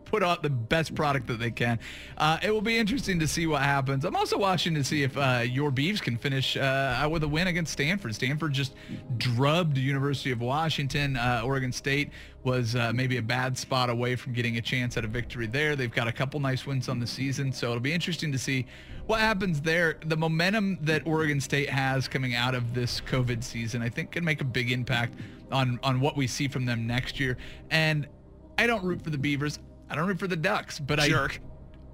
put 0.04 0.22
out 0.22 0.44
the 0.44 0.50
best 0.50 0.94
product 0.94 1.26
that 1.26 1.40
they 1.40 1.50
can. 1.50 1.76
Uh, 2.16 2.38
it 2.40 2.52
will 2.52 2.60
be 2.62 2.76
interesting 2.78 3.18
to 3.18 3.26
see 3.26 3.48
what 3.48 3.62
happens. 3.62 4.04
I'm 4.04 4.14
also 4.14 4.38
watching 4.38 4.72
to 4.74 4.84
see 4.84 5.02
if 5.02 5.16
uh, 5.16 5.42
your 5.44 5.72
Beavs 5.72 6.00
can 6.00 6.16
finish 6.16 6.56
uh, 6.56 7.08
with 7.10 7.24
a 7.24 7.28
win 7.28 7.48
against 7.48 7.72
Stanford. 7.72 8.14
Stanford 8.14 8.52
just 8.52 8.74
drubbed 9.18 9.76
University 9.76 10.30
of 10.30 10.40
Washington. 10.40 11.16
Uh, 11.16 11.42
Oregon 11.44 11.72
State 11.72 12.10
was 12.44 12.76
uh, 12.76 12.92
maybe 12.94 13.16
a 13.16 13.22
bad 13.22 13.58
spot 13.58 13.90
away 13.90 14.14
from 14.14 14.32
getting 14.34 14.56
a 14.56 14.60
chance 14.60 14.96
at 14.96 15.04
a 15.04 15.08
victory 15.08 15.46
there. 15.48 15.74
They've 15.74 15.90
got 15.90 16.06
a 16.06 16.12
couple 16.12 16.38
nice 16.38 16.64
wins 16.64 16.88
on 16.88 17.00
the 17.00 17.06
season, 17.08 17.52
so 17.52 17.68
it'll 17.70 17.80
be 17.80 17.92
interesting 17.92 18.30
to 18.30 18.38
see 18.38 18.66
what 19.06 19.20
happens 19.20 19.60
there. 19.60 19.98
The 20.04 20.16
momentum 20.16 20.78
that 20.82 21.06
Oregon 21.06 21.40
State 21.40 21.70
has 21.70 22.08
coming 22.08 22.34
out 22.34 22.54
of 22.54 22.74
this 22.74 23.00
COVID 23.00 23.42
season, 23.42 23.82
I 23.82 23.88
think, 23.88 24.12
can 24.12 24.24
make 24.24 24.40
a 24.40 24.44
big 24.44 24.72
impact 24.72 25.14
on 25.52 25.78
on 25.82 26.00
what 26.00 26.16
we 26.16 26.26
see 26.26 26.48
from 26.48 26.64
them 26.64 26.86
next 26.86 27.20
year. 27.20 27.36
And 27.70 28.06
I 28.58 28.66
don't 28.66 28.84
root 28.84 29.02
for 29.02 29.10
the 29.10 29.18
Beavers. 29.18 29.58
I 29.90 29.94
don't 29.94 30.06
root 30.06 30.18
for 30.18 30.28
the 30.28 30.36
Ducks, 30.36 30.78
but 30.78 30.98
Jerk. 31.00 31.40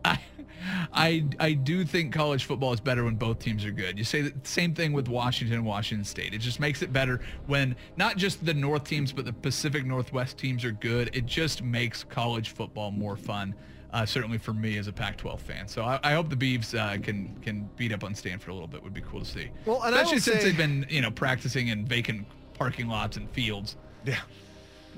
I, 0.05 0.19
I, 0.93 1.25
I 1.39 1.53
do 1.53 1.85
think 1.85 2.13
college 2.13 2.45
football 2.45 2.73
is 2.73 2.81
better 2.81 3.05
when 3.05 3.17
both 3.17 3.39
teams 3.39 3.65
are 3.65 3.71
good. 3.71 3.99
You 3.99 4.05
say 4.05 4.23
the 4.23 4.35
same 4.45 4.75
thing 4.75 4.93
with 4.93 5.09
Washington 5.09 5.57
and 5.57 5.67
Washington 5.67 6.05
State. 6.05 6.35
It 6.35 6.39
just 6.39 6.61
makes 6.61 6.83
it 6.83 6.93
better 6.93 7.21
when 7.47 7.77
not 7.97 8.17
just 8.17 8.45
the 8.45 8.55
North 8.55 8.85
teams, 8.85 9.13
but 9.13 9.25
the 9.25 9.33
Pacific 9.33 9.85
Northwest 9.85 10.39
teams 10.39 10.65
are 10.65 10.73
good. 10.73 11.11
It 11.15 11.27
just 11.27 11.63
makes 11.63 12.05
college 12.05 12.51
football 12.51 12.91
more 12.91 13.17
fun. 13.17 13.55
Uh, 13.93 14.07
certainly 14.07 14.39
for 14.39 14.53
me 14.53 14.79
as 14.79 14.87
a 14.87 14.93
Pac-12 14.93 15.41
fan. 15.41 15.67
So 15.67 15.83
I, 15.83 15.99
I 16.05 16.13
hope 16.13 16.29
the 16.31 16.37
Beavs 16.37 16.79
uh, 16.79 17.01
can 17.03 17.37
can 17.43 17.69
beat 17.77 17.93
up 17.93 18.05
on 18.05 18.15
Stanford 18.15 18.51
a 18.51 18.53
little 18.53 18.69
bit. 18.69 18.83
Would 18.85 18.95
be 18.95 19.01
cool 19.01 19.21
to 19.21 19.27
see. 19.27 19.51
Well, 19.67 19.83
especially 19.83 20.21
since 20.21 20.39
say- 20.39 20.45
they've 20.45 20.57
been 20.57 20.87
you 20.89 21.01
know 21.01 21.11
practicing 21.11 21.69
in 21.69 21.85
vacant 21.85 22.27
parking 22.55 22.87
lots 22.89 23.17
and 23.17 23.29
fields. 23.31 23.77
Yeah. 24.05 24.17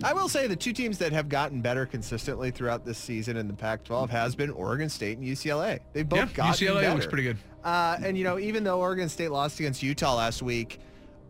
I 0.03 0.14
will 0.14 0.28
say 0.28 0.47
the 0.47 0.57
two 0.57 0.72
teams 0.72 0.99
that 0.99 1.12
have 1.12 1.28
gotten 1.28 1.61
better 1.61 1.84
consistently 1.84 2.51
throughout 2.51 2.84
this 2.84 2.97
season 2.97 3.36
in 3.36 3.47
the 3.47 3.53
Pac-12 3.53 4.09
has 4.09 4.34
been 4.34 4.49
Oregon 4.51 4.88
State 4.88 5.18
and 5.18 5.26
UCLA. 5.26 5.80
They've 5.93 6.09
both 6.09 6.18
Yeah, 6.18 6.26
gotten 6.34 6.53
UCLA 6.66 6.80
better. 6.80 6.95
looks 6.95 7.07
pretty 7.07 7.24
good. 7.24 7.36
Uh, 7.62 7.99
and 8.03 8.16
you 8.16 8.24
know, 8.24 8.38
even 8.38 8.64
though 8.64 8.80
Oregon 8.80 9.09
State 9.11 9.28
lost 9.30 9.61
against 9.61 9.82
Utah 9.82 10.14
last 10.16 10.40
week, 10.43 10.80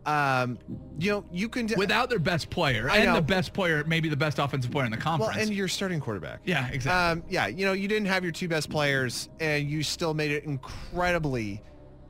um, 0.05 0.57
you 0.99 1.11
know, 1.11 1.25
you 1.31 1.47
can 1.49 1.69
Without 1.77 2.09
their 2.09 2.19
best 2.19 2.49
player 2.49 2.89
I 2.89 2.97
and 2.97 3.05
know. 3.05 3.15
the 3.15 3.21
best 3.21 3.53
player, 3.53 3.83
maybe 3.85 4.09
the 4.09 4.17
best 4.17 4.39
offensive 4.39 4.71
player 4.71 4.85
in 4.85 4.91
the 4.91 4.97
conference. 4.97 5.19
well, 5.19 5.29
conference. 5.29 5.49
and 5.49 5.57
your 5.57 5.67
starting 5.67 5.99
quarterback. 5.99 6.41
yeah, 6.45 6.67
exactly. 6.69 7.21
Um, 7.21 7.29
yeah, 7.29 7.47
you 7.47 7.65
know, 7.65 7.73
you 7.73 7.87
didn't 7.87 8.07
have 8.07 8.23
your 8.23 8.31
two 8.31 8.47
best 8.47 8.69
players, 8.69 9.29
and 9.39 9.69
you 9.69 9.83
still 9.83 10.13
made 10.13 10.31
it 10.31 10.43
incredibly 10.43 11.61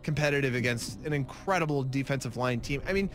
competitive 0.01 0.55
against 0.55 1.03
an 1.05 1.13
incredible 1.13 1.83
defensive 1.83 2.35
line 2.35 2.59
team. 2.59 2.81
I 2.87 2.93
mean, 2.93 3.09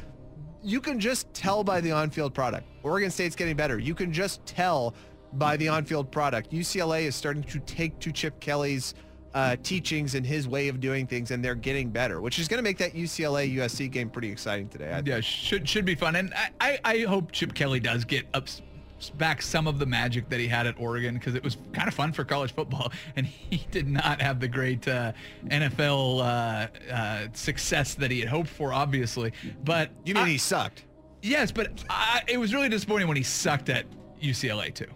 you 0.62 0.80
can 0.80 0.98
just 0.98 1.32
tell 1.34 1.62
by 1.64 1.80
the 1.80 1.92
on-field 1.92 2.34
product. 2.34 2.66
Oregon 2.82 3.10
State's 3.10 3.36
getting 3.36 3.56
better. 3.56 3.78
You 3.78 3.94
can 3.94 4.12
just 4.12 4.44
tell 4.46 4.94
by 5.34 5.56
the 5.56 5.68
on-field 5.68 6.10
product. 6.10 6.50
UCLA 6.52 7.02
is 7.02 7.14
starting 7.14 7.42
to 7.44 7.58
take 7.60 7.98
to 8.00 8.10
Chip 8.12 8.40
Kelly's 8.40 8.94
uh, 9.38 9.56
teachings 9.62 10.14
and 10.16 10.26
his 10.26 10.48
way 10.48 10.66
of 10.68 10.80
doing 10.80 11.06
things, 11.06 11.30
and 11.30 11.44
they're 11.44 11.54
getting 11.54 11.90
better, 11.90 12.20
which 12.20 12.38
is 12.40 12.48
going 12.48 12.58
to 12.58 12.62
make 12.62 12.78
that 12.78 12.92
UCLA 12.94 13.54
USC 13.56 13.88
game 13.90 14.10
pretty 14.10 14.30
exciting 14.30 14.68
today. 14.68 14.90
I 14.92 15.02
Yeah, 15.04 15.20
should 15.20 15.68
should 15.68 15.84
be 15.84 15.94
fun, 15.94 16.16
and 16.16 16.34
I, 16.34 16.50
I, 16.60 16.78
I 16.84 16.98
hope 17.04 17.30
Chip 17.30 17.54
Kelly 17.54 17.78
does 17.80 18.04
get 18.04 18.26
up 18.34 18.48
back 19.16 19.40
some 19.40 19.68
of 19.68 19.78
the 19.78 19.86
magic 19.86 20.28
that 20.28 20.40
he 20.40 20.48
had 20.48 20.66
at 20.66 20.74
Oregon 20.80 21.14
because 21.14 21.36
it 21.36 21.44
was 21.44 21.56
kind 21.72 21.86
of 21.86 21.94
fun 21.94 22.12
for 22.12 22.24
college 22.24 22.52
football, 22.52 22.90
and 23.16 23.24
he 23.26 23.64
did 23.70 23.86
not 23.86 24.20
have 24.20 24.40
the 24.40 24.48
great 24.48 24.88
uh, 24.88 25.12
NFL 25.46 26.18
uh, 26.20 26.92
uh, 26.92 27.26
success 27.32 27.94
that 27.94 28.10
he 28.10 28.18
had 28.18 28.28
hoped 28.28 28.48
for, 28.48 28.72
obviously. 28.72 29.32
But 29.64 29.90
You 30.04 30.14
mean 30.14 30.24
I- 30.24 30.28
he 30.30 30.38
sucked? 30.38 30.84
Yes, 31.22 31.50
but 31.52 31.84
I, 31.90 32.22
it 32.28 32.38
was 32.38 32.52
really 32.54 32.68
disappointing 32.68 33.08
when 33.08 33.16
he 33.16 33.24
sucked 33.24 33.68
at 33.68 33.86
UCLA 34.22 34.72
too. 34.74 34.86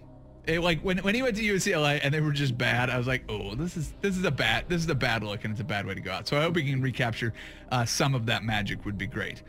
It, 0.47 0.61
like 0.61 0.81
when, 0.81 0.99
when 0.99 1.15
he 1.15 1.23
went 1.23 1.37
to 1.37 1.43
UCLA 1.43 2.01
and 2.03 2.13
they 2.13 2.21
were 2.21 2.33
just 2.33 2.59
bad, 2.59 2.91
I 2.91 2.99
was 2.99 3.07
like, 3.07 3.25
oh, 3.29 3.55
this 3.55 3.77
is 3.77 3.95
this 4.01 4.17
is 4.17 4.25
a 4.25 4.31
bad 4.31 4.65
this 4.69 4.83
is 4.83 4.91
a 4.91 4.95
bad 4.95 5.23
look 5.23 5.45
and 5.45 5.53
it's 5.53 5.61
a 5.61 5.65
bad 5.65 5.87
way 5.87 5.95
to 5.95 6.01
go 6.01 6.11
out. 6.11 6.27
So 6.27 6.37
I 6.37 6.43
hope 6.43 6.55
we 6.55 6.65
can 6.65 6.83
recapture 6.83 7.33
uh, 7.71 7.85
some 7.85 8.15
of 8.15 8.27
that 8.27 8.43
magic 8.43 8.85
would 8.85 8.99
be 8.99 9.07
great. 9.07 9.43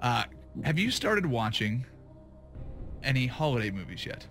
Uh, 0.00 0.24
have 0.64 0.78
you 0.78 0.90
started 0.90 1.24
watching 1.24 1.86
any 3.04 3.26
holiday 3.26 3.70
movies 3.70 4.04
yet? 4.04 4.26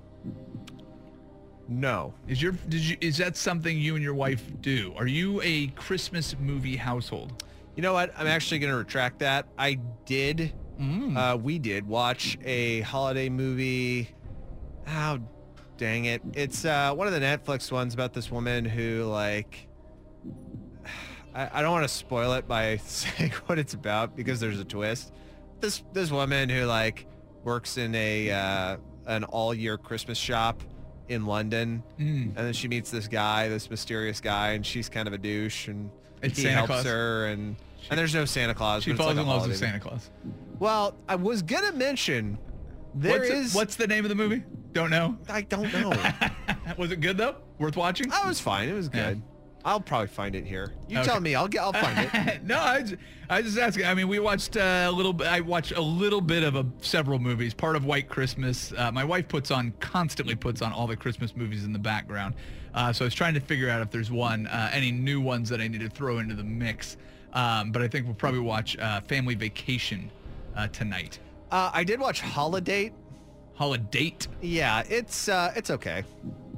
No. 1.69 2.13
Is 2.27 2.41
your 2.41 2.53
did 2.67 2.81
you 2.81 2.97
is 2.99 3.17
that 3.17 3.37
something 3.37 3.77
you 3.77 3.95
and 3.95 4.03
your 4.03 4.15
wife 4.15 4.43
do? 4.59 4.93
Are 4.97 5.07
you 5.07 5.39
a 5.41 5.67
Christmas 5.67 6.35
movie 6.39 6.75
household? 6.75 7.43
You 7.75 7.83
know 7.83 7.93
what? 7.93 8.11
I'm 8.17 8.27
actually 8.27 8.59
going 8.59 8.71
to 8.73 8.77
retract 8.77 9.19
that. 9.19 9.47
I 9.57 9.75
did, 10.05 10.51
uh, 11.15 11.37
we 11.41 11.59
did 11.59 11.87
watch 11.87 12.37
a 12.43 12.81
holiday 12.81 13.29
movie. 13.29 14.09
Oh, 14.85 15.19
dang 15.79 16.05
it. 16.05 16.21
It's 16.33 16.65
uh, 16.65 16.93
one 16.93 17.07
of 17.07 17.13
the 17.13 17.19
Netflix 17.19 17.71
ones 17.71 17.93
about 17.95 18.13
this 18.13 18.29
woman 18.29 18.65
who, 18.65 19.05
like, 19.05 19.67
I, 21.33 21.49
I 21.53 21.61
don't 21.61 21.71
want 21.71 21.85
to 21.85 21.93
spoil 21.93 22.33
it 22.33 22.47
by 22.47 22.77
saying 22.85 23.31
what 23.47 23.57
it's 23.57 23.73
about 23.73 24.15
because 24.15 24.39
there's 24.39 24.59
a 24.59 24.65
twist. 24.65 25.11
This 25.61 25.81
this 25.93 26.11
woman 26.11 26.49
who 26.49 26.65
like 26.65 27.05
works 27.43 27.77
in 27.77 27.95
a 27.95 28.29
uh, 28.31 28.77
an 29.07 29.23
all 29.23 29.53
year 29.53 29.77
Christmas 29.77 30.17
shop 30.17 30.61
in 31.07 31.25
London, 31.25 31.81
and 31.97 32.35
then 32.35 32.53
she 32.53 32.67
meets 32.67 32.91
this 32.91 33.07
guy, 33.07 33.47
this 33.49 33.69
mysterious 33.69 34.21
guy, 34.21 34.51
and 34.51 34.63
she's 34.65 34.89
kind 34.89 35.07
of 35.07 35.13
a 35.13 35.17
douche, 35.17 35.67
and 35.67 35.89
It's 36.21 36.37
he 36.37 36.43
Santa 36.43 36.55
helps 36.57 36.67
Claus. 36.69 36.85
her, 36.85 37.25
and 37.27 37.55
and 37.89 37.97
there's 37.97 38.13
no 38.13 38.25
Santa 38.25 38.53
Claus. 38.53 38.83
She 38.83 38.91
but 38.91 38.95
it's 38.95 39.03
falls 39.03 39.15
like 39.15 39.23
in 39.23 39.27
love 39.27 39.47
with 39.47 39.57
Santa 39.57 39.79
Claus. 39.79 40.11
Well, 40.59 40.93
I 41.07 41.15
was 41.15 41.41
gonna 41.41 41.71
mention 41.71 42.37
there 42.95 43.19
what's, 43.19 43.29
is. 43.29 43.53
it- 43.53 43.57
what's 43.57 43.75
the 43.75 43.87
name 43.87 44.05
of 44.05 44.09
the 44.09 44.15
movie? 44.15 44.43
Don't 44.73 44.89
know. 44.91 45.17
I 45.27 45.41
don't 45.41 45.71
know. 45.73 45.91
Was 46.77 46.91
it 46.91 47.01
good 47.01 47.17
though? 47.17 47.35
Worth 47.57 47.75
watching? 47.75 48.11
I 48.11 48.27
was 48.27 48.39
fine. 48.39 48.69
It 48.69 48.73
was 48.73 48.89
Yeah. 48.93 49.09
good. 49.13 49.21
I'll 49.65 49.81
probably 49.81 50.07
find 50.07 50.35
it 50.35 50.45
here. 50.45 50.73
You 50.87 50.99
Okay. 50.99 51.07
tell 51.07 51.19
me. 51.19 51.35
I'll 51.35 51.47
get. 51.49 51.61
I'll 51.61 51.73
find 51.73 52.09
it. 52.13 52.43
no, 52.45 52.57
I, 52.59 52.81
ju- 52.83 52.97
I 53.29 53.41
just 53.41 53.57
asking. 53.57 53.85
I 53.85 53.93
mean, 53.93 54.07
we 54.07 54.19
watched 54.19 54.55
uh, 54.55 54.85
a 54.87 54.91
little 54.91 55.11
bit. 55.11 55.27
I 55.27 55.41
watched 55.41 55.73
a 55.73 55.81
little 55.81 56.21
bit 56.21 56.43
of 56.43 56.55
a, 56.55 56.65
several 56.81 57.19
movies. 57.19 57.53
Part 57.53 57.75
of 57.75 57.83
White 57.83 58.07
Christmas. 58.07 58.71
Uh, 58.77 58.91
my 58.91 59.03
wife 59.03 59.27
puts 59.27 59.51
on 59.51 59.73
constantly 59.81 60.35
puts 60.35 60.61
on 60.61 60.71
all 60.71 60.87
the 60.87 60.95
Christmas 60.95 61.35
movies 61.35 61.65
in 61.65 61.73
the 61.73 61.79
background. 61.79 62.35
Uh, 62.73 62.93
so 62.93 63.03
I 63.03 63.07
was 63.07 63.13
trying 63.15 63.33
to 63.33 63.41
figure 63.41 63.69
out 63.69 63.81
if 63.81 63.89
there's 63.91 64.11
one, 64.11 64.47
uh, 64.47 64.69
any 64.71 64.91
new 64.91 65.19
ones 65.19 65.49
that 65.49 65.59
I 65.59 65.67
need 65.67 65.81
to 65.81 65.89
throw 65.89 66.19
into 66.19 66.35
the 66.35 66.43
mix. 66.43 66.95
Um, 67.33 67.71
but 67.73 67.81
I 67.81 67.87
think 67.89 68.05
we'll 68.05 68.15
probably 68.15 68.39
watch 68.39 68.77
uh, 68.77 69.01
Family 69.01 69.35
Vacation 69.35 70.09
uh, 70.55 70.67
tonight. 70.67 71.19
Uh, 71.51 71.71
I 71.73 71.83
did 71.83 71.99
watch 71.99 72.21
Holiday. 72.21 72.91
Holiday. 73.55 74.15
Yeah, 74.41 74.83
it's 74.89 75.27
uh, 75.29 75.51
it's 75.55 75.69
okay. 75.69 76.03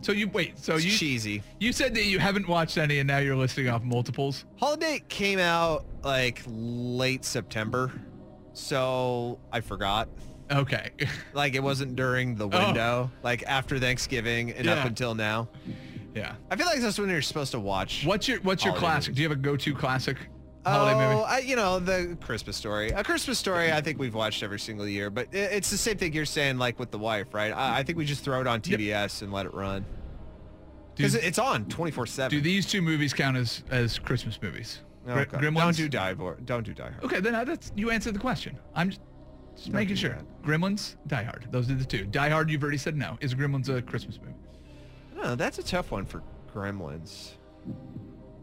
So 0.02 0.12
you 0.12 0.28
wait. 0.30 0.58
So 0.60 0.76
It's 0.76 0.86
you 0.86 0.92
cheesy. 0.92 1.44
you 1.60 1.72
said 1.74 1.94
that 1.96 2.06
you 2.06 2.20
haven't 2.20 2.48
watched 2.48 2.78
any, 2.78 3.00
and 3.00 3.08
now 3.08 3.20
you're 3.20 3.36
listing 3.36 3.70
off 3.70 3.84
multiples. 3.84 4.46
Holiday 4.58 5.02
came 5.10 5.39
out 5.39 5.86
like 6.04 6.42
late 6.48 7.24
September, 7.26 7.92
so 8.54 9.39
I 9.52 9.62
forgot. 9.62 10.10
Okay. 10.52 10.92
Like 11.34 11.56
it 11.56 11.64
wasn't 11.64 11.96
during 11.96 12.36
the 12.36 12.46
Oh. 12.48 12.66
window, 12.66 13.12
like 13.24 13.44
after 13.48 13.80
Thanksgiving 13.80 14.52
and 14.52 14.68
up 14.68 14.86
until 14.86 15.16
now. 15.16 15.48
yeah. 16.14 16.36
I 16.52 16.56
feel 16.58 16.66
like 16.66 16.82
that's 16.82 17.00
when 17.00 17.08
you're 17.10 17.22
supposed 17.22 17.52
to 17.54 17.60
watch. 17.60 18.04
What's 18.06 18.28
your 18.28 18.42
What's 18.42 18.66
your 18.66 18.74
classic? 18.76 19.16
Do 19.16 19.22
you 19.22 19.30
have 19.30 19.38
a 19.38 19.42
go-to 19.42 19.74
classic 19.74 20.18
holiday 20.66 20.95
oh, 20.95 21.09
movie? 21.16 21.24
I, 21.26 21.39
you 21.39 21.55
know 21.55 21.80
the 21.80 22.18
Christmas 22.22 22.57
story. 22.57 22.89
A 22.89 23.03
Christmas 23.03 23.39
story. 23.39 23.72
I 23.72 23.82
think 23.82 23.99
we've 23.99 24.14
watched 24.14 24.43
every 24.43 24.59
single 24.59 24.88
year, 24.88 25.09
but 25.09 25.28
it's 25.32 25.70
the 25.70 25.78
same 25.78 25.97
thing 25.97 26.14
you're 26.14 26.26
saying, 26.26 26.57
like 26.57 26.80
with 26.80 26.91
the 26.91 26.99
wife, 26.99 27.34
right? 27.34 27.51
I, 27.51 27.80
I 27.80 27.84
think 27.84 27.97
we 27.97 28.05
just 28.05 28.24
throw 28.24 28.41
it 28.41 28.47
on 28.47 28.62
TBS 28.62 29.22
and 29.22 29.32
let 29.32 29.45
it 29.45 29.53
run 29.53 29.86
because 30.95 31.16
it's 31.16 31.39
on 31.39 31.66
24 31.66 32.05
seven. 32.05 32.38
Do 32.38 32.41
these 32.41 32.66
two 32.66 32.82
movies 32.82 33.14
count 33.14 33.38
as 33.38 33.64
as 33.70 33.99
Christmas 33.99 34.41
movies? 34.41 34.82
Gr- 35.05 35.22
Gremlins. 35.22 35.55
Don't 35.55 35.78
do 35.78 35.89
Die 35.89 36.14
Hard. 36.14 36.45
Don't 36.45 36.64
do 36.64 36.74
Die 36.74 36.84
Hard. 36.84 37.03
Okay, 37.03 37.20
then 37.20 37.36
uh, 37.36 37.43
that's 37.43 37.72
you 37.76 37.89
answered 37.89 38.14
the 38.14 38.20
question. 38.20 38.57
I'm 38.76 38.89
just, 38.89 39.01
just 39.55 39.70
making 39.70 39.95
sure. 39.95 40.12
that. 40.12 40.43
Gremlins, 40.43 40.95
Die 41.07 41.24
Hard. 41.24 41.47
Those 41.51 41.70
are 41.72 41.76
the 41.76 41.86
two. 41.86 42.05
Die 42.05 42.30
Hard, 42.30 42.49
you've 42.49 42.62
already 42.62 42.78
said 42.78 42.95
no. 42.95 43.18
Is 43.22 43.34
Gremlins 43.34 43.70
a 43.76 43.82
Christmas 43.82 44.20
movie? 44.20 44.36
No, 45.16 45.36
that's 45.36 45.59
a 45.59 45.64
tough 45.64 45.91
one 45.91 46.05
for 46.05 46.22
Gremlins. 46.53 47.32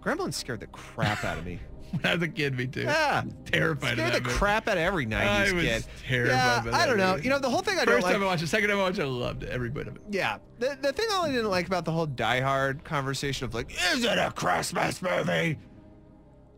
Gremlins 0.01 0.35
scared 0.35 0.61
the 0.61 0.67
crap 0.69 1.25
out 1.25 1.39
of 1.39 1.45
me. 1.45 1.61
When 1.91 2.05
I 2.05 2.15
was 2.15 2.23
a 2.23 2.29
kid, 2.29 2.57
me 2.57 2.67
too. 2.67 2.83
Yeah. 2.83 3.23
Terrified 3.47 3.93
of 3.95 3.99
Scared 3.99 4.13
that 4.15 4.19
the 4.19 4.25
movie. 4.29 4.39
crap 4.39 4.69
out 4.69 4.77
of 4.77 4.83
every 4.83 5.07
90s 5.07 5.23
I 5.23 5.53
was 5.53 5.65
kid. 5.65 5.85
terrified 6.07 6.35
yeah, 6.35 6.61
by 6.71 6.79
I 6.79 6.87
don't 6.87 6.99
know. 6.99 7.13
movie. 7.13 7.25
You 7.25 7.31
know, 7.31 7.39
the 7.39 7.49
whole 7.51 7.63
thing 7.63 7.79
I 7.79 7.85
don't 7.85 7.95
First 7.95 8.05
like. 8.05 8.13
time 8.15 8.23
I 8.23 8.27
watched 8.27 8.43
it, 8.43 8.49
second 8.49 8.69
time 8.69 8.79
I 8.79 8.83
watched 8.83 8.99
it, 8.99 9.03
I 9.03 9.07
loved 9.07 9.43
it. 9.43 9.49
Every 9.51 9.71
bit 9.71 9.89
of 9.89 9.97
it. 9.97 10.03
Yeah. 10.11 10.39
The, 10.59 10.77
the 10.81 10.93
thing 10.93 11.07
I 11.11 11.29
didn't 11.29 11.49
like 11.51 11.67
about 11.67 11.85
the 11.85 11.93
whole 11.93 12.07
Die 12.07 12.41
Hard 12.41 12.85
conversation 12.85 13.45
of 13.47 13.55
like, 13.55 13.71
is 13.95 14.05
it 14.05 14.19
a 14.19 14.31
Christmas 14.35 15.01
movie? 15.01 15.59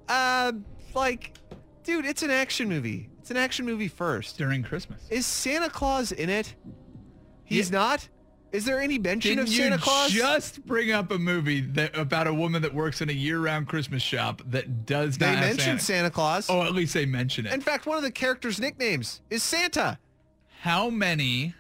Uh, 0.09 0.53
like, 0.95 1.35
dude, 1.85 2.05
it's 2.07 2.22
an 2.22 2.31
action 2.31 2.68
movie. 2.68 3.09
It's 3.20 3.31
an 3.31 3.37
action 3.37 3.64
movie 3.66 3.89
first. 3.89 4.37
During 4.39 4.62
Christmas. 4.62 5.01
Is 5.11 5.26
Santa 5.26 5.70
Claus 5.70 6.11
in 6.12 6.28
it? 6.31 6.55
He's 7.45 7.70
Yeah. 7.70 7.78
not? 7.78 8.09
Is 8.53 8.64
there 8.64 8.80
any 8.80 8.98
mention 8.98 9.36
Didn't 9.36 9.48
of 9.48 9.55
Santa 9.55 9.78
Claus? 9.78 10.11
just 10.11 10.64
bring 10.66 10.90
up 10.92 11.11
a 11.12 11.18
movie 11.18 11.61
that 11.61 11.96
about 11.96 12.26
a 12.26 12.34
woman 12.34 12.62
that 12.62 12.74
works 12.74 13.01
in 13.01 13.09
a 13.09 13.12
year-round 13.12 13.68
Christmas 13.68 14.03
shop 14.03 14.42
that 14.46 14.86
does 14.86 15.18
they 15.18 15.26
not 15.26 15.36
have 15.36 15.44
mentioned 15.57 15.80
Santa? 15.80 15.82
Santa 15.82 16.11
Claus. 16.11 16.51
Oh, 16.51 16.62
at 16.62 16.72
least 16.74 16.92
they 16.94 17.07
mention 17.07 17.46
it. 17.46 17.53
In 17.53 17.61
fact, 17.61 17.86
one 17.86 17.96
of 17.96 18.03
the 18.03 18.11
characters' 18.11 18.59
nicknames 18.61 19.20
is 19.30 19.42
Santa. 19.42 19.98
How 20.61 20.90
many? 20.90 21.55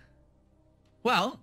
Well, 1.02 1.40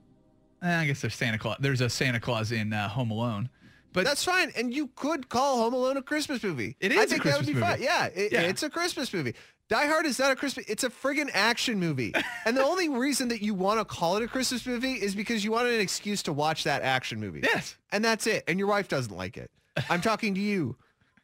Eh, 0.61 0.75
I 0.81 0.85
guess 0.87 1.01
there's 1.01 1.13
Santa 1.15 1.37
Claus. 1.37 1.57
There's 1.59 1.81
a 1.81 1.89
Santa 1.89 2.19
Claus 2.19 2.51
in 2.51 2.73
uh, 2.73 2.89
Home 2.89 3.11
Alone. 3.11 3.47
But 3.93 4.05
That's 4.05 4.23
fine, 4.23 4.51
and 4.57 4.73
you 4.73 4.87
could 4.95 5.29
call 5.29 5.57
Home 5.57 5.73
Alone 5.73 5.97
a 5.97 6.01
Christmas 6.01 6.43
movie. 6.43 6.75
It 6.79 6.91
I 6.91 6.95
is 6.95 7.03
a 7.05 7.07
think 7.09 7.23
that 7.23 7.37
would 7.37 7.45
be 7.47 7.53
fine. 7.53 7.71
movie. 7.73 7.83
Yeah, 7.83 8.05
it- 8.07 8.31
Yeah. 8.31 8.41
it's 8.41 8.63
a 8.63 8.69
Christmas 8.69 9.13
movie. 9.13 9.33
Die 9.69 9.85
Hard 9.85 10.05
is 10.05 10.17
not 10.17 10.31
a 10.31 10.35
Christmas. 10.35 10.65
It's 10.69 10.83
a 10.85 10.89
friggin' 10.89 11.29
action 11.33 11.77
movie, 11.79 12.13
and 12.45 12.55
the 12.55 12.63
only 12.63 12.87
reason 12.87 13.27
that 13.29 13.41
you 13.41 13.53
want 13.53 13.79
to 13.79 13.85
call 13.85 14.15
it 14.15 14.23
a 14.23 14.27
Christmas 14.27 14.65
movie 14.65 14.93
is 14.93 15.13
because 15.13 15.43
you 15.43 15.51
wanted 15.51 15.73
an 15.73 15.81
excuse 15.81 16.23
to 16.23 16.31
watch 16.33 16.63
that 16.63 16.83
action 16.83 17.19
movie. 17.19 17.41
Yes. 17.43 17.75
and 17.91 18.03
that's 18.03 18.27
it. 18.27 18.45
And 18.47 18.57
your 18.59 18.69
wife 18.69 18.87
doesn't 18.87 19.15
like 19.15 19.35
it. 19.35 19.51
I'm 19.89 19.99
talking 20.01 20.35
to 20.35 20.41
you. 20.41 20.77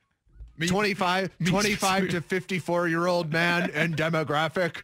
Me- 0.57 0.67
25, 0.67 1.31
me 1.39 1.49
25 1.49 2.09
to 2.09 2.21
54 2.21 2.87
year 2.87 3.07
old 3.07 3.31
man 3.31 3.71
and 3.73 3.95
demographic. 3.97 4.83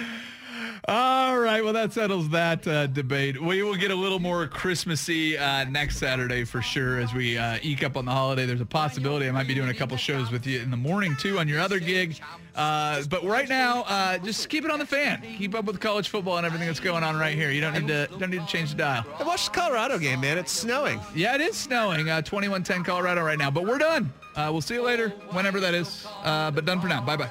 All 0.86 1.38
right. 1.38 1.64
Well, 1.64 1.72
that 1.72 1.94
settles 1.94 2.28
that 2.30 2.66
uh, 2.68 2.86
debate. 2.88 3.40
We 3.40 3.62
will 3.62 3.74
get 3.74 3.90
a 3.90 3.94
little 3.94 4.18
more 4.18 4.46
Christmassy 4.46 5.38
uh, 5.38 5.64
next 5.64 5.96
Saturday 5.96 6.44
for 6.44 6.60
sure 6.60 6.98
as 6.98 7.14
we 7.14 7.38
uh, 7.38 7.58
eke 7.62 7.82
up 7.82 7.96
on 7.96 8.04
the 8.04 8.10
holiday. 8.10 8.44
There's 8.44 8.60
a 8.60 8.66
possibility 8.66 9.26
I 9.26 9.30
might 9.30 9.46
be 9.46 9.54
doing 9.54 9.70
a 9.70 9.74
couple 9.74 9.96
shows 9.96 10.30
with 10.30 10.46
you 10.46 10.60
in 10.60 10.70
the 10.70 10.76
morning 10.76 11.16
too 11.18 11.38
on 11.38 11.48
your 11.48 11.60
other 11.60 11.78
gig. 11.78 12.20
Uh, 12.54 13.02
but 13.08 13.24
right 13.24 13.48
now, 13.48 13.84
uh, 13.88 14.18
just 14.18 14.50
keep 14.50 14.66
it 14.66 14.70
on 14.70 14.78
the 14.78 14.84
fan. 14.84 15.22
Keep 15.38 15.54
up 15.54 15.64
with 15.64 15.80
college 15.80 16.10
football 16.10 16.36
and 16.36 16.44
everything 16.44 16.66
that's 16.66 16.80
going 16.80 17.02
on 17.02 17.16
right 17.16 17.34
here. 17.34 17.50
You 17.50 17.62
don't 17.62 17.72
need 17.72 17.88
to 17.88 18.06
don't 18.18 18.30
need 18.30 18.42
to 18.42 18.46
change 18.46 18.70
the 18.72 18.76
dial. 18.76 19.06
I 19.18 19.22
watched 19.22 19.54
the 19.54 19.58
Colorado 19.58 19.98
game, 19.98 20.20
man. 20.20 20.36
It's 20.36 20.52
snowing. 20.52 21.00
Yeah, 21.14 21.34
it 21.34 21.40
is 21.40 21.56
snowing. 21.56 22.10
Uh, 22.10 22.20
2110 22.20 22.84
Colorado 22.84 23.22
right 23.22 23.38
now. 23.38 23.50
But 23.50 23.64
we're 23.64 23.78
done. 23.78 24.12
Uh, 24.36 24.50
we'll 24.52 24.60
see 24.60 24.74
you 24.74 24.82
later, 24.82 25.08
whenever 25.30 25.60
that 25.60 25.72
is. 25.72 26.06
Uh, 26.22 26.50
but 26.50 26.66
done 26.66 26.80
for 26.80 26.88
now. 26.88 27.00
Bye 27.00 27.16
bye. 27.16 27.30